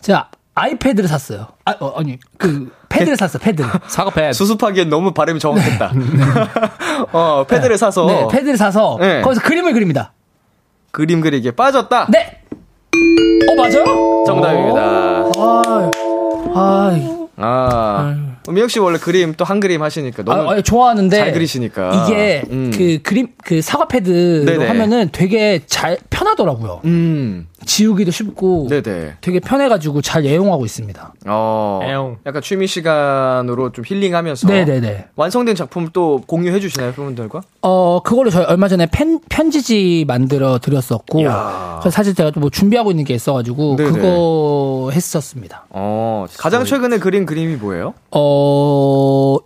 자, 0.00 0.28
아이패드를 0.54 1.08
샀어요. 1.08 1.46
아, 1.64 1.74
어, 1.80 1.98
아니, 1.98 2.18
그, 2.36 2.72
패드를 2.88 3.16
샀어, 3.16 3.38
패드. 3.38 3.62
사과 3.88 4.10
패드. 4.10 4.32
수습하기엔 4.32 4.88
너무 4.88 5.12
발음이 5.12 5.38
정확했다. 5.40 5.92
어, 7.12 7.44
패드를 7.48 7.78
사서 7.78 8.06
네, 8.06 8.26
패드를 8.30 8.56
사서, 8.56 8.96
네. 9.00 9.22
거기서 9.22 9.42
그림을 9.42 9.72
그립니다. 9.72 10.12
그림 10.90 11.20
그리기에 11.20 11.52
빠졌다. 11.52 12.06
네! 12.10 12.42
어, 13.50 13.54
맞아요? 13.56 14.24
정답입니다. 14.26 14.80
아, 15.36 15.90
아, 16.54 16.90
아, 17.36 18.27
민혁 18.52 18.70
씨 18.70 18.78
원래 18.78 18.98
그림 18.98 19.34
또 19.34 19.44
한 19.44 19.60
그림 19.60 19.82
하시니까 19.82 20.22
너무 20.24 20.50
아, 20.50 20.54
아, 20.54 20.60
좋아하는데. 20.60 21.16
잘 21.16 21.32
그리시니까. 21.32 22.06
이게, 22.06 22.42
음. 22.50 22.70
그 22.74 22.98
그림, 23.02 23.28
그 23.44 23.62
사과 23.62 23.88
패드로 23.88 24.44
네네. 24.44 24.66
하면은 24.66 25.08
되게 25.12 25.60
잘, 25.66 25.98
편하더라고요. 26.10 26.80
음, 26.84 27.46
지우기도 27.64 28.10
쉽고. 28.10 28.68
네네. 28.68 29.14
되게 29.20 29.40
편해가지고 29.40 30.02
잘 30.02 30.24
애용하고 30.26 30.64
있습니다. 30.66 31.14
어, 31.26 31.80
애용. 31.84 32.16
약간 32.26 32.42
취미 32.42 32.66
시간으로 32.66 33.72
좀 33.72 33.84
힐링하면서 33.86 34.46
네네네. 34.48 35.06
완성된 35.16 35.54
작품 35.56 35.88
또 35.92 36.22
공유해 36.26 36.60
주시나요, 36.60 36.92
팬분들과? 36.92 37.40
어, 37.62 38.00
그걸로 38.04 38.30
저희 38.30 38.44
얼마 38.44 38.68
전에 38.68 38.86
pen, 38.86 39.20
편지지 39.28 40.04
만들어 40.06 40.58
드렸었고, 40.58 41.22
사실 41.90 42.14
제가 42.14 42.30
또 42.32 42.38
뭐 42.38 42.50
준비하고 42.50 42.90
있는 42.92 43.04
게 43.04 43.14
있어가지고, 43.14 43.76
네네. 43.76 43.90
그거 43.90 44.90
했었습니다. 44.92 45.64
어, 45.70 46.26
가장 46.38 46.64
최근에 46.64 46.98
그린 46.98 47.26
그림이 47.26 47.56
뭐예요? 47.56 47.94
어, 48.12 48.37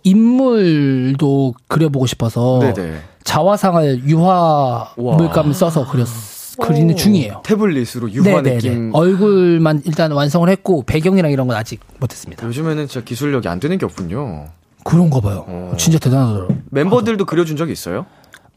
인물도 0.03 1.53
그려보고 1.67 2.05
싶어서, 2.05 2.59
네네. 2.59 2.97
자화상을 3.23 4.03
유화 4.05 4.91
우와. 4.97 5.15
물감을 5.17 5.53
써서 5.53 5.87
그렸, 5.87 6.07
그리는 6.61 6.95
중이에요. 6.95 7.41
태블릿으로 7.43 8.11
유화 8.11 8.41
네네네. 8.41 8.55
느낌. 8.57 8.91
얼굴만 8.93 9.83
일단 9.85 10.11
완성을 10.11 10.47
했고, 10.49 10.83
배경이랑 10.85 11.31
이런 11.31 11.47
건 11.47 11.55
아직 11.57 11.79
못했습니다. 11.99 12.45
요즘에는 12.45 12.87
진짜 12.87 13.03
기술력이 13.03 13.47
안 13.47 13.59
되는 13.59 13.77
게 13.77 13.85
없군요. 13.85 14.47
그런가 14.83 15.19
봐요. 15.21 15.45
어. 15.47 15.73
진짜 15.77 15.97
대단하더라고요. 15.99 16.57
멤버들도 16.71 17.25
그려준 17.25 17.55
적이 17.55 17.71
있어요? 17.71 18.05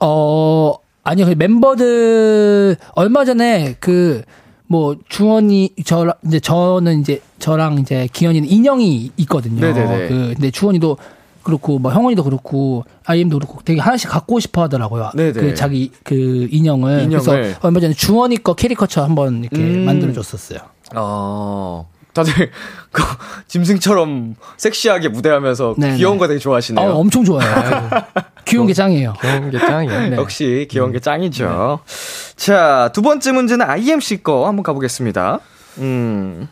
어, 0.00 0.74
아니요, 1.04 1.26
그 1.26 1.34
멤버들 1.38 2.76
얼마 2.96 3.24
전에 3.24 3.76
그 3.78 4.22
뭐 4.68 4.96
주원이 5.08 5.70
저 5.84 6.14
이제 6.26 6.40
저는 6.40 7.00
이제 7.00 7.20
저랑 7.38 7.78
이제 7.78 8.08
기현이는 8.12 8.48
인형이 8.48 9.12
있거든요. 9.18 9.60
네네네. 9.60 10.08
그 10.08 10.32
근데 10.34 10.50
주원이도 10.50 10.96
그렇고 11.42 11.78
뭐 11.78 11.92
형원이도 11.92 12.24
그렇고 12.24 12.84
아이엠도 13.04 13.38
그렇고 13.38 13.60
되게 13.64 13.80
하나씩 13.80 14.10
갖고 14.10 14.40
싶어 14.40 14.62
하더라고요. 14.62 15.12
네네. 15.14 15.32
그 15.32 15.54
자기 15.54 15.92
그 16.02 16.48
인형을. 16.50 17.02
인형을. 17.02 17.24
그래서 17.24 17.58
얼마 17.62 17.78
전에 17.78 17.94
주원이 17.94 18.42
거 18.42 18.54
캐리커처 18.54 19.04
한번 19.04 19.44
이렇게 19.44 19.58
음. 19.58 19.84
만들어 19.84 20.12
줬었어요. 20.12 20.58
어. 20.96 21.88
다들 22.12 22.32
그 22.90 23.02
짐승처럼 23.46 24.36
섹시하게 24.56 25.08
무대하면서 25.08 25.76
네네. 25.78 25.96
귀여운 25.98 26.18
거 26.18 26.26
되게 26.26 26.40
좋아하시네요. 26.40 26.84
아, 26.84 26.94
엄청 26.94 27.24
좋아요. 27.24 27.46
귀여운 28.46 28.66
게 28.66 28.72
짱이에요. 28.72 29.14
귀여운 29.20 29.50
게 29.50 29.58
짱이에요. 29.58 30.08
네. 30.10 30.16
역시 30.16 30.66
귀여운 30.70 30.92
게 30.92 31.00
짱이죠. 31.00 31.80
자, 32.36 32.90
두 32.94 33.02
번째 33.02 33.32
문제는 33.32 33.68
IMC 33.68 34.22
거 34.22 34.46
한번 34.46 34.62
가보겠습니다. 34.62 35.40
음. 35.78 36.48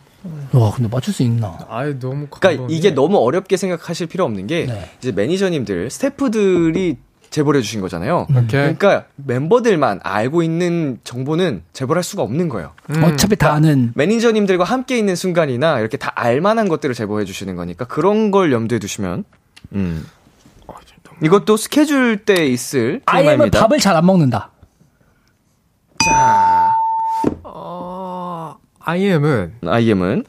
와, 0.51 0.71
근데 0.71 0.89
맞출 0.89 1.13
수 1.13 1.23
있나? 1.23 1.57
아이 1.69 1.97
너무 1.99 2.27
그러니까 2.27 2.65
이게 2.69 2.91
너무 2.91 3.17
어렵게 3.17 3.57
생각하실 3.57 4.07
필요 4.07 4.23
없는 4.25 4.47
게 4.47 4.65
네. 4.65 4.89
이제 4.99 5.11
매니저님들, 5.11 5.89
스태프들이 5.89 6.97
제보를 7.29 7.59
해주신 7.59 7.81
거잖아요. 7.81 8.27
음. 8.29 8.37
오케이. 8.37 8.47
그러니까 8.61 9.05
멤버들만 9.15 9.99
알고 10.03 10.41
있는 10.41 10.99
정보는 11.03 11.63
제보를 11.73 11.99
할 11.99 12.03
수가 12.03 12.23
없는 12.23 12.49
거예요. 12.49 12.71
어차피 13.03 13.35
다 13.35 13.53
아는. 13.53 13.91
매니저님들과 13.95 14.63
함께 14.63 14.97
있는 14.97 15.15
순간이나 15.15 15.79
이렇게 15.79 15.97
다 15.97 16.11
알만한 16.15 16.69
것들을 16.69 16.95
제보해 16.95 17.25
주시는 17.25 17.55
거니까 17.55 17.85
그런 17.85 18.31
걸 18.31 18.51
염두에 18.51 18.79
두시면 18.79 19.25
음. 19.73 20.05
이것도 21.23 21.57
스케줄 21.57 22.25
때 22.25 22.45
있을 22.47 23.01
아이엠은. 23.05 23.51
밥을 23.51 23.79
잘 23.79 23.95
안 23.95 24.05
먹는다. 24.05 24.51
자, 26.05 26.75
어, 27.43 28.57
IM은 28.81 29.59
IM은 29.65 30.25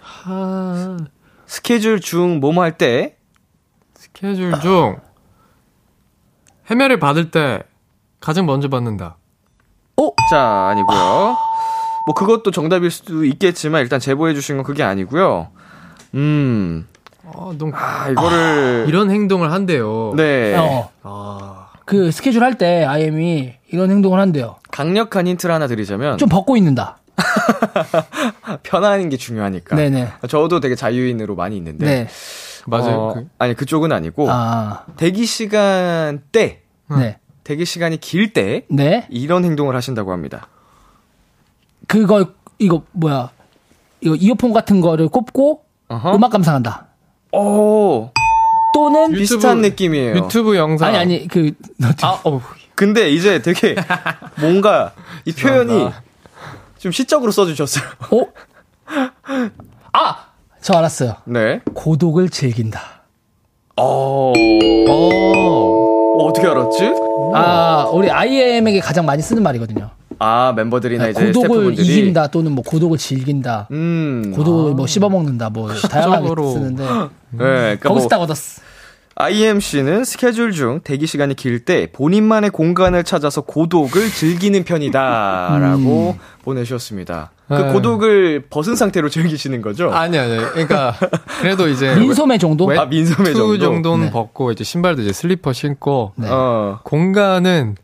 스케줄 1.46 2.00
중 2.00 2.40
뭐뭐 2.40 2.62
할 2.62 2.78
때 2.78 3.16
스케줄 3.94 4.58
중 4.60 4.96
해매를 6.70 6.98
받을 6.98 7.30
때 7.30 7.62
가장 8.20 8.46
먼저 8.46 8.68
받는다. 8.68 9.16
자, 10.30 10.68
아니고요. 10.70 11.36
뭐 12.06 12.14
그것도 12.14 12.50
정답일 12.50 12.90
수도 12.90 13.24
있겠지만 13.24 13.82
일단 13.82 14.00
제보해 14.00 14.34
주신 14.34 14.56
건 14.56 14.64
그게 14.64 14.82
아니고요. 14.82 15.50
음. 16.14 16.88
아, 17.26 17.52
너무 17.58 17.72
아, 17.74 18.08
이거를 18.10 18.84
이런 18.88 19.10
행동을 19.10 19.52
한대요. 19.52 20.12
네. 20.16 20.54
어. 20.56 20.90
아, 21.02 21.68
그 21.84 22.10
스케줄 22.10 22.42
할때 22.44 22.84
아이엠이 22.84 23.54
이런 23.72 23.90
행동을 23.90 24.20
한대요. 24.20 24.56
강력한 24.70 25.26
힌트를 25.26 25.54
하나 25.54 25.66
드리자면 25.66 26.18
좀 26.18 26.28
벗고 26.28 26.56
있는다. 26.56 26.98
편안한 28.62 29.08
게 29.08 29.16
중요하니까. 29.16 29.76
네네. 29.76 30.08
저도 30.28 30.60
되게 30.60 30.74
자유인으로 30.74 31.34
많이 31.34 31.56
있는데. 31.56 31.84
네. 31.86 32.08
맞아요. 32.66 32.96
어, 32.96 33.14
그- 33.14 33.28
아니 33.38 33.54
그쪽은 33.54 33.92
아니고 33.92 34.26
아, 34.30 34.84
대기 34.96 35.24
시간 35.26 36.22
때 36.32 36.62
네. 36.90 37.18
대기 37.44 37.64
시간이 37.64 37.98
길 37.98 38.32
때 38.32 38.66
네. 38.68 39.06
이런 39.08 39.44
행동을 39.44 39.74
하신다고 39.76 40.10
합니다. 40.12 40.48
그거, 41.86 42.26
이거, 42.58 42.82
뭐야. 42.92 43.30
이거 44.00 44.14
이어폰 44.16 44.52
같은 44.52 44.80
거를 44.80 45.08
꼽고 45.08 45.62
어허. 45.88 46.16
음악 46.16 46.32
감상한다. 46.32 46.86
오 47.32 48.10
또는, 48.74 49.04
유튜브- 49.12 49.18
비슷한 49.20 49.60
느낌이에요. 49.62 50.16
유튜브 50.16 50.56
영상. 50.56 50.88
아니, 50.88 50.98
아니, 50.98 51.28
그, 51.28 51.52
아, 52.02 52.20
어. 52.24 52.40
근데 52.74 53.10
이제 53.10 53.40
되게 53.40 53.74
뭔가 54.40 54.92
이 55.24 55.32
표현이 55.32 55.88
좀 56.78 56.92
시적으로 56.92 57.32
써주셨어요. 57.32 57.84
어? 58.10 58.26
아! 59.92 60.26
저 60.60 60.74
알았어요. 60.74 61.16
네. 61.24 61.60
고독을 61.74 62.28
즐긴다. 62.28 62.80
어. 63.78 64.32
어. 64.88 66.16
어떻게 66.26 66.46
알았지? 66.46 66.92
아, 67.34 67.88
우리 67.92 68.10
IM에게 68.10 68.80
가장 68.80 69.06
많이 69.06 69.22
쓰는 69.22 69.42
말이거든요. 69.42 69.90
아 70.18 70.52
멤버들이나 70.56 71.08
이제 71.08 71.26
고독을 71.26 71.34
스태프분들이 71.48 71.86
이긴다 71.86 72.26
또는 72.28 72.52
뭐 72.52 72.64
고독을 72.64 72.98
즐긴다. 72.98 73.68
음. 73.70 74.32
고독을 74.34 74.72
뭐 74.74 74.86
씹어먹는다 74.86 75.50
뭐 75.50 75.68
다양하게. 75.90 76.28
쓰는데 76.28 76.84
네. 76.84 77.38
그러니까 77.38 77.88
거기서 77.88 78.04
뭐 78.04 78.08
딱 78.08 78.20
얻었어. 78.22 78.62
IMC는 79.18 80.04
스케줄 80.04 80.52
중 80.52 80.80
대기 80.84 81.06
시간이 81.06 81.34
길 81.36 81.64
때 81.64 81.88
본인만의 81.90 82.50
공간을 82.50 83.02
찾아서 83.02 83.40
고독을 83.40 84.10
즐기는 84.10 84.62
편이다라고 84.64 86.16
보내주셨습니다. 86.44 87.30
그 87.48 87.54
네. 87.54 87.72
고독을 87.72 88.44
벗은 88.50 88.74
상태로 88.76 89.08
즐기시는 89.08 89.62
거죠? 89.62 89.90
아니 89.90 90.18
아니. 90.18 90.36
그러니까 90.36 90.94
그래도 91.40 91.68
이제 91.68 91.94
민소매 91.94 92.36
정도? 92.38 92.70
아, 92.78 92.84
민소매 92.86 93.32
정도? 93.32 93.58
정도는 93.58 94.06
네. 94.06 94.10
벗고 94.12 94.50
이제 94.52 94.64
신발도 94.64 95.02
이제 95.02 95.12
슬리퍼 95.12 95.52
신고 95.54 96.12
네. 96.16 96.28
어. 96.30 96.80
공간은 96.84 97.76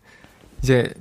이제 0.63 0.93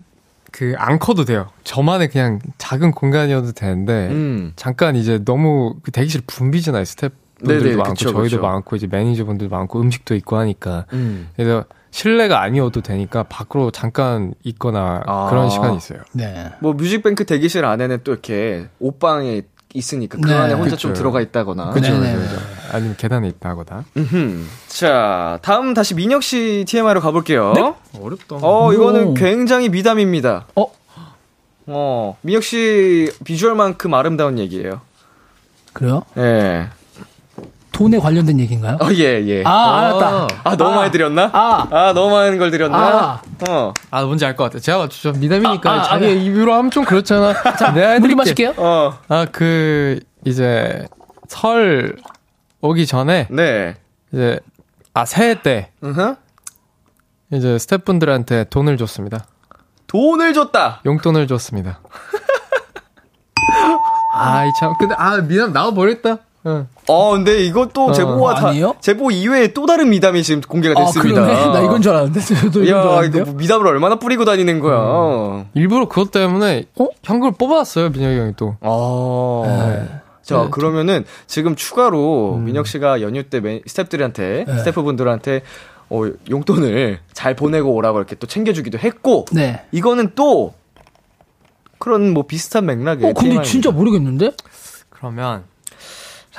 그 0.51 0.75
안 0.77 0.99
커도 0.99 1.25
돼요. 1.25 1.47
저만의 1.63 2.09
그냥 2.09 2.39
작은 2.57 2.91
공간이어도 2.91 3.53
되는데 3.53 4.09
음. 4.09 4.53
잠깐 4.55 4.95
이제 4.95 5.23
너무 5.23 5.75
그 5.81 5.91
대기실 5.91 6.21
붐비잖아요. 6.27 6.83
스태프분들도 6.85 7.63
네네, 7.63 7.75
많고 7.77 7.93
그쵸, 7.93 8.11
저희도 8.11 8.37
그쵸. 8.37 8.41
많고 8.41 8.75
이제 8.75 8.87
매니저분들도 8.87 9.55
많고 9.55 9.79
음식도 9.81 10.13
있고 10.15 10.37
하니까 10.37 10.85
음. 10.93 11.29
그래서 11.35 11.65
실내가 11.93 12.41
아니어도 12.41 12.81
되니까 12.81 13.23
밖으로 13.23 13.69
잠깐 13.71 14.33
있거나 14.43 15.03
아. 15.05 15.27
그런 15.29 15.49
시간이 15.49 15.75
있어요. 15.77 15.99
네. 16.13 16.51
뭐 16.61 16.73
뮤직뱅크 16.73 17.25
대기실 17.25 17.65
안에는 17.65 17.99
또 18.03 18.11
이렇게 18.13 18.67
옷방에 18.79 19.41
있으니까 19.73 20.17
그 20.21 20.27
네. 20.29 20.35
안에 20.35 20.53
혼자 20.53 20.71
그쵸. 20.71 20.87
좀 20.87 20.93
들어가 20.93 21.21
있다거나. 21.21 21.71
그죠, 21.71 21.93
네네. 21.99 22.15
그죠, 22.15 22.29
그죠. 22.35 22.41
아니면 22.71 22.95
계단에 22.97 23.27
있다거나. 23.29 23.85
음흠. 23.97 24.45
자, 24.67 25.39
다음 25.41 25.73
다시 25.73 25.95
민혁 25.95 26.23
씨 26.23 26.65
TMI로 26.67 27.01
가볼게요. 27.01 27.75
어렵다. 27.99 28.37
어, 28.41 28.73
이거는 28.73 29.07
오. 29.07 29.13
굉장히 29.13 29.69
미담입니다. 29.69 30.47
어? 30.55 30.67
어, 31.67 32.17
민혁 32.21 32.43
씨 32.43 33.11
비주얼만큼 33.23 33.93
아름다운 33.93 34.39
얘기예요. 34.39 34.81
그래요? 35.73 36.03
예. 36.17 36.67
돈에 37.81 37.97
관련된 37.97 38.39
얘기인가요? 38.41 38.77
어, 38.79 38.89
예, 38.93 39.25
예. 39.25 39.43
아, 39.43 39.79
알았다. 39.79 40.27
아, 40.43 40.55
너무 40.55 40.75
많이 40.75 40.91
드렸나? 40.91 41.31
아. 41.33 41.67
아, 41.71 41.93
너무 41.93 42.13
많은 42.13 42.37
걸 42.37 42.51
드렸나? 42.51 42.77
아. 42.77 43.21
어, 43.49 43.73
아, 43.89 44.03
뭔지 44.03 44.23
알 44.23 44.35
것 44.35 44.43
같아. 44.43 44.59
제가 44.59 44.77
맞추죠. 44.77 45.13
미담이니까 45.13 45.71
아, 45.71 45.79
아, 45.79 45.81
자기 45.81 46.05
아, 46.05 46.09
입으로 46.09 46.53
하면 46.53 46.69
좀 46.69 46.85
그렇잖아. 46.85 47.33
자, 47.57 47.73
내가 47.73 47.89
해드릴게. 47.93 48.15
마실게요. 48.15 48.53
어, 48.57 48.99
아, 49.07 49.25
그, 49.31 49.99
이제, 50.25 50.85
설 51.27 51.95
오기 52.61 52.85
전에, 52.85 53.25
네. 53.31 53.75
이제, 54.13 54.39
아, 54.93 55.03
새해 55.05 55.41
때. 55.41 55.71
이제 57.33 57.57
스태프분들한테 57.57 58.43
돈을 58.51 58.77
줬습니다. 58.77 59.25
돈을 59.87 60.33
줬다. 60.33 60.81
용돈을 60.85 61.25
줬습니다. 61.25 61.79
아이, 64.13 64.51
참. 64.59 64.75
근데, 64.77 64.93
아, 64.99 65.17
미담 65.17 65.51
나와 65.51 65.73
버렸다. 65.73 66.17
응. 66.45 66.67
어, 66.87 67.11
근데 67.11 67.43
이것도 67.45 67.85
어, 67.85 67.91
제보와 67.93 68.35
다, 68.35 68.47
아니에요? 68.49 68.75
제보 68.81 69.11
이외에 69.11 69.53
또 69.53 69.65
다른 69.65 69.89
미담이 69.89 70.23
지금 70.23 70.41
공개가 70.41 70.79
아, 70.81 70.85
됐습니다. 70.85 71.21
그러네? 71.25 71.45
나 71.53 71.61
이건 71.61 71.81
줄 71.81 71.91
알았는데. 71.91 72.19
저도 72.19 72.47
이건 72.47 72.65
줄 72.65 72.67
야, 72.69 72.81
알았는데요. 72.81 73.21
이거 73.23 73.31
뭐 73.31 73.39
미담을 73.39 73.67
얼마나 73.67 73.95
뿌리고 73.97 74.25
다니는 74.25 74.59
거야. 74.59 75.45
일부러 75.53 75.87
그것 75.87 76.11
때문에, 76.11 76.65
어? 76.77 76.87
현금을 77.03 77.33
뽑아왔어요, 77.37 77.89
민혁이 77.89 78.17
형이 78.17 78.33
또. 78.37 78.55
아. 78.61 79.99
자, 80.23 80.43
네. 80.43 80.47
그러면은 80.51 81.03
지금 81.27 81.55
추가로 81.55 82.37
민혁 82.37 82.67
씨가 82.67 83.01
연휴 83.01 83.23
때 83.23 83.39
매- 83.39 83.61
스태프들한테, 83.65 84.45
네. 84.47 84.57
스태프분들한테 84.59 85.41
어, 85.89 86.03
용돈을 86.29 86.99
잘 87.11 87.35
보내고 87.35 87.73
오라고 87.73 87.97
이렇게 87.97 88.15
또 88.15 88.25
챙겨주기도 88.27 88.77
했고, 88.79 89.25
네. 89.33 89.65
이거는 89.71 90.11
또 90.15 90.53
그런 91.79 92.13
뭐 92.13 92.23
비슷한 92.27 92.65
맥락의 92.65 93.03
어, 93.09 93.13
근데 93.13 93.19
TMI 93.21 93.35
입니다. 93.35 93.43
진짜 93.43 93.71
모르겠는데? 93.71 94.31
그러면, 94.89 95.43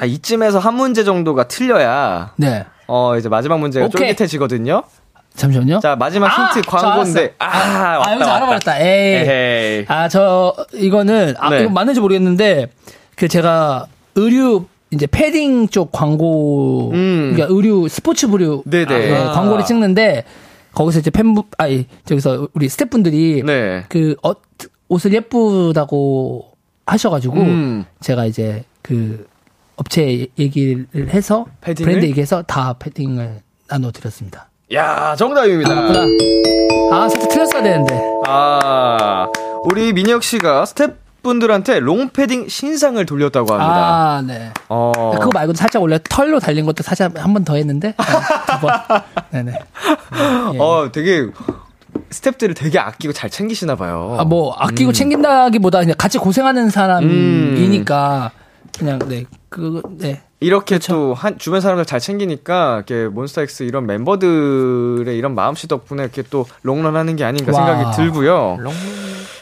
자, 0.02 0.06
이쯤에서 0.06 0.58
한 0.58 0.74
문제 0.74 1.04
정도가 1.04 1.46
틀려야 1.46 2.32
네. 2.36 2.66
어, 2.88 3.16
이제 3.16 3.28
마지막 3.28 3.60
문제가 3.60 3.86
오케이. 3.86 4.08
쫄깃해지거든요. 4.08 4.82
잠시만요. 5.36 5.78
자, 5.78 5.94
마지막 5.94 6.26
아, 6.26 6.46
힌트 6.52 6.62
저 6.68 6.76
광고인데. 6.76 7.36
아, 7.38 7.46
아, 7.46 7.98
왔다, 7.98 8.12
여기서 8.14 8.30
왔다. 8.30 8.36
알아버렸다. 8.36 8.80
에이. 8.80 9.14
에헤이. 9.14 9.84
아, 9.86 10.08
저, 10.08 10.56
이거는, 10.74 11.34
아, 11.38 11.50
네. 11.50 11.60
이거 11.62 11.70
맞는지 11.70 12.00
모르겠는데, 12.00 12.70
그 13.14 13.28
제가 13.28 13.86
의류, 14.16 14.64
이제 14.90 15.06
패딩 15.06 15.68
쪽 15.68 15.92
광고, 15.92 16.90
음. 16.92 17.30
그러니까 17.32 17.54
의류, 17.54 17.88
스포츠 17.88 18.26
부류 18.26 18.64
네네. 18.66 19.16
아, 19.16 19.30
광고를 19.30 19.64
찍는데, 19.64 20.24
거기서 20.74 20.98
이제 20.98 21.12
팬분, 21.12 21.44
아니, 21.58 21.86
저기서 22.06 22.48
우리 22.54 22.68
스태프분들이 22.68 23.44
네. 23.46 23.84
그, 23.88 24.16
어, 24.24 24.32
옷을 24.88 25.14
예쁘다고 25.14 26.54
하셔가지고, 26.86 27.36
음. 27.36 27.84
제가 28.00 28.26
이제 28.26 28.64
그 28.82 29.30
업체 29.76 30.26
얘기를 30.38 30.86
해서, 31.08 31.46
패딩을? 31.60 31.88
브랜드 31.90 32.06
얘기해서 32.06 32.42
다 32.42 32.74
패딩을 32.78 33.40
나눠드렸습니다. 33.68 34.48
야, 34.74 35.14
정답입니다. 35.16 35.72
아, 36.92 37.08
살짝 37.08 37.28
틀렸어야 37.30 37.62
되는데. 37.62 38.00
아, 38.26 39.26
우리 39.64 39.92
민혁 39.92 40.22
씨가 40.22 40.64
스태프분들한테 40.66 41.80
롱패딩 41.80 42.48
신상을 42.48 43.04
돌렸다고 43.06 43.52
합니다. 43.52 43.74
아, 43.74 44.22
네. 44.26 44.50
어. 44.68 44.92
그거 45.18 45.30
말고도 45.32 45.56
살짝 45.56 45.82
원래 45.82 45.98
털로 46.08 46.38
달린 46.38 46.64
것도 46.66 46.82
살짝 46.82 47.12
한 47.16 47.32
번 47.32 47.44
더 47.44 47.56
했는데. 47.56 47.88
네, 47.88 47.94
두 48.46 48.60
번. 48.60 48.70
네네. 49.30 49.52
예. 50.54 50.58
어, 50.58 50.90
되게 50.92 51.26
스태프들을 52.10 52.54
되게 52.54 52.78
아끼고 52.78 53.12
잘 53.12 53.30
챙기시나 53.30 53.74
봐요. 53.76 54.16
아, 54.18 54.24
뭐, 54.24 54.54
아끼고 54.58 54.92
챙긴다기보다 54.92 55.80
그냥 55.80 55.94
같이 55.98 56.18
고생하는 56.18 56.68
사람이니까, 56.70 58.30
그냥, 58.78 58.98
네, 59.00 59.24
그, 59.48 59.82
네. 59.98 60.22
이렇게 60.40 60.78
또한 60.78 61.38
주변 61.38 61.60
사람들 61.60 61.84
잘 61.84 62.00
챙기니까 62.00 62.76
이렇게 62.76 63.06
몬스타엑스 63.06 63.62
이런 63.62 63.86
멤버들의 63.86 65.16
이런 65.16 65.34
마음씨 65.34 65.68
덕분에 65.68 66.02
이렇게 66.02 66.22
또 66.22 66.46
롱런하는 66.62 67.14
게 67.16 67.24
아닌가 67.24 67.52
와. 67.52 67.64
생각이 67.64 67.96
들고요. 67.96 68.58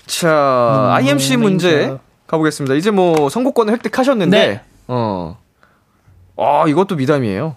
자, 0.06 0.90
IMC 0.96 1.38
문제 1.38 1.96
가보겠습니다. 2.26 2.74
이제 2.74 2.90
뭐 2.90 3.30
선곡권을 3.30 3.72
획득하셨는데, 3.74 4.46
네. 4.46 4.60
어, 4.88 5.38
아 6.36 6.64
이것도 6.68 6.96
미담이에요. 6.96 7.56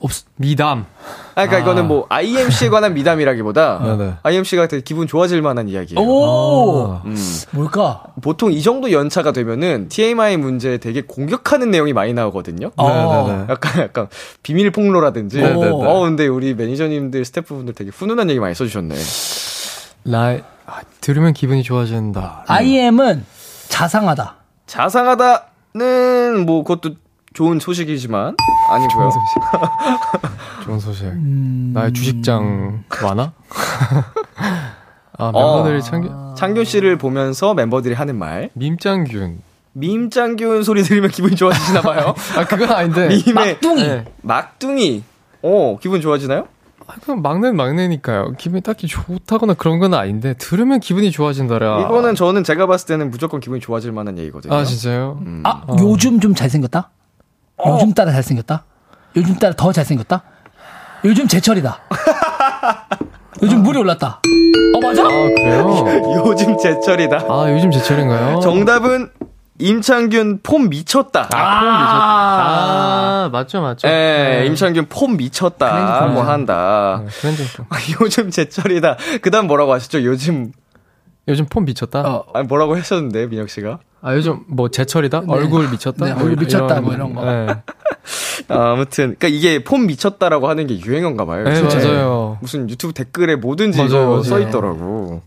없, 0.00 0.10
미담. 0.36 0.86
아, 1.34 1.46
그러니까 1.46 1.58
이거는 1.60 1.88
뭐 1.88 2.06
IMC에 2.08 2.68
관한 2.68 2.94
미담이라기보다 2.94 3.78
네네. 3.96 4.14
IMC가 4.22 4.68
되게 4.68 4.82
기분 4.82 5.06
좋아질 5.06 5.40
만한 5.42 5.68
이야기예요. 5.68 6.00
오! 6.00 7.00
음. 7.04 7.16
뭘까? 7.52 8.04
보통 8.22 8.52
이 8.52 8.62
정도 8.62 8.92
연차가 8.92 9.32
되면은 9.32 9.88
TMI 9.88 10.36
문제에 10.36 10.78
되게 10.78 11.02
공격하는 11.02 11.70
내용이 11.70 11.92
많이 11.92 12.12
나오거든요. 12.12 12.70
어. 12.76 12.88
네네네. 13.26 13.46
약간 13.50 13.82
약간 13.82 14.08
비밀 14.42 14.70
폭로라든지. 14.70 15.40
네네네. 15.40 15.68
어 15.70 16.00
근데 16.00 16.26
우리 16.26 16.54
매니저님들 16.54 17.24
스태프분들 17.24 17.74
되게 17.74 17.90
훈훈한 17.90 18.28
얘기 18.30 18.40
많이 18.40 18.54
써주셨네. 18.54 18.94
라이, 20.04 20.40
아, 20.66 20.80
들으면 21.00 21.32
기분이 21.32 21.62
좋아진다. 21.62 22.44
IM은 22.48 23.24
자상하다. 23.68 24.36
자상하다는 24.66 26.44
뭐 26.46 26.64
그것도 26.64 26.96
좋은 27.34 27.58
소식이지만 27.58 28.36
아니고요. 28.70 29.10
좋은 30.64 30.78
소식. 30.80 31.04
음. 31.06 31.72
나의 31.74 31.92
주식장 31.92 32.84
많아? 33.02 33.32
아, 35.18 35.30
멤버들이 35.32 35.82
챙겨, 35.82 36.34
창균 36.36 36.64
씨를 36.64 36.96
보면서 36.98 37.54
멤버들이 37.54 37.94
하는 37.94 38.18
말. 38.18 38.50
밈짱균. 38.54 39.40
밈짱균 39.74 40.62
소리 40.62 40.82
들으면 40.82 41.10
기분이 41.10 41.36
좋아지시나 41.36 41.80
봐요. 41.82 42.14
아, 42.36 42.44
그건 42.44 42.70
아닌데. 42.70 43.08
밈의 43.08 43.32
막둥이. 43.34 43.82
네. 43.82 44.04
막둥이. 44.22 45.04
어 45.42 45.78
기분 45.80 46.00
좋아지나요? 46.00 46.46
아, 46.86 46.94
그건 47.00 47.22
막내는 47.22 47.56
막내니까요. 47.56 48.32
기분이 48.38 48.60
딱히 48.62 48.86
좋다거나 48.86 49.54
그런 49.54 49.78
건 49.78 49.94
아닌데, 49.94 50.34
들으면 50.38 50.80
기분이 50.80 51.10
좋아진다라. 51.10 51.82
이거는 51.82 52.14
저는 52.14 52.44
제가 52.44 52.66
봤을 52.66 52.86
때는 52.88 53.10
무조건 53.10 53.40
기분이 53.40 53.60
좋아질 53.60 53.92
만한 53.92 54.18
얘기거든요. 54.18 54.52
아, 54.52 54.64
진짜요? 54.64 55.18
음. 55.24 55.42
아, 55.44 55.62
요즘 55.80 56.20
좀 56.20 56.34
잘생겼다? 56.34 56.90
요즘 57.66 57.92
따라 57.94 58.12
잘생겼다? 58.12 58.64
요즘 59.16 59.34
따라 59.36 59.54
더 59.54 59.72
잘생겼다? 59.72 60.22
요즘 61.04 61.28
제철이다. 61.28 61.78
요즘 63.42 63.62
물이 63.62 63.78
올랐다. 63.78 64.20
어, 64.74 64.80
맞아? 64.80 65.02
아, 65.02 65.06
그래요? 65.08 65.84
요즘 66.26 66.56
제철이다. 66.58 67.24
아, 67.28 67.46
요즘 67.50 67.70
제철인가요? 67.70 68.40
정답은 68.40 69.10
임창균 69.58 70.40
폼 70.42 70.68
미쳤다. 70.68 71.28
아, 71.32 73.28
맞죠, 73.32 73.60
맞죠. 73.60 73.88
예, 73.88 74.44
임창균 74.46 74.86
폼 74.88 75.16
미쳤다. 75.16 76.06
뭐 76.06 76.22
한다. 76.22 77.02
네, 77.04 77.10
클렌징 77.20 77.46
폼. 77.56 77.66
아, 77.70 77.76
요즘 78.00 78.30
제철이다. 78.30 78.96
그 79.20 79.30
다음 79.30 79.46
뭐라고 79.46 79.72
하셨죠? 79.72 80.04
요즘 80.04 80.52
요즘 81.28 81.46
폼 81.46 81.64
미쳤다? 81.64 82.00
어. 82.00 82.24
아니 82.34 82.46
뭐라고 82.46 82.76
하셨는데 82.76 83.26
민혁 83.26 83.48
씨가? 83.48 83.78
아, 84.00 84.14
요즘 84.16 84.40
뭐 84.48 84.68
제철이다? 84.68 85.22
얼굴 85.28 85.70
미쳤다? 85.70 86.06
네, 86.06 86.12
얼굴 86.12 86.36
미쳤다, 86.36 86.80
뭐 86.80 86.92
이런 86.92 87.14
거. 87.14 87.24
네, 87.24 87.46
아, 88.48 88.72
아무튼 88.72 89.14
그러니까 89.16 89.28
이게 89.28 89.62
폼 89.62 89.86
미쳤다라고 89.86 90.48
하는 90.48 90.66
게 90.66 90.80
유행어인가 90.80 91.24
봐요. 91.24 91.44
네. 91.44 91.62
맞아요. 91.62 92.38
무슨 92.40 92.68
유튜브 92.68 92.92
댓글에 92.92 93.36
뭐든지 93.36 93.78
맞아요, 93.78 93.90
이거 93.90 94.06
맞아요. 94.06 94.22
써 94.24 94.40
있더라고. 94.40 95.22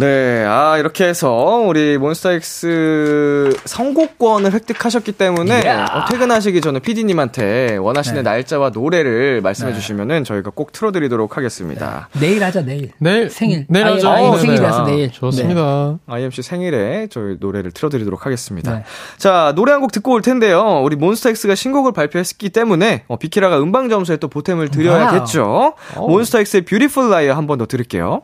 네, 0.00 0.44
아 0.46 0.78
이렇게 0.78 1.06
해서 1.06 1.28
우리 1.66 1.98
몬스타엑스 1.98 3.50
선곡권을 3.64 4.52
획득하셨기 4.52 5.10
때문에 5.10 5.68
어, 5.68 6.04
퇴근하시기 6.08 6.60
전에 6.60 6.78
PD님한테 6.78 7.78
원하시는 7.78 8.22
네. 8.22 8.30
날짜와 8.30 8.70
노래를 8.70 9.40
말씀해 9.40 9.74
주시면은 9.74 10.22
저희가 10.22 10.50
꼭 10.54 10.70
틀어드리도록 10.70 11.36
하겠습니다. 11.36 12.08
내일 12.20 12.44
하자, 12.44 12.62
내일. 12.64 12.92
내일. 12.98 13.28
생일. 13.28 13.66
내일 13.68 13.86
아이, 13.86 13.92
하죠. 13.94 14.08
아이 14.08 14.22
네네. 14.22 14.38
생일이라서 14.38 14.82
아, 14.82 14.84
내일. 14.86 15.10
좋습니다. 15.10 15.98
IMC 16.06 16.42
생일에 16.42 17.08
저희 17.10 17.36
노래를 17.40 17.72
틀어드리도록 17.72 18.24
하겠습니다. 18.24 18.74
네. 18.76 18.84
자, 19.16 19.52
노래 19.56 19.72
한 19.72 19.80
곡 19.80 19.90
듣고 19.90 20.12
올 20.12 20.22
텐데요. 20.22 20.80
우리 20.84 20.94
몬스타엑스가 20.94 21.56
신곡을 21.56 21.90
발표했기 21.92 22.50
때문에 22.50 23.02
어, 23.08 23.16
비키라가 23.16 23.58
음방 23.60 23.88
점수에 23.88 24.16
또 24.18 24.28
보탬을 24.28 24.68
드려야겠죠. 24.68 25.74
몬스타엑스의 25.96 26.62
Beautiful 26.66 27.10
Liar 27.10 27.34
한 27.34 27.48
번 27.48 27.58
더 27.58 27.66
들을게요. 27.66 28.22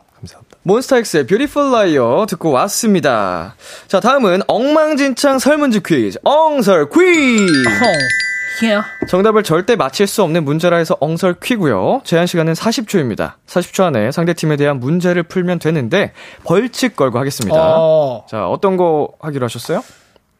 몬스타엑스의 0.65 1.27
Beautiful 1.27 1.71
Liar 1.71 2.25
듣고 2.27 2.49
왔습니다. 2.51 3.55
자, 3.87 3.99
다음은 3.99 4.41
엉망진창 4.47 5.37
설문지 5.37 5.81
퀴즈. 5.83 6.17
엉설 6.23 6.89
퀴즈! 6.89 7.67
어. 7.69 9.05
정답을 9.07 9.43
절대 9.43 9.75
맞힐 9.75 10.07
수 10.07 10.23
없는 10.23 10.43
문제라 10.43 10.77
해서 10.77 10.97
엉설 10.99 11.35
퀴고요. 11.39 12.01
제한 12.03 12.25
시간은 12.25 12.53
40초입니다. 12.53 13.33
40초 13.45 13.83
안에 13.83 14.11
상대팀에 14.11 14.55
대한 14.55 14.79
문제를 14.79 15.23
풀면 15.23 15.59
되는데 15.59 16.13
벌칙 16.45 16.95
걸고 16.95 17.19
하겠습니다. 17.19 17.57
어, 17.59 18.25
자, 18.27 18.47
어떤 18.47 18.75
거 18.77 19.09
하기로 19.19 19.43
하셨어요? 19.45 19.83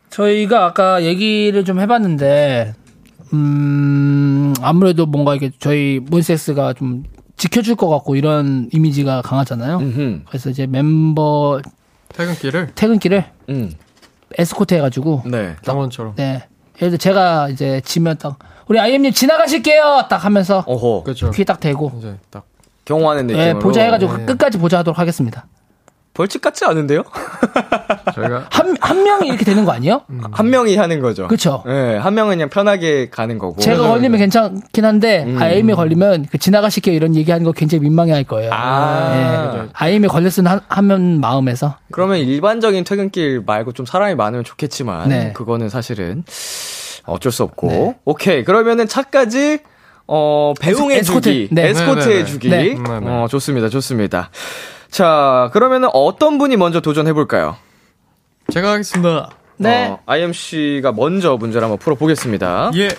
저희가 0.10 0.66
아까 0.66 1.04
얘기를 1.04 1.66
좀 1.66 1.80
해봤는데, 1.80 2.74
음, 3.34 4.54
아무래도 4.62 5.06
뭔가 5.06 5.36
이게 5.36 5.52
저희 5.60 6.00
몬스엑스가 6.02 6.74
좀 6.74 7.04
지켜줄 7.38 7.76
것 7.76 7.90
같고 7.90 8.16
이런 8.16 8.70
이미지가 8.72 9.22
강하잖아요. 9.22 9.78
음흠. 9.78 10.22
그래서 10.28 10.50
이제 10.50 10.66
멤버 10.68 11.60
퇴근길을 12.10 12.72
퇴근길을 12.76 13.26
음. 13.50 13.74
에스코트 14.38 14.74
해가지고, 14.74 15.24
네. 15.26 15.56
장원처럼. 15.64 16.16
네. 16.16 16.48
예를 16.78 16.92
들어 16.92 16.98
제가 16.98 17.50
이제 17.50 17.82
지면 17.86 18.18
딱, 18.18 18.38
우리 18.68 18.80
아이엠님 18.80 19.14
지나가실게요! 19.14 20.08
딱 20.10 20.26
하면서 20.26 20.64
어허. 20.68 21.04
그렇죠. 21.04 21.32
귀에 21.32 21.46
딱 21.46 21.60
대고, 21.60 21.92
이제 22.00 22.18
딱. 22.30 22.46
경호하는 22.86 23.28
느낌으로. 23.28 23.48
예, 23.48 23.54
보자 23.54 23.82
해가지고 23.84 24.18
네. 24.18 24.26
끝까지 24.26 24.58
보자 24.58 24.80
하도록 24.80 24.98
하겠습니다. 24.98 25.46
벌칙 26.16 26.42
같지 26.42 26.64
않은데요? 26.66 27.04
저희가 28.16 28.48
한, 28.50 28.76
한 28.80 29.04
명이 29.04 29.28
이렇게 29.28 29.44
되는 29.44 29.66
거 29.66 29.74
아니에요? 29.74 30.02
한 30.32 30.50
명이 30.50 30.78
하는 30.78 31.02
거죠. 31.02 31.28
그쵸. 31.28 31.62
예, 31.68 31.98
한 31.98 32.14
명은 32.14 32.38
그냥 32.38 32.50
편하게 32.50 33.10
가는 33.10 33.38
거고. 33.38 33.62
제가 33.62 33.88
걸리면 33.90 34.18
괜찮긴 34.20 34.86
한데, 34.86 35.26
음. 35.28 35.38
아이엠이 35.42 35.74
걸리면 35.74 36.28
그 36.32 36.38
지나가실게요 36.38 36.96
이런 36.96 37.16
얘기하는 37.16 37.44
거 37.44 37.52
굉장히 37.52 37.82
민망해 37.84 38.14
할 38.14 38.24
거예요. 38.24 38.50
아. 38.54 39.58
예. 39.66 39.70
아이엠이 39.74 40.08
걸렸으면 40.08 40.54
하- 40.54 40.62
하면 40.70 41.20
마음에서. 41.20 41.76
그러면 41.92 42.18
일반적인 42.20 42.86
퇴근길 42.86 43.44
말고 43.46 43.74
좀 43.74 43.86
사람이 43.86 44.16
많으면 44.16 44.46
좋겠지만 44.46 45.10
네. 45.10 45.34
그거는 45.34 45.68
사실은 45.68 46.24
어쩔 47.06 47.32
수 47.34 47.44
없고. 47.44 47.96
오케이. 48.06 48.46
그러면은 48.46 48.88
차까지 48.88 49.60
어 50.08 50.54
배웅해 50.62 50.98
에스코트. 51.00 51.30
주기. 51.30 51.48
네. 51.52 51.70
에스코트 51.70 52.00
네, 52.00 52.06
네, 52.06 52.12
해 52.12 52.20
네. 52.20 52.26
주기. 52.26 52.50
네. 52.50 52.58
네, 52.74 52.74
네. 52.74 53.08
어 53.10 53.28
좋습니다. 53.30 53.68
좋습니다. 53.70 54.30
자, 54.96 55.50
그러면은 55.52 55.90
어떤 55.92 56.38
분이 56.38 56.56
먼저 56.56 56.80
도전해 56.80 57.12
볼까요? 57.12 57.58
제가 58.54 58.72
하겠습니다. 58.72 59.30
네. 59.58 59.88
어, 59.88 60.00
IMC가 60.06 60.92
먼저 60.92 61.38
문제를 61.38 61.64
한번 61.64 61.78
풀어 61.78 61.96
보겠습니다. 61.96 62.72
예. 62.76 62.90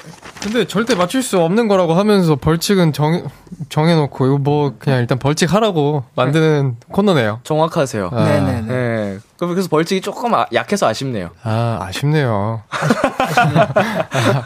근데 0.42 0.66
절대 0.66 0.94
맞출 0.94 1.22
수 1.22 1.40
없는 1.40 1.66
거라고 1.68 1.94
하면서 1.94 2.36
벌칙은 2.36 2.92
정, 2.92 3.26
정해놓고, 3.68 4.26
이거 4.26 4.38
뭐, 4.38 4.74
그냥 4.78 5.00
일단 5.00 5.18
벌칙 5.18 5.52
하라고 5.52 6.04
만드는 6.14 6.76
코너네요. 6.92 7.40
정확하세요. 7.42 8.10
아. 8.12 8.24
네네네. 8.24 8.74
예. 8.74 9.18
그래서 9.38 9.68
벌칙이 9.68 10.00
조금 10.00 10.34
아- 10.34 10.46
약해서 10.54 10.86
아쉽네요. 10.86 11.28
아, 11.42 11.78
아쉽네요. 11.82 12.62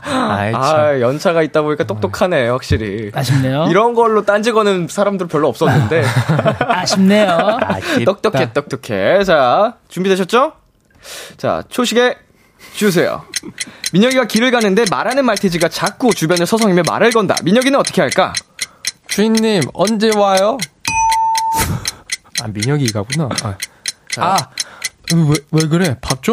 아이, 0.04 0.52
참. 0.52 0.62
아, 0.62 1.00
연차가 1.00 1.42
있다 1.42 1.62
보니까 1.62 1.84
똑똑하네, 1.84 2.48
확실히. 2.48 3.10
아쉽네요. 3.14 3.66
이런 3.70 3.94
걸로 3.94 4.24
딴지 4.24 4.52
거는 4.52 4.88
사람들 4.88 5.28
별로 5.28 5.48
없었는데. 5.48 6.02
아쉽네요. 6.66 7.58
똑똑해, 8.04 8.52
똑똑해. 8.52 9.22
자, 9.24 9.76
준비되셨죠? 9.88 10.52
자, 11.36 11.62
초식에 11.68 12.16
주세요. 12.74 13.24
민혁이가 13.92 14.26
길을 14.26 14.50
가는데 14.50 14.84
말하는 14.90 15.24
말티즈가 15.24 15.68
자꾸 15.68 16.12
주변을 16.14 16.46
서성이며 16.46 16.82
말을 16.88 17.10
건다. 17.10 17.34
민혁이는 17.42 17.78
어떻게 17.78 18.00
할까? 18.00 18.32
주인님, 19.08 19.62
언제 19.74 20.10
와요? 20.14 20.58
아, 22.42 22.48
민혁이가구나. 22.48 23.28
아, 23.42 23.56
아 24.18 24.36
왜, 25.12 25.34
왜 25.50 25.68
그래? 25.68 25.96
밥 26.00 26.22
줘? 26.22 26.32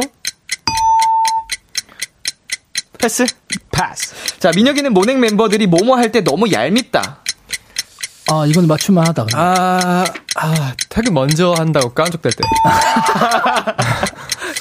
패스? 3.00 3.26
패스. 3.72 4.16
자, 4.40 4.52
민혁이는 4.56 4.94
모넥 4.94 5.18
멤버들이 5.20 5.68
뭐뭐 5.68 5.98
할 5.98 6.12
때 6.12 6.22
너무 6.22 6.52
얄밉다. 6.52 7.20
아, 8.30 8.46
이건 8.46 8.68
맞춤만 8.68 9.08
하다. 9.08 9.26
그럼. 9.26 9.40
아, 9.42 10.04
아, 10.36 10.74
퇴근 10.90 11.14
먼저 11.14 11.54
한다고 11.58 11.94
깐족될 11.94 12.32
때. 12.34 12.44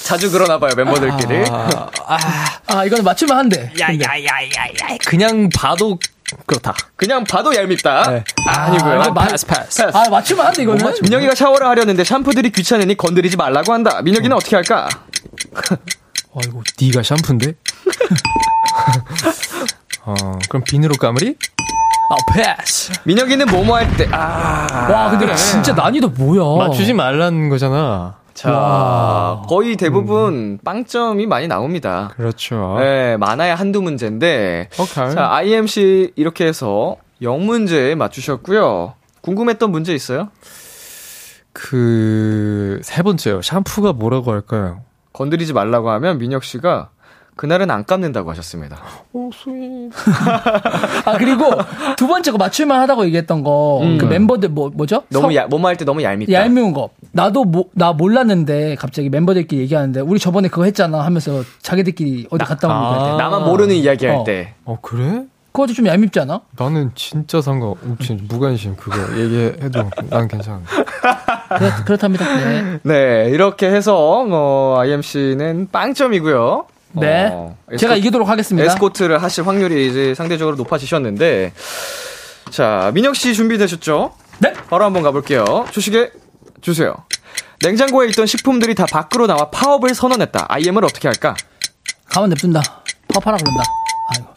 자주 0.04 0.30
그러나 0.30 0.58
봐요, 0.58 0.72
멤버들끼리. 0.76 1.44
아, 1.50 1.88
아, 2.06 2.18
아, 2.66 2.84
이건 2.84 3.02
맞춤만 3.04 3.38
한대. 3.38 3.72
야야야야야. 3.78 4.98
그냥 5.06 5.48
봐도 5.54 5.98
그렇다. 6.46 6.74
그냥 6.96 7.24
봐도 7.24 7.54
얄밉다. 7.54 8.10
네. 8.10 8.24
아 8.48 8.70
니고요. 8.70 9.00
이거 9.02 9.12
맞- 9.12 9.28
패스 9.30 9.46
패스. 9.46 9.82
아, 9.82 10.08
맞춤만 10.10 10.46
한대, 10.48 10.62
이거는. 10.62 10.92
민혁이가 11.02 11.34
샤워를 11.34 11.66
하려는데 11.68 12.04
샴푸들이 12.04 12.50
귀찮으니 12.50 12.96
건드리지 12.96 13.36
말라고 13.36 13.72
한다. 13.72 14.00
민혁이는 14.02 14.36
어 14.36 14.40
떻게 14.40 14.56
할까? 14.56 14.88
아이고, 16.38 16.62
네가 16.80 17.02
샴푸인데? 17.02 17.54
어, 20.04 20.14
그럼 20.48 20.62
비누로 20.64 20.94
까무리? 20.96 21.36
아, 22.10 22.16
패스. 22.32 22.92
민혁이는 23.04 23.46
뭐뭐 23.46 23.76
할 23.76 23.96
때, 23.96 24.06
아. 24.12 24.88
와, 24.90 25.10
근데 25.10 25.34
진짜 25.34 25.72
난이도 25.72 26.10
뭐야. 26.10 26.68
맞추지 26.68 26.92
말라는 26.92 27.48
거잖아. 27.48 28.16
자, 28.36 29.42
거의 29.48 29.76
대부분 29.76 30.58
빵점이 30.62 31.26
많이 31.26 31.48
나옵니다. 31.48 32.12
그렇죠. 32.14 32.76
네, 32.78 33.16
많아야 33.16 33.54
한두 33.54 33.80
문제인데. 33.80 34.68
오케이. 34.78 35.10
자, 35.10 35.32
IMC 35.32 36.12
이렇게 36.16 36.46
해서 36.46 36.96
0문제 37.22 37.94
맞추셨고요. 37.94 38.92
궁금했던 39.22 39.70
문제 39.70 39.94
있어요? 39.94 40.28
그, 41.54 42.78
세 42.84 43.02
번째요. 43.02 43.40
샴푸가 43.40 43.94
뭐라고 43.94 44.32
할까요? 44.32 44.82
건드리지 45.14 45.54
말라고 45.54 45.88
하면 45.90 46.18
민혁 46.18 46.44
씨가 46.44 46.90
그날은 47.36 47.70
안 47.70 47.84
깎는다고 47.84 48.30
하셨습니다. 48.30 48.78
오, 49.12 49.30
sweet. 49.30 49.92
아, 51.04 51.18
그리고 51.18 51.50
두 51.98 52.06
번째 52.06 52.30
거 52.32 52.38
맞춤만 52.38 52.80
하다고 52.80 53.04
얘기했던 53.06 53.42
거. 53.42 53.80
음. 53.82 53.98
그 53.98 54.06
멤버들 54.06 54.48
뭐, 54.48 54.70
뭐죠? 54.72 55.02
너무 55.10 55.26
서- 55.28 55.34
야, 55.34 55.46
뭐뭐 55.46 55.66
할 55.68 55.76
때 55.76 55.84
너무 55.84 56.02
얄밉다. 56.02 56.32
얄미운 56.32 56.72
거. 56.72 56.88
나도 57.12 57.44
모- 57.44 57.68
나 57.74 57.92
몰랐는데 57.92 58.76
갑자기 58.76 59.10
멤버들끼리 59.10 59.60
얘기하는데 59.62 60.00
우리 60.00 60.18
저번에 60.18 60.48
그거 60.48 60.64
했잖아 60.64 61.00
하면서 61.04 61.42
자기들끼리 61.60 62.28
어디 62.30 62.44
갔다 62.46 62.68
온거할 62.68 62.98
때. 63.10 63.10
아. 63.12 63.16
나만 63.28 63.44
모르는 63.44 63.74
이야기 63.74 64.06
할 64.06 64.16
어. 64.16 64.24
때. 64.24 64.54
어, 64.64 64.78
그래? 64.80 65.24
그것도 65.52 65.74
좀 65.74 65.86
얄밉지 65.86 66.18
않아? 66.20 66.40
나는 66.58 66.90
진짜 66.94 67.40
상관, 67.42 67.74
진짜 68.00 68.22
무관심 68.28 68.76
그거 68.76 68.96
얘기해도 69.18 69.90
난 70.10 70.28
괜찮은데. 70.28 70.66
그렇, 71.58 71.84
그렇답니다. 71.86 72.24
네. 72.36 72.78
네, 72.82 73.30
이렇게 73.30 73.66
해서 73.70 74.24
어, 74.30 74.76
IM 74.80 75.00
씨는 75.00 75.68
빵점이고요. 75.72 76.66
네. 77.00 77.28
어, 77.32 77.56
제가 77.78 77.94
에스코- 77.94 77.98
이기도록 77.98 78.28
하겠습니다. 78.28 78.66
에스코트를 78.66 79.22
하실 79.22 79.46
확률이 79.46 79.88
이제 79.88 80.14
상대적으로 80.14 80.56
높아지셨는데 80.56 81.52
자, 82.50 82.90
민혁 82.94 83.16
씨 83.16 83.34
준비되셨죠? 83.34 84.12
네. 84.38 84.52
바로 84.70 84.84
한번 84.84 85.02
가볼게요. 85.02 85.66
주시게 85.72 86.10
주세요. 86.60 86.94
냉장고에 87.62 88.08
있던 88.08 88.26
식품들이 88.26 88.74
다 88.74 88.84
밖으로 88.90 89.26
나와 89.26 89.50
파업을 89.50 89.94
선언했다. 89.94 90.46
IM을 90.48 90.84
어떻게 90.84 91.08
할까? 91.08 91.34
가만 92.08 92.28
냅둔다. 92.30 92.60
파파라 93.12 93.36
그런다. 93.38 93.62
아이고. 94.14 94.28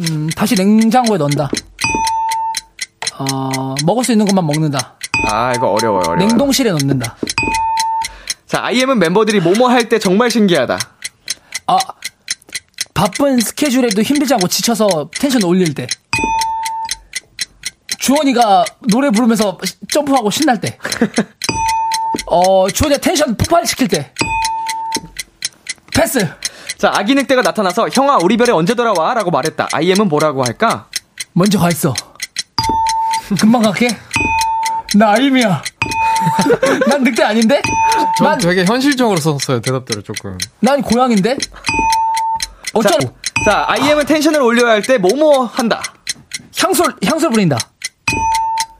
음, 0.00 0.28
다시 0.34 0.54
냉장고에 0.54 1.18
넣는다. 1.18 1.50
어, 3.18 3.74
먹을 3.84 4.04
수 4.04 4.12
있는 4.12 4.26
것만 4.26 4.46
먹는다. 4.46 4.94
아, 5.30 5.52
이거 5.56 5.68
어려워요. 5.72 6.02
어려워요. 6.08 6.16
냉동실에 6.26 6.70
넣는다. 6.70 7.16
자, 8.46 8.62
IM은 8.64 8.98
멤버들이 8.98 9.40
뭐뭐 9.40 9.68
할 9.68 9.88
때 9.88 9.98
정말 9.98 10.30
신기하다. 10.30 10.78
아, 11.68 11.76
바쁜 12.94 13.38
스케줄에도 13.40 14.02
힘들지 14.02 14.34
않고 14.34 14.48
지쳐서 14.48 15.10
텐션 15.18 15.42
올릴 15.44 15.74
때. 15.74 15.86
주헌이가 17.98 18.64
노래 18.90 19.10
부르면서 19.10 19.58
시- 19.64 19.74
점프하고 19.92 20.30
신날 20.30 20.60
때. 20.60 20.78
어, 22.26 22.68
주헌이가 22.70 23.00
텐션 23.00 23.36
폭발시킬 23.36 23.88
때. 23.88 24.12
패스. 25.94 26.26
자, 26.78 26.92
아기 26.94 27.14
늑대가 27.14 27.42
나타나서 27.42 27.88
형아, 27.92 28.18
우리 28.22 28.36
별에 28.36 28.52
언제 28.52 28.74
돌아와? 28.74 29.12
라고 29.14 29.30
말했다. 29.30 29.68
IM은 29.72 30.08
뭐라고 30.08 30.44
할까? 30.44 30.88
먼저 31.32 31.58
가 31.58 31.68
있어. 31.68 31.92
금방 33.38 33.62
갈게. 33.62 33.88
나 34.94 35.10
아임이야. 35.12 35.62
난 36.88 37.02
늑대 37.02 37.22
아닌데? 37.22 37.60
전 38.18 38.26
난, 38.28 38.38
되게 38.38 38.64
현실적으로 38.64 39.18
썼어요, 39.18 39.60
대답들을 39.60 40.02
조금. 40.02 40.36
난 40.60 40.82
고양인데? 40.82 41.36
어쩌, 42.74 42.90
자, 42.90 42.98
자, 43.44 43.64
IM은 43.68 44.06
텐션을 44.06 44.40
올려야 44.40 44.72
할 44.72 44.82
때 44.82 44.98
뭐뭐 44.98 45.44
한다. 45.46 45.82
향수, 46.58 46.82
향수 47.06 47.30
부린다. 47.30 47.56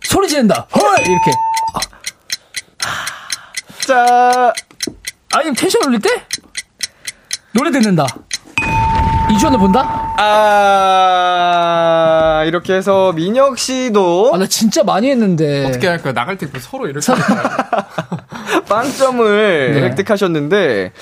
소리 0.03 0.28
지른다. 0.28 0.66
헐! 0.74 0.82
이렇게. 1.07 1.30
자, 3.86 4.53
아니면 5.32 5.55
텐션 5.55 5.82
올릴 5.86 6.01
때? 6.01 6.11
노래 7.53 7.70
듣는다. 7.70 8.07
이주연을 9.31 9.59
본다? 9.59 10.14
아, 11.49 12.45
이렇게 12.47 12.74
해서 12.74 13.12
민혁 13.12 13.59
씨도 13.59 14.33
아, 14.35 14.39
나 14.39 14.47
진짜 14.47 14.83
많이 14.83 15.11
했는데. 15.11 15.66
어떻게 15.66 15.87
할까요? 15.87 16.14
나갈 16.14 16.39
때 16.39 16.47
서로 16.59 16.87
이렇게. 16.89 17.07
빵점을 18.68 19.72
네. 19.74 19.83
획득하셨는데, 19.83 20.93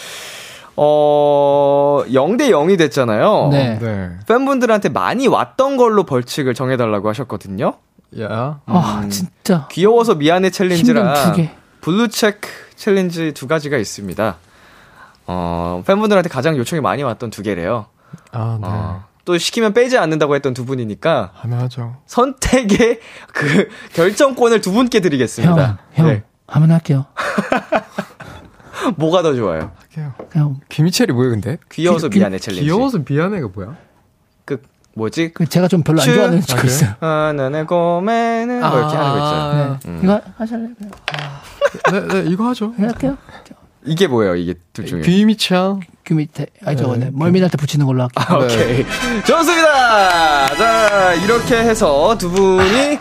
어, 0.77 2.03
0대 2.09 2.51
0이 2.51 2.77
됐잖아요. 2.79 3.49
네. 3.51 3.79
네. 3.81 4.11
팬분들한테 4.29 4.89
많이 4.89 5.27
왔던 5.29 5.77
걸로 5.77 6.03
벌칙을 6.05 6.55
정해달라고 6.55 7.09
하셨거든요. 7.09 7.75
야. 8.21 8.61
아, 8.67 9.07
진짜. 9.09 9.69
귀여워서 9.71 10.15
미안해 10.17 10.51
챌린지랑 10.51 11.15
두 11.15 11.33
개. 11.33 11.51
Blue 11.81 12.09
Check 12.09 12.49
챌린지 12.75 13.33
두 13.33 13.47
가지가 13.47 13.77
있습니다. 13.79 14.37
어, 15.29 15.83
팬분들한테 15.87 16.29
가장 16.29 16.57
요청이 16.57 16.81
많이 16.83 17.03
왔던 17.03 17.31
두 17.31 17.43
개래요. 17.43 17.87
아, 18.33 18.59
네. 18.61 18.67
어, 18.69 19.05
또 19.25 19.37
시키면 19.39 19.73
빼지 19.73 19.99
않는다고 19.99 20.35
했던 20.35 20.55
두 20.55 20.65
분이니까 20.65 21.31
하면 21.35 21.61
하죠. 21.63 21.97
선택의 22.07 23.01
그 23.33 23.69
결정권을 23.95 24.61
두 24.61 24.73
분께 24.73 24.99
형, 24.99 25.03
드리겠습니다. 25.03 25.79
형. 25.93 26.07
네. 26.07 26.23
한번 26.47 26.71
할게요. 26.71 27.07
뭐가 28.97 29.23
더 29.23 29.35
좋아요? 29.35 29.73
할게요. 29.79 30.15
형. 30.33 30.61
김희철이 30.69 31.13
뭐예요, 31.13 31.31
근데? 31.33 31.57
귀여워서 31.73 32.09
미안해 32.09 32.39
챌린지. 32.39 32.63
귀여워서 32.65 33.01
미안해가 33.09 33.49
뭐야? 33.55 33.77
그 34.45 34.63
뭐지? 34.95 35.33
그 35.35 35.47
제가 35.47 35.67
좀 35.69 35.83
별로 35.83 36.01
안 36.01 36.05
슈. 36.05 36.15
좋아하는 36.15 36.39
아, 36.39 36.41
거 36.41 36.55
그래요? 36.57 36.67
있어요. 36.67 36.95
아, 37.01 37.33
나는 37.35 37.67
꼬매는 37.67 38.61
뭐 38.61 38.79
이렇게 38.79 38.97
하는 38.97 39.11
거 39.13 39.19
있잖아요. 39.25 39.79
네. 39.83 39.91
음. 39.91 40.01
이거 40.05 40.21
하실래요? 40.37 40.69
네, 41.93 42.07
네, 42.23 42.31
이거 42.31 42.49
하죠. 42.49 42.75
네, 42.77 42.87
할게요. 42.87 43.17
이게 43.85 44.07
뭐예요? 44.07 44.37
이게 44.37 44.55
둘 44.73 44.87
중에. 44.87 45.01
귀미창. 45.03 45.81
그 46.07 46.15
밑에, 46.15 46.47
아니, 46.65 46.77
저거, 46.77 46.97
네. 46.97 47.11
멀미날 47.13 47.51
때 47.51 47.57
붙이는 47.57 47.85
걸로 47.85 48.05
할게요. 48.05 48.25
아, 48.29 48.37
오케이. 48.37 48.87
좋습니다. 49.27 50.47
자, 50.55 51.15
이렇게 51.15 51.57
해서 51.57 52.17
두 52.17 52.31
분이 52.31 52.97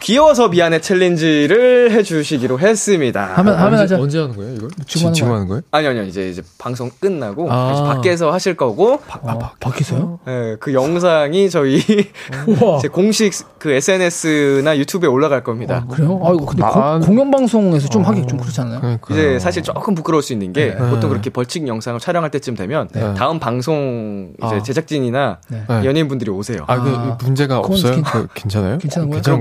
귀여워서 0.00 0.48
미안해 0.48 0.80
챌린지를 0.80 1.90
해주시기로 1.92 2.58
했습니다. 2.58 3.32
하면, 3.34 3.54
하면 3.54 3.80
언제, 3.80 3.94
하자. 3.94 4.02
언제 4.02 4.18
하는 4.18 4.34
거예요, 4.34 4.54
이걸? 4.54 4.70
지금 4.86 5.06
하는 5.06 5.14
지금. 5.14 5.32
하는 5.32 5.46
거예요? 5.46 5.62
아니요, 5.70 5.90
아니요. 5.90 6.02
이제, 6.04 6.28
이제 6.30 6.42
방송 6.58 6.90
끝나고 7.00 7.52
아. 7.52 7.68
다시 7.68 7.82
밖에서 7.82 8.30
하실 8.32 8.56
거고, 8.56 9.00
어, 9.22 9.38
바뀌세요? 9.60 10.18
예, 10.26 10.56
그 10.58 10.72
영상이 10.72 11.50
저희. 11.50 11.80
제 12.80 12.88
공식 12.88 13.32
그 13.58 13.70
SNS나 13.72 14.78
유튜브에 14.78 15.08
올라갈 15.08 15.44
겁니다. 15.44 15.84
그래요? 15.90 16.20
아이고, 16.24 16.46
근데 16.46 16.64
아, 16.64 16.98
공, 16.98 17.00
공영방송에서 17.00 17.88
좀 17.88 18.02
하기 18.04 18.26
좀 18.26 18.38
그렇잖아요. 18.38 18.80
그러니까. 18.80 19.14
이제 19.14 19.38
사실 19.38 19.62
조금 19.62 19.94
부끄러울 19.94 20.22
수 20.22 20.32
있는 20.32 20.52
게 20.54 20.68
네. 20.74 20.76
보통 20.90 21.10
그렇게 21.10 21.28
벌칙 21.30 21.68
영상을 21.68 22.00
촬영할 22.00 22.30
때쯤 22.30 22.54
되면 22.56 22.88
네. 22.92 23.14
다음 23.14 23.38
방송 23.38 24.32
이제 24.42 24.56
아. 24.56 24.62
제작진이나 24.62 25.40
네. 25.50 25.62
네. 25.68 25.84
연예인분들이 25.84 26.30
오세요. 26.30 26.64
아, 26.66 26.82
그 26.82 26.90
아, 26.90 27.18
문제가 27.22 27.58
없어요? 27.58 27.92
괜- 27.96 28.02
그 28.04 28.26
괜찮아요? 28.34 28.78
괜찮은 28.78 29.08
거예요? 29.10 29.22
괜찮 29.22 29.40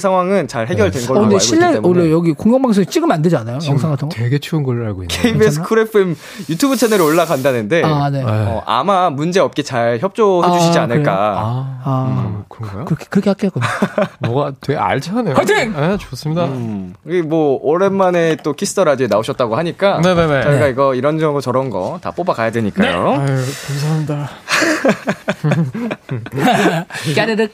상황은 0.00 0.48
잘 0.48 0.66
해결된 0.68 1.00
네. 1.00 1.06
걸로 1.06 1.20
어, 1.20 1.22
알고 1.22 1.28
근데 1.30 1.36
있기 1.36 1.46
실내, 1.46 1.72
때문에 1.72 1.88
원래 2.00 2.12
여기 2.12 2.32
공영방송에 2.32 2.84
찍으면 2.84 3.14
안 3.14 3.22
되지 3.22 3.36
않아요? 3.36 3.58
영상 3.66 3.90
같은 3.90 4.08
거? 4.08 4.14
되게 4.14 4.38
추운 4.38 4.62
걸로 4.62 4.84
알고 4.86 5.02
있는데. 5.04 5.22
KBS 5.32 5.62
쿨 5.62 5.78
FM 5.80 6.16
유튜브 6.50 6.76
채널에 6.76 7.02
올라간다는데 7.02 7.82
아, 7.84 8.10
네. 8.10 8.18
네. 8.22 8.30
어, 8.30 8.62
아마 8.66 9.08
문제 9.10 9.40
없게 9.40 9.62
잘 9.62 9.98
협조해 10.00 10.46
아, 10.48 10.52
주시지 10.52 10.72
그래요? 10.72 10.82
않을까. 10.84 11.12
아, 11.14 11.80
아, 11.84 12.26
음, 12.36 12.44
그런가요? 12.48 12.84
그렇게, 12.84 13.06
그렇게 13.08 13.30
할게요. 13.30 13.50
뭐가 14.20 14.52
되게 14.60 14.78
알차네요. 14.78 15.34
화이팅! 15.34 15.72
네, 15.72 15.96
좋습니다. 15.98 16.44
음, 16.46 16.94
뭐 17.26 17.58
오랜만에 17.62 18.36
또 18.42 18.52
키스 18.52 18.72
더 18.72 18.84
라디오에 18.84 19.08
나오셨다고 19.08 19.56
하니까 19.56 20.00
네네네. 20.00 20.42
저희가 20.42 20.64
네. 20.66 20.70
이거 20.70 20.94
이런 20.94 21.18
거 21.18 21.40
저런 21.40 21.70
거 21.70 21.92
다 22.02 22.10
뽑아 22.10 22.32
가야 22.32 22.50
되니까요. 22.50 23.10
아유, 23.20 23.26
감사합니다. 23.66 24.30
까르륵. 27.14 27.50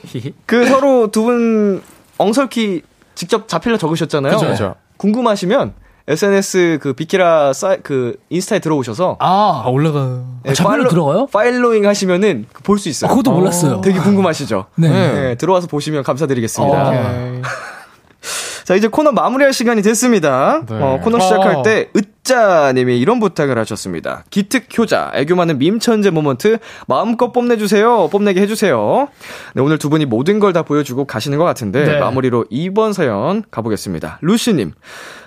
그 0.46 0.66
서로 0.66 1.10
두분 1.10 1.82
엉설퀴 2.18 2.82
직접 3.14 3.48
자필로 3.48 3.78
적으셨잖아요. 3.78 4.34
그죠, 4.34 4.46
그죠. 4.48 4.74
궁금하시면 4.96 5.72
SNS 6.06 6.78
그 6.80 6.92
비키라 6.94 7.52
사이, 7.52 7.76
그 7.82 8.16
인스타에 8.30 8.60
들어오셔서 8.60 9.16
아, 9.20 9.62
아, 9.64 9.68
올라가. 9.68 10.22
예, 10.46 10.52
자기로 10.54 10.88
들어가요? 10.88 11.26
following 11.26 11.86
하시면은 11.86 12.46
볼 12.62 12.78
수 12.78 12.88
있어요. 12.88 13.10
아, 13.10 13.14
그것도 13.14 13.32
몰랐어요. 13.32 13.80
되게 13.82 13.98
궁금하시죠? 13.98 14.66
네. 14.76 14.88
네, 14.88 15.34
들어와서 15.36 15.66
보시면 15.66 16.02
감사드리겠습니다. 16.04 16.88
오케이. 16.88 17.42
자, 18.64 18.74
이제 18.74 18.88
코너 18.88 19.12
마무리할 19.12 19.52
시간이 19.52 19.82
됐습니다. 19.82 20.62
네. 20.68 20.74
어, 20.80 21.00
코너 21.02 21.18
시작할 21.20 21.56
어. 21.56 21.62
때, 21.62 21.90
으 21.96 22.00
짜님이 22.28 23.00
이런 23.00 23.18
부탁을 23.20 23.58
하셨습니다. 23.58 24.22
기특 24.30 24.66
효자, 24.78 25.12
애교 25.14 25.34
많은 25.34 25.58
밈 25.58 25.80
천재 25.80 26.10
moment, 26.10 26.58
마음껏 26.86 27.32
뽐내주세요. 27.32 28.08
뽐내게 28.12 28.40
해주세요. 28.42 29.08
네, 29.54 29.62
오늘 29.62 29.78
두 29.78 29.88
분이 29.90 30.04
모든 30.04 30.38
걸 30.38 30.52
다 30.52 30.62
보여주고 30.62 31.04
가시는 31.06 31.36
것 31.38 31.44
같은데, 31.44 31.84
네. 31.84 31.98
마무리로 32.00 32.44
2번 32.50 32.92
사연 32.92 33.42
가보겠습니다. 33.50 34.18
루시님. 34.22 34.72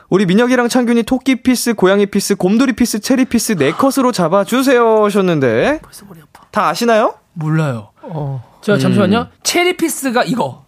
우리 0.09 0.25
민혁이랑 0.25 0.67
창균이 0.67 1.03
토끼 1.03 1.41
peace, 1.41 1.73
고양이 1.75 2.05
peace, 2.05 2.35
곰돌이 2.35 2.73
peace, 2.73 2.99
체리 2.99 3.25
peace 3.25 3.55
네 3.55 3.71
컷으로 3.71 4.11
잡아주세요 4.11 5.05
하셨는데, 5.05 5.79
벌써 5.81 6.05
머리 6.07 6.19
아파. 6.21 6.45
다 6.51 6.67
아시나요? 6.69 7.15
몰라요. 7.33 7.89
어. 8.01 8.43
저 8.61 8.77
잠시만요. 8.77 9.27
체리 9.43 9.75
peace가 9.77 10.23
이거. 10.25 10.65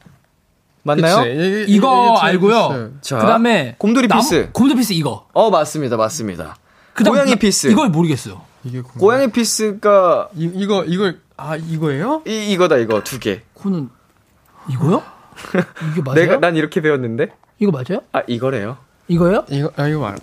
맞나요? 0.84 1.18
그치. 1.18 1.30
이- 1.72 1.76
이거 1.76 2.18
알고요. 2.20 2.92
자, 3.02 3.18
그다음에 3.20 3.76
곰돌이 3.78 4.08
peace. 4.08 4.50
곰돌이 4.52 4.78
peace 4.78 4.94
이거. 4.94 5.28
어, 5.34 5.50
맞습니다. 5.50 5.98
맞습니다. 5.98 6.56
그다음 6.94 7.14
고양이 7.16 7.32
나- 7.32 7.38
peace. 7.38 7.68
이걸 7.68 7.90
모르겠어요. 7.90 8.42
이게 8.66 8.82
궁금해. 8.82 9.00
고양이 9.00 9.28
peace가 9.32 10.30
이, 10.36 10.52
이거 10.54 10.84
이걸 10.86 11.20
아 11.38 11.56
이거예요? 11.56 12.22
이, 12.28 12.52
이거다, 12.52 12.78
이거 12.78 13.02
두 13.04 13.20
개. 13.20 13.42
그거는 13.56 13.90
이거요? 14.70 15.02
이게 15.92 16.02
맞아요? 16.02 16.16
내가 16.20 16.38
난 16.40 16.56
이렇게 16.56 16.80
배웠는데 16.82 17.28
이거 17.60 17.72
맞아요? 17.72 18.02
아 18.12 18.22
이거래요 18.28 18.78
이거요? 19.08 19.43
이거 19.49 19.70
아 19.76 19.88
이거 19.88 19.99
말. 19.99 20.16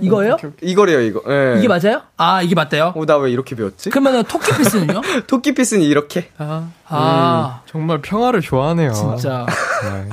이거예요? 0.00 0.36
이거래요 0.62 1.00
이거 1.00 1.22
예. 1.28 1.58
이게 1.58 1.68
맞아요? 1.68 2.02
아 2.16 2.42
이게 2.42 2.54
맞대요. 2.54 2.92
어, 2.96 3.04
나왜 3.04 3.30
이렇게 3.30 3.54
배웠지 3.54 3.88
그러면은 3.90 4.24
토끼 4.24 4.52
peace는요? 4.56 5.00
토끼 5.28 5.54
peace는 5.54 5.82
이렇게 5.84 6.30
아, 6.38 6.68
아 6.88 7.62
정말 7.66 8.00
평화를 8.00 8.40
좋아하네요. 8.40 8.92
진짜 8.92 9.46
네. 9.84 10.08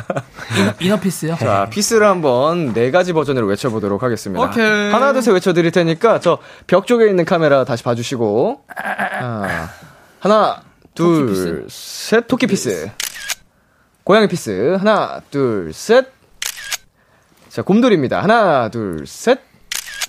이너, 0.61 0.74
이너 0.80 0.99
피스요? 0.99 1.36
자 1.39 1.68
peace를 1.72 2.06
한번 2.07 2.74
네 2.74 2.91
가지 2.91 3.14
버전으로 3.14 3.47
외쳐보도록 3.47 4.03
하겠습니다 4.03 4.43
오케이. 4.43 4.91
하나 4.91 5.11
둘 5.14 5.22
셋 5.24 5.34
외쳐드릴 5.34 5.72
테니까 5.72 6.20
저 6.20 6.39
벽 6.68 6.86
쪽에 6.88 7.07
있는 7.07 7.26
카메라 7.26 7.64
다시 7.66 7.84
봐주시고 7.84 8.66
아, 9.22 9.70
하나 10.20 10.61
둘 10.93 11.66
셋 11.70 12.28
토끼 12.28 12.45
peace 12.47 12.89
고양이 14.03 14.28
peace 14.28 14.76
하나 14.80 15.22
둘 15.32 15.72
셋 15.74 16.07
자 17.54 17.62
곰돌이입니다 17.62 18.24
하나 18.24 18.70
둘셋 18.70 19.39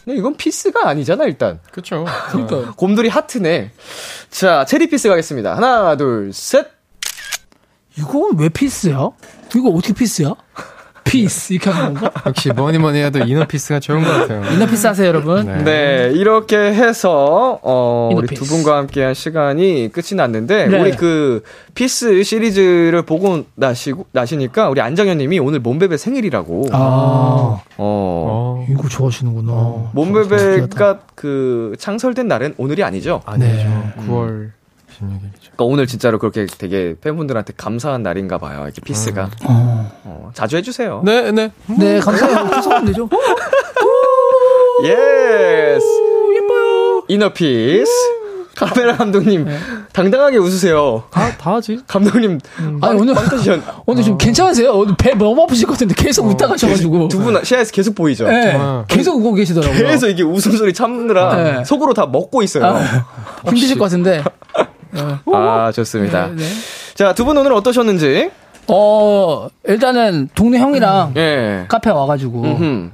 근데 0.03 0.19
이건 0.19 0.35
peace가 0.37 0.89
아니잖아 0.89 1.25
일단 1.25 1.61
그렇죠. 1.71 2.07
그러니까요. 2.31 2.75
곰돌이 2.75 3.09
하트네. 3.09 3.71
자, 4.31 4.65
체리 4.67 4.89
peace 4.89 5.09
가겠습니다. 5.09 5.57
하나, 5.57 5.97
둘, 5.97 6.31
셋. 6.33 6.67
이건 7.99 8.39
왜 8.39 8.51
peace야? 8.51 9.11
이거 9.57 9.69
어떻게 9.71 9.95
peace야? 9.95 10.35
peace 11.05 11.53
이렇게 11.53 11.71
하는 11.71 11.95
건가? 11.95 12.11
역시 12.27 12.51
뭐니 12.51 12.79
뭐니 12.79 12.99
해도 12.99 13.21
inner 13.21 13.47
peace가 13.47 13.81
좋은 13.81 14.03
것 14.03 14.11
같아요. 14.11 14.43
inner 14.53 14.67
peace 14.67 14.87
하세요 14.87 15.07
여러분. 15.07 15.47
네. 15.47 15.65
네, 15.65 16.13
이렇게 16.15 16.57
해서, 16.57 17.59
어, 17.63 18.09
우리 18.13 18.25
inner 18.27 18.34
peace. 18.34 18.43
두 18.43 18.49
분과 18.49 18.79
함께한 18.79 19.15
시간이 19.15 19.91
끝이 19.93 20.17
났는데, 20.17 20.67
네. 20.67 20.81
우리 20.81 20.93
그, 20.93 21.43
peace 21.75 22.23
시리즈를 22.23 23.03
보고 23.03 23.45
나시고, 23.55 24.07
나시니까, 24.13 24.69
우리 24.71 24.81
안정현 24.81 25.19
님이 25.19 25.39
오늘 25.39 25.61
몬베베 25.61 25.97
생일이라고. 25.97 26.69
아 26.73 26.77
어. 26.77 27.63
어. 27.77 28.67
이거 28.71 28.89
좋아하시는구나. 28.89 29.91
몬베베가 29.93 31.01
그, 31.15 31.75
창설된 31.79 32.29
날은 32.29 32.55
오늘이 32.57 32.83
아니죠? 32.83 33.23
아니죠. 33.27 33.47
네. 33.47 33.93
9월 34.09 34.51
16일이죠. 34.91 35.44
그러니까 35.57 35.65
오늘 35.73 35.87
진짜로 35.87 36.19
그렇게 36.19 36.47
되게 36.47 36.95
팬분들한테 37.01 37.53
감사한 37.57 38.03
날인가 38.03 38.39
봐요. 38.39 38.63
이렇게 38.65 38.81
peace가. 38.81 39.31
어. 39.45 39.93
어, 40.05 40.31
자주 40.35 40.57
해주세요. 40.57 41.03
네, 41.05 41.31
네. 41.31 41.51
네 41.79 42.01
감사해요. 42.01 42.51
죄송하면 42.55 42.87
되죠. 42.87 43.09
Yes! 44.85 45.87
예뻐요. 46.37 47.05
inner 47.09 47.33
peace. 47.33 47.91
카메라 48.57 48.97
감독님, 48.97 49.49
당당하게 49.93 50.37
웃으세요. 50.37 51.03
다, 51.11 51.37
다 51.37 51.55
하지. 51.57 51.81
감독님, 51.89 52.39
아니 52.83 53.01
오늘 53.01 53.13
빵 53.13 53.25
터지셨. 53.25 53.61
오늘 53.85 54.05
좀 54.05 54.17
괜찮으세요? 54.17 54.71
오늘 54.71 54.95
배 54.97 55.13
너무 55.15 55.43
아프실 55.43 55.67
것 55.67 55.73
같은데 55.73 55.93
계속 55.97 56.25
웃다 56.29 56.47
가셔가지고. 56.47 57.09
두 57.09 57.19
분 57.19 57.43
시야에서 57.43 57.73
계속 57.73 57.97
보이죠? 57.97 58.29
네, 58.29 58.55
어. 58.55 58.85
계속 58.87 59.17
웃고 59.17 59.35
계시더라고요. 59.35 59.89
계속 59.89 60.07
이게 60.09 60.23
웃음소리 60.23 60.73
참느라 60.73 61.35
네. 61.35 61.65
속으로 61.65 61.95
다 61.95 62.07
먹고 62.07 62.43
있어요. 62.45 62.65
아, 62.65 63.07
힘드실 63.45 63.77
것 63.77 63.87
같은데. 63.87 64.23
아, 64.97 65.73
좋습니다. 65.73 66.29
네. 66.29 66.45
자, 66.95 67.13
두 67.15 67.25
분 67.25 67.37
오늘 67.37 67.53
어떠셨는지? 67.53 68.31
어 68.69 69.49
일단은 69.67 70.31
동네 70.35 70.59
형이랑 70.59 71.13
예. 71.17 71.67
카페 71.69 71.91
와가지고 71.91 72.43
음흠. 72.43 72.91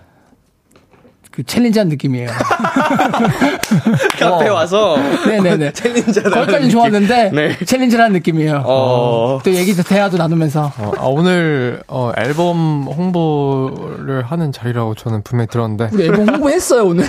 그 1.31 1.45
챌린지한 1.45 1.89
느낌이에요. 1.89 2.29
카페 4.19 4.49
어. 4.49 4.55
와서 4.55 4.97
네네네. 5.27 5.73
챌린저다. 5.75 6.31
거기까지 6.31 6.61
는 6.65 6.71
좋았는데 6.71 7.31
네. 7.33 7.57
챌린지라는 7.65 8.13
느낌이에요. 8.15 8.63
어. 8.67 9.39
또 9.45 9.55
얘기 9.55 9.75
대화도 9.75 10.17
나누면서 10.17 10.73
어, 10.79 10.93
아, 10.99 11.05
오늘 11.05 11.83
어, 11.87 12.13
앨범 12.17 12.83
홍보를 12.85 14.23
하는 14.25 14.51
자리라고 14.53 14.95
저는 14.95 15.23
분명히 15.23 15.47
들었는데 15.49 15.91
우리 15.93 16.05
앨범 16.07 16.29
홍보했어요 16.29 16.85
오늘. 16.85 17.05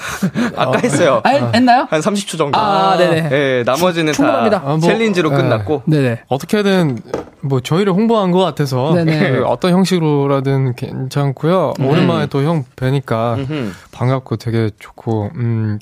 아까 0.56 0.78
했어요. 0.78 1.20
아, 1.24 1.30
했나요? 1.54 1.86
한 1.90 2.00
30초 2.00 2.38
정도. 2.38 2.58
아, 2.58 2.96
네네. 2.96 3.28
예, 3.32 3.62
나머지는 3.66 4.12
충분합니다. 4.12 4.60
다 4.60 4.64
아, 4.66 4.70
뭐, 4.76 4.80
챌린지로 4.80 5.30
네. 5.30 5.36
끝났고. 5.36 5.82
네네. 5.86 6.20
어떻게든 6.28 7.00
뭐 7.42 7.60
저희를 7.60 7.92
홍보한 7.92 8.30
것 8.30 8.38
같아서 8.40 8.92
네네. 8.94 9.18
그 9.32 9.44
어떤 9.46 9.72
형식으로라든 9.72 10.74
괜찮고요. 10.74 11.74
오랜만에 11.80 12.26
또 12.26 12.46
형 12.46 12.64
뵈니까 12.76 13.34
음흠. 13.38 13.55
반갑고 13.92 14.36
되게 14.36 14.70
좋고 14.78 15.30
음 15.34 15.78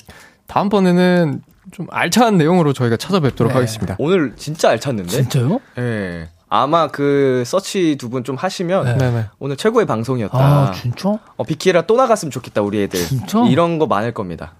다음번에는 0.47 1.41
좀 1.71 1.87
알찬 1.89 2.37
내용으로 2.37 2.73
저희가 2.73 2.97
찾아뵙도록 2.97 3.51
네. 3.51 3.55
하겠습니다. 3.55 3.95
오늘 3.99 4.33
진짜 4.35 4.69
알찼는데? 4.69 5.09
진짜요? 5.11 5.59
예. 5.77 6.29
아마 6.47 6.87
그 6.87 7.43
서치 7.45 7.95
두 7.97 8.09
분 8.09 8.23
좀 8.23 8.35
하시면 8.35 8.97
네. 8.97 9.25
오늘 9.39 9.57
최고의 9.57 9.85
방송이었다. 9.87 10.37
아 10.37 10.71
진짜? 10.71 11.17
어, 11.35 11.43
비키라 11.43 11.81
또 11.83 11.97
나갔으면 11.97 12.31
좋겠다, 12.31 12.61
우리 12.61 12.81
애들. 12.83 12.99
진짜? 13.03 13.43
이런 13.47 13.79
거 13.79 13.87
많을 13.87 14.13
겁니다. 14.13 14.53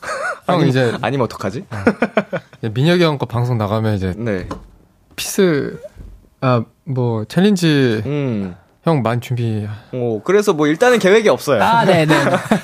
형 0.46 0.66
이제 0.66 0.92
아니면 1.00 1.24
어떡하지? 1.24 1.64
민혁이 2.72 3.02
형 3.02 3.18
거 3.18 3.26
방송 3.26 3.56
나가면 3.58 3.94
이제 3.94 4.14
네. 4.16 4.46
peace 5.16 5.80
아 6.40 6.62
뭐 6.84 7.24
챌린지 7.24 8.02
음. 8.04 8.54
형 8.82 9.02
많이 9.02 9.20
준비 9.20 9.68
어, 9.92 10.20
그래서 10.24 10.54
뭐 10.54 10.66
일단은 10.66 10.98
계획이 10.98 11.28
없어요. 11.28 11.62
아 11.62 11.84
네 11.90 12.06
네. 12.06 12.14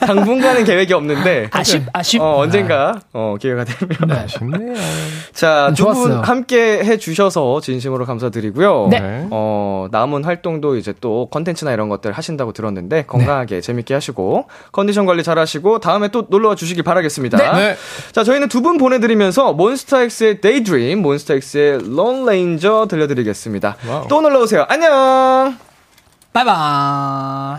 당분간은 0.01 0.64
계획이 0.64 0.95
없는데. 0.95 1.49
아쉽 1.53 1.83
아쉽. 1.93 2.23
어, 2.23 2.39
언젠가, 2.39 3.01
어, 3.12 3.37
기회가 3.39 3.64
되면. 3.64 3.97
네. 4.09 4.14
아쉽네요. 4.21 4.75
자, 5.35 5.73
두분 5.77 5.95
좋았어요. 5.95 6.21
함께 6.23 6.83
해 6.83 6.97
주셔서 6.97 7.61
진심으로 7.61 8.07
감사드리고요. 8.07 8.89
네. 8.91 9.27
어, 9.31 9.89
남은 9.91 10.25
활동도 10.25 10.77
이제 10.77 10.95
또 11.03 11.29
컨텐츠나 11.31 11.73
이런 11.73 11.91
것들 11.91 12.12
하신다고 12.12 12.53
들었는데, 12.55 13.05
건강하게 13.05 13.61
재밌게 13.61 13.93
하시고, 13.93 14.47
컨디션 14.73 15.05
관리 15.05 15.23
잘 15.23 15.39
하시고, 15.39 15.81
다음에 15.81 16.09
또 16.09 16.27
놀러 16.31 16.49
와 16.49 16.55
주시길 16.55 16.83
바라겠습니다. 16.83 17.37
네. 17.59 17.77
자, 18.12 18.25
저희는 18.25 18.49
두 18.49 18.62
분 18.62 18.79
보내 18.79 18.99
드리면서 19.01 19.53
몬스타엑스의 19.53 20.41
Daydream, 20.41 21.03
몬스타엑스의 21.03 21.75
Lone 21.85 22.23
Ranger 22.23 22.89
들려 22.89 23.07
드리겠습니다. 23.07 23.77
와우. 23.87 24.09
또 24.09 24.23
놀러 24.23 24.41
오세요. 24.41 24.64
안녕! 24.69 25.66
바이바이. 26.37 27.57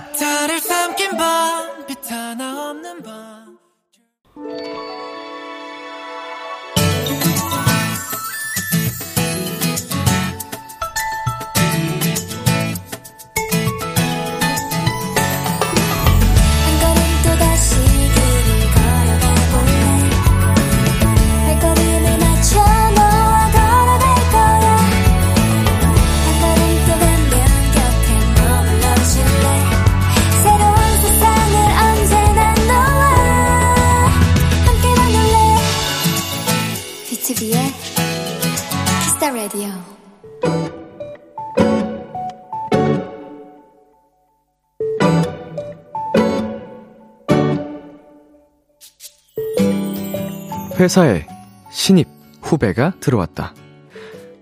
회사에 50.88 51.27
신입 51.69 52.07
후배가 52.41 52.93
들어왔다. 53.01 53.53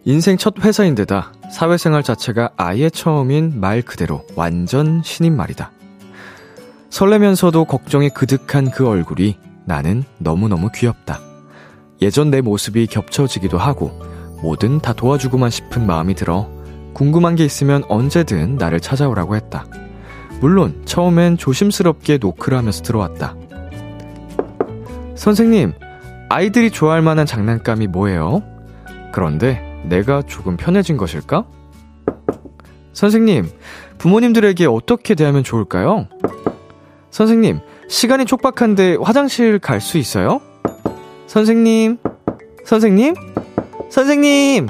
인생 0.04 0.38
첫 0.38 0.54
회사인데다 0.64 1.34
사회생활 1.52 2.04
자체가 2.04 2.52
아예 2.56 2.92
처음인 2.92 3.60
말 3.60 3.82
그대로 3.82 4.24
완전 4.36 5.02
신입 5.04 5.34
말이다. 5.34 5.72
설레면서도 6.92 7.66
걱정이 7.66 8.10
그득한 8.10 8.70
그 8.70 8.88
얼굴이 8.88 9.40
나는 9.66 10.04
너무너무 10.20 10.70
귀엽다. 10.72 11.20
예전 12.04 12.30
내 12.30 12.42
모습이 12.42 12.86
겹쳐지기도 12.86 13.58
하고 13.58 14.00
뭐든 14.44 14.82
다 14.82 14.94
도와주고만 14.94 15.50
싶은 15.50 15.88
마음이 15.88 16.14
들어 16.14 16.48
궁금한 16.94 17.36
게 17.36 17.44
있으면 17.44 17.84
언제든 17.90 18.58
나를 18.58 18.80
찾아오라고 18.82 19.36
했다. 19.36 19.66
물론 20.42 20.84
처음엔 20.86 21.38
조심스럽게 21.38 22.20
노크를 22.20 22.56
하면서 22.56 22.84
들어왔다. 22.84 23.36
선생님, 25.16 25.74
아이들이 26.30 26.72
좋아할 26.72 27.02
만한 27.02 27.26
장난감이 27.26 27.88
뭐예요? 27.88 28.42
그런데 29.14 29.62
내가 29.86 30.22
조금 30.24 30.58
편해진 30.58 30.98
것일까? 30.98 31.46
선생님, 32.94 33.50
부모님들에게 33.98 34.66
어떻게 34.66 35.16
대하면 35.16 35.44
좋을까요? 35.44 36.08
선생님, 37.12 37.60
시간이 37.88 38.26
촉박한데 38.26 38.98
화장실 39.02 39.60
갈 39.60 39.80
수 39.80 39.98
있어요? 39.98 40.42
선생님, 41.28 41.98
선생님, 42.66 43.16
선생님! 43.90 44.68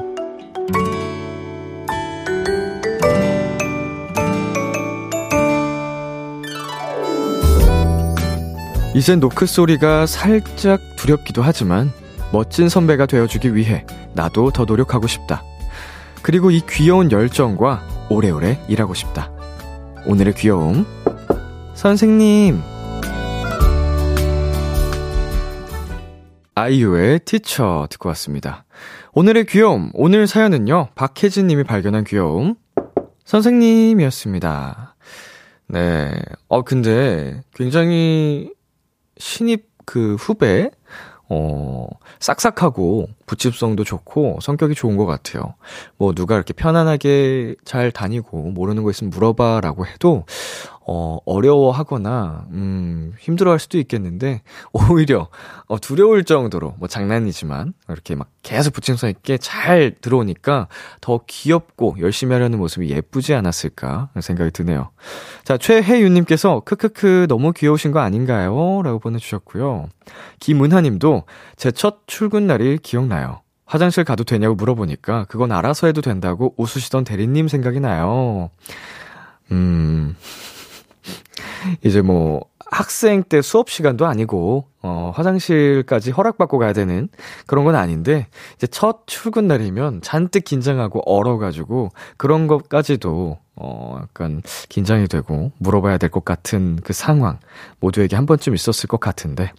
이젠 8.95 9.19
노크 9.19 9.45
소리가 9.45 10.05
살짝 10.05 10.79
두렵기도 10.95 11.41
하지만 11.41 11.91
멋진 12.31 12.69
선배가 12.69 13.07
되어주기 13.07 13.53
위해 13.53 13.85
나도 14.13 14.51
더 14.51 14.63
노력하고 14.63 15.05
싶다. 15.05 15.43
그리고 16.21 16.49
이 16.49 16.61
귀여운 16.69 17.11
열정과 17.11 18.07
오래오래 18.09 18.57
일하고 18.69 18.93
싶다. 18.93 19.29
오늘의 20.05 20.35
귀여움. 20.35 20.85
선생님. 21.73 22.61
아이유의 26.55 27.19
티처 27.25 27.87
듣고 27.89 28.07
왔습니다. 28.07 28.63
오늘의 29.11 29.45
귀여움. 29.47 29.91
오늘 29.93 30.25
사연은요. 30.25 30.91
박혜진 30.95 31.47
님이 31.47 31.65
발견한 31.65 32.05
귀여움. 32.05 32.55
선생님이었습니다. 33.25 34.95
네. 35.67 36.13
어, 36.47 36.63
근데 36.63 37.41
굉장히 37.53 38.54
신입 39.17 39.67
그 39.85 40.15
후배, 40.15 40.71
어, 41.29 41.87
싹싹하고 42.19 43.07
붙임성도 43.25 43.83
좋고 43.83 44.39
성격이 44.41 44.75
좋은 44.75 44.95
것 44.97 45.05
같아요. 45.05 45.55
뭐 45.97 46.13
누가 46.13 46.35
이렇게 46.35 46.53
편안하게 46.53 47.55
잘 47.65 47.91
다니고 47.91 48.51
모르는 48.51 48.83
거 48.83 48.91
있으면 48.91 49.09
물어봐라고 49.09 49.87
해도 49.87 50.25
어, 50.87 51.17
어려워하거나, 51.25 52.45
음, 52.51 53.13
힘들어 53.19 53.51
할 53.51 53.59
수도 53.59 53.77
있겠는데, 53.79 54.41
오히려, 54.71 55.29
어, 55.67 55.79
두려울 55.79 56.23
정도로, 56.23 56.75
뭐 56.77 56.87
장난이지만, 56.87 57.73
이렇게 57.89 58.13
막 58.15 58.29
계속 58.43 58.73
붙임성 58.73 59.09
있게 59.09 59.37
잘 59.37 59.95
들어오니까 59.99 60.67
더 61.01 61.21
귀엽고 61.25 61.95
열심히 61.99 62.33
하려는 62.33 62.59
모습이 62.59 62.89
예쁘지 62.89 63.33
않았을까, 63.33 64.09
생각이 64.21 64.51
드네요. 64.51 64.91
자, 65.43 65.57
최혜윤님께서, 65.57 66.61
크크크, 66.65 67.25
너무 67.29 67.51
귀여우신 67.53 67.91
거 67.91 67.99
아닌가요? 67.99 68.81
라고 68.83 68.99
보내주셨고요. 68.99 69.89
김은하님도, 70.39 71.23
제 71.57 71.71
첫 71.71 72.07
출근 72.07 72.47
날이 72.47 72.77
기억나요. 72.77 73.41
화장실 73.65 74.03
가도 74.03 74.23
되냐고 74.23 74.53
물어보니까, 74.53 75.25
그건 75.25 75.51
알아서 75.51 75.87
해도 75.87 76.01
된다고 76.01 76.53
웃으시던 76.57 77.03
대리님 77.03 77.47
생각이 77.47 77.79
나요. 77.79 78.51
음, 79.51 80.15
이제 81.83 82.01
뭐 82.01 82.41
학생 82.71 83.23
때 83.23 83.41
수업 83.41 83.69
시간도 83.69 84.05
아니고 84.05 84.65
어 84.81 85.11
화장실까지 85.15 86.11
허락받고 86.11 86.57
가야 86.57 86.73
되는 86.73 87.09
그런 87.47 87.63
건 87.65 87.75
아닌데 87.75 88.27
이제 88.55 88.67
첫 88.67 89.05
출근 89.07 89.47
날이면 89.47 90.01
잔뜩 90.01 90.43
긴장하고 90.43 91.01
얼어 91.05 91.37
가지고 91.37 91.89
그런 92.17 92.47
것까지도 92.47 93.37
어 93.55 93.97
약간 94.01 94.41
긴장이 94.69 95.07
되고 95.07 95.51
물어봐야 95.59 95.97
될 95.97 96.09
것 96.09 96.25
같은 96.25 96.77
그 96.83 96.93
상황 96.93 97.39
모두에게 97.79 98.15
한 98.15 98.25
번쯤 98.25 98.53
있었을 98.55 98.87
것 98.87 98.99
같은데 98.99 99.51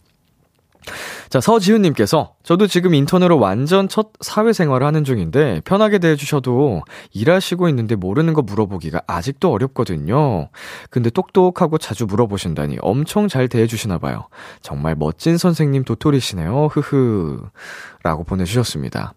자, 1.28 1.40
서지훈님께서, 1.40 2.34
저도 2.42 2.66
지금 2.66 2.94
인턴으로 2.94 3.38
완전 3.38 3.88
첫 3.88 4.10
사회생활을 4.20 4.86
하는 4.86 5.04
중인데, 5.04 5.60
편하게 5.64 5.98
대해주셔도 5.98 6.82
일하시고 7.12 7.68
있는데 7.68 7.96
모르는 7.96 8.32
거 8.32 8.42
물어보기가 8.42 9.02
아직도 9.06 9.52
어렵거든요. 9.52 10.48
근데 10.90 11.10
똑똑하고 11.10 11.78
자주 11.78 12.06
물어보신다니 12.06 12.78
엄청 12.80 13.28
잘 13.28 13.48
대해주시나 13.48 13.98
봐요. 13.98 14.28
정말 14.62 14.94
멋진 14.94 15.36
선생님 15.36 15.84
도토리시네요. 15.84 16.68
흐흐. 16.72 17.40
라고 18.02 18.24
보내주셨습니다. 18.24 19.14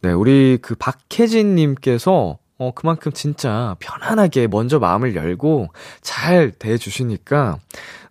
네, 0.00 0.12
우리 0.12 0.58
그 0.60 0.74
박혜진님께서, 0.74 2.38
어, 2.58 2.70
그만큼 2.74 3.12
진짜 3.12 3.76
편안하게 3.80 4.46
먼저 4.46 4.78
마음을 4.78 5.14
열고 5.14 5.68
잘 6.00 6.50
대해주시니까, 6.52 7.58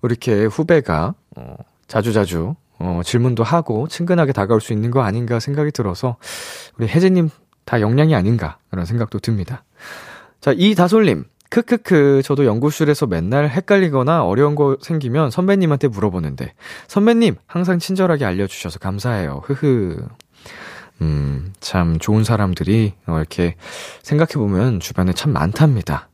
이렇게 0.03 0.45
후배가, 0.45 1.15
어, 1.37 1.55
자주자주 1.87 2.55
어, 2.83 3.01
질문도 3.03 3.43
하고 3.43 3.87
친근하게 3.87 4.33
다가올 4.33 4.59
수 4.59 4.73
있는 4.73 4.91
거 4.91 5.01
아닌가 5.01 5.39
생각이 5.39 5.71
들어서 5.71 6.17
우리 6.77 6.87
혜진님 6.87 7.29
다 7.65 7.79
역량이 7.79 8.13
아닌가 8.13 8.57
그런 8.69 8.85
생각도 8.85 9.19
듭니다. 9.19 9.63
자, 10.41 10.53
이다솔님. 10.55 11.25
크크크, 11.49 12.23
저도 12.25 12.45
연구실에서 12.45 13.05
맨날 13.05 13.47
헷갈리거나 13.47 14.25
어려운 14.25 14.55
거 14.55 14.75
생기면 14.81 15.29
선배님한테 15.29 15.87
물어보는데, 15.87 16.53
선배님, 16.87 17.35
항상 17.45 17.77
친절하게 17.77 18.25
알려주셔서 18.25 18.79
감사해요. 18.79 19.43
흐흐. 19.45 20.03
음, 21.01 21.53
참 21.59 21.99
좋은 21.99 22.23
사람들이 22.23 22.93
어, 23.05 23.17
이렇게 23.17 23.55
생각해보면 24.01 24.79
주변에 24.79 25.13
참 25.13 25.31
많답니다. 25.31 26.09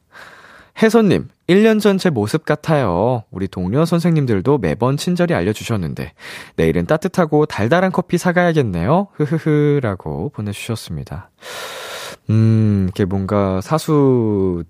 혜선님, 0.81 1.27
1년 1.49 1.81
전 1.81 1.97
제 1.97 2.09
모습 2.09 2.45
같아요. 2.45 3.23
우리 3.31 3.47
동료 3.49 3.83
선생님들도 3.83 4.59
매번 4.59 4.95
친절히 4.95 5.33
알려주셨는데, 5.33 6.13
내일은 6.55 6.85
따뜻하고 6.85 7.45
달달한 7.45 7.91
커피 7.91 8.17
사가야겠네요. 8.17 9.07
흐흐흐, 9.13 9.79
라고 9.83 10.29
보내주셨습니다. 10.29 11.31
음, 12.29 12.83
이렇게 12.85 13.03
뭔가 13.03 13.59
사수들이 13.59 14.65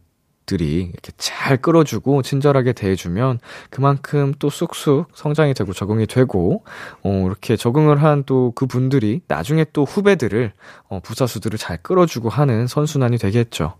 이렇게 0.48 1.12
잘 1.18 1.58
끌어주고 1.58 2.24
친절하게 2.24 2.74
대해주면 2.74 3.40
그만큼 3.70 4.34
또 4.40 4.50
쑥쑥 4.50 5.10
성장이 5.14 5.54
되고 5.54 5.74
적응이 5.74 6.08
되고, 6.08 6.64
어, 7.04 7.24
이렇게 7.28 7.56
적응을 7.56 8.02
한 8.02 8.24
또 8.24 8.52
그 8.56 8.66
분들이 8.66 9.22
나중에 9.28 9.64
또 9.74 9.86
후배들을, 9.86 10.54
어, 10.90 11.00
부사수들을 11.04 11.60
잘 11.60 11.78
끌어주고 11.84 12.30
하는 12.30 12.66
선순환이 12.66 13.20
되겠죠. 13.20 13.76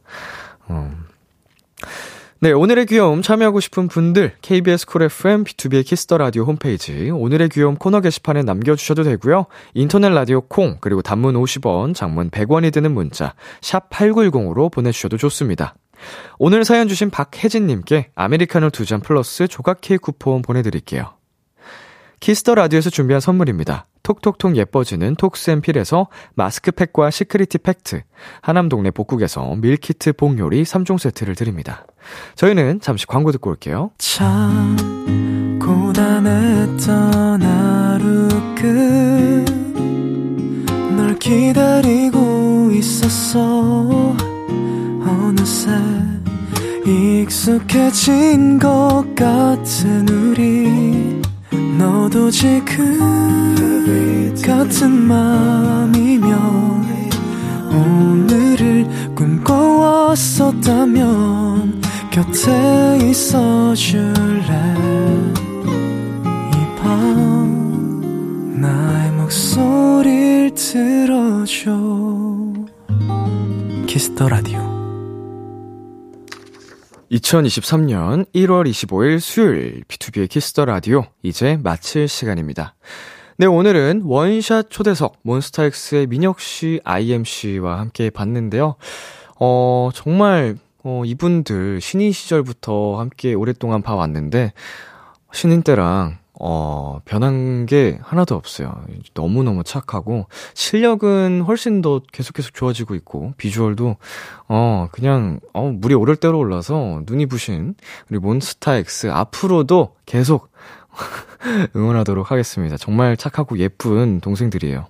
어. 0.68 0.92
네, 2.42 2.54
오늘의 2.54 2.86
귀여움 2.86 3.22
참여하고 3.22 3.60
싶은 3.60 3.90
분들 3.90 4.36
KBS 4.42 4.86
쿨 4.86 5.04
FM 5.04 5.44
비투비의 5.44 5.86
키스 5.86 6.06
더 6.06 6.18
라디오 6.18 6.44
홈페이지 6.46 7.10
오늘의 7.10 7.50
귀여움 7.50 7.76
코너 7.76 8.00
게시판에 8.00 8.44
남겨 8.44 8.78
주셔도 8.78 9.04
되고요. 9.04 9.48
인터넷 9.74 10.08
라디오 10.08 10.40
콩 10.40 10.78
그리고 10.80 11.02
단문 11.02 11.36
50원, 11.36 11.94
장문 11.94 12.30
100원이 12.30 12.72
드는 12.72 12.94
문자 12.94 13.34
샵 13.60 13.90
8910으로 13.90 14.72
보내 14.72 14.94
주셔도 14.94 15.18
좋습니다. 15.18 15.76
오늘 16.38 16.64
사연 16.64 16.88
주신 16.88 17.10
박혜진 17.10 17.68
님께 17.68 18.12
아메리카노 18.16 18.70
두 18.70 18.86
잔 18.86 19.02
플러스 19.02 19.50
조각 19.50 19.82
케이크 19.82 20.04
쿠폰 20.04 20.42
보내 20.42 20.62
드릴게요. 20.62 21.16
키스 22.22 22.43
더 22.43 22.56
라디오에서 22.56 22.90
준비한 22.90 23.20
선물입니다. 23.20 23.86
톡톡톡 24.04 24.56
예뻐지는 24.56 25.16
톡스앤필에서 25.16 26.08
마스크팩과 26.36 27.12
시크리티 27.12 27.58
팩트, 27.58 28.02
하남동네 28.42 28.92
복국에서 28.92 29.56
밀키트 29.58 30.14
복요리 30.14 30.64
3종 30.64 30.98
세트를 30.98 31.36
드립니다. 31.36 31.86
저희는 32.36 32.82
잠시 32.82 33.06
광고 33.06 33.32
듣고 33.32 33.50
올게요. 33.50 33.92
참 33.98 34.76
고단했던 35.62 37.42
하루 37.42 38.28
끝 40.96 41.08
널 41.08 41.18
기다리고 41.20 42.72
있었어. 42.74 44.16
어느새 45.02 45.72
익숙해진 46.86 48.60
것 48.60 49.04
같은 49.16 50.08
우리. 50.10 51.20
너도 51.78 52.30
지금 52.32 53.00
같은 54.46 54.92
맘이면 54.92 56.30
오늘을 57.72 58.88
꿈꿔왔었다면 59.16 60.20
곁에 62.12 62.98
있어 63.10 63.74
줄래 63.76 64.44
이 66.54 66.76
밤 66.78 68.60
나의 68.62 69.12
목소리를 69.12 70.52
들어줘 70.56 71.72
키스 73.88 74.13
더 74.13 74.28
라디오 74.30 74.60
2023년 77.12 78.26
1월 78.34 78.70
25일 78.70 79.20
수요일 79.20 79.84
비투비의 79.88 80.30
키스 80.30 80.52
더 80.52 80.66
라디오 80.66 81.06
이제 81.24 81.58
마칠 81.64 82.08
시간입니다. 82.08 82.76
네, 83.38 83.46
오늘은 83.48 84.02
원샷 84.04 84.70
초대석 84.70 85.18
몬스타엑스의 85.24 86.06
민혁 86.08 86.40
씨, 86.40 86.80
아이엠 86.84 87.24
씨와 87.24 87.80
함께 87.80 88.10
봤는데요. 88.12 88.76
어, 89.40 89.90
정말 89.96 90.58
어, 90.90 91.04
이분들 91.06 91.82
신인 91.82 92.12
시절부터 92.12 92.98
함께 92.98 93.36
오랫동안 93.36 93.84
봐왔는데 93.84 94.54
신인 95.32 95.62
때랑 95.62 96.18
어, 96.42 97.00
변한 97.06 97.66
게 97.68 98.00
하나도 98.02 98.34
없어요. 98.34 98.74
너무너무 99.14 99.66
착하고, 99.66 100.28
실력은 100.54 101.42
훨씬 101.42 101.82
더 101.82 102.00
계속 102.14 102.32
계속 102.32 102.54
좋아지고 102.54 102.96
있고, 102.96 103.34
비주얼도, 103.36 103.98
어, 104.48 104.88
그냥, 104.94 105.42
어, 105.52 105.70
물이 105.70 105.96
오를 105.96 106.16
대로 106.16 106.40
올라서 106.40 107.02
눈이 107.06 107.26
부신, 107.26 107.76
우리 108.10 108.20
몬스타엑스 108.20 109.08
앞으로도 109.12 109.96
계속 110.06 110.50
응원하도록 111.76 112.32
하겠습니다. 112.32 112.78
정말 112.78 113.18
착하고 113.18 113.58
예쁜 113.58 114.22
동생들이에요. 114.22 114.88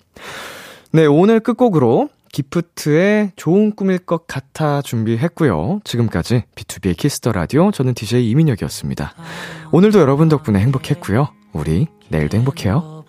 네, 0.91 1.07
오늘 1.07 1.39
끝곡으로 1.39 2.09
기프트의 2.31 3.31
좋은 3.35 3.75
꿈일 3.75 3.99
것 3.99 4.27
같아 4.27 4.81
준비했고요. 4.81 5.81
지금까지 5.83 6.43
비투비의 6.55 6.97
키스 6.97 7.19
더 7.19 7.31
라디오 7.31 7.71
저는 7.71 7.93
DJ 7.93 8.29
이민혁이었습니다. 8.29 9.13
오늘도 9.71 9.99
여러분 9.99 10.29
덕분에 10.29 10.59
행복했고요. 10.59 11.29
우리 11.53 11.87
내일도 12.09 12.37
행복해요. 12.37 13.05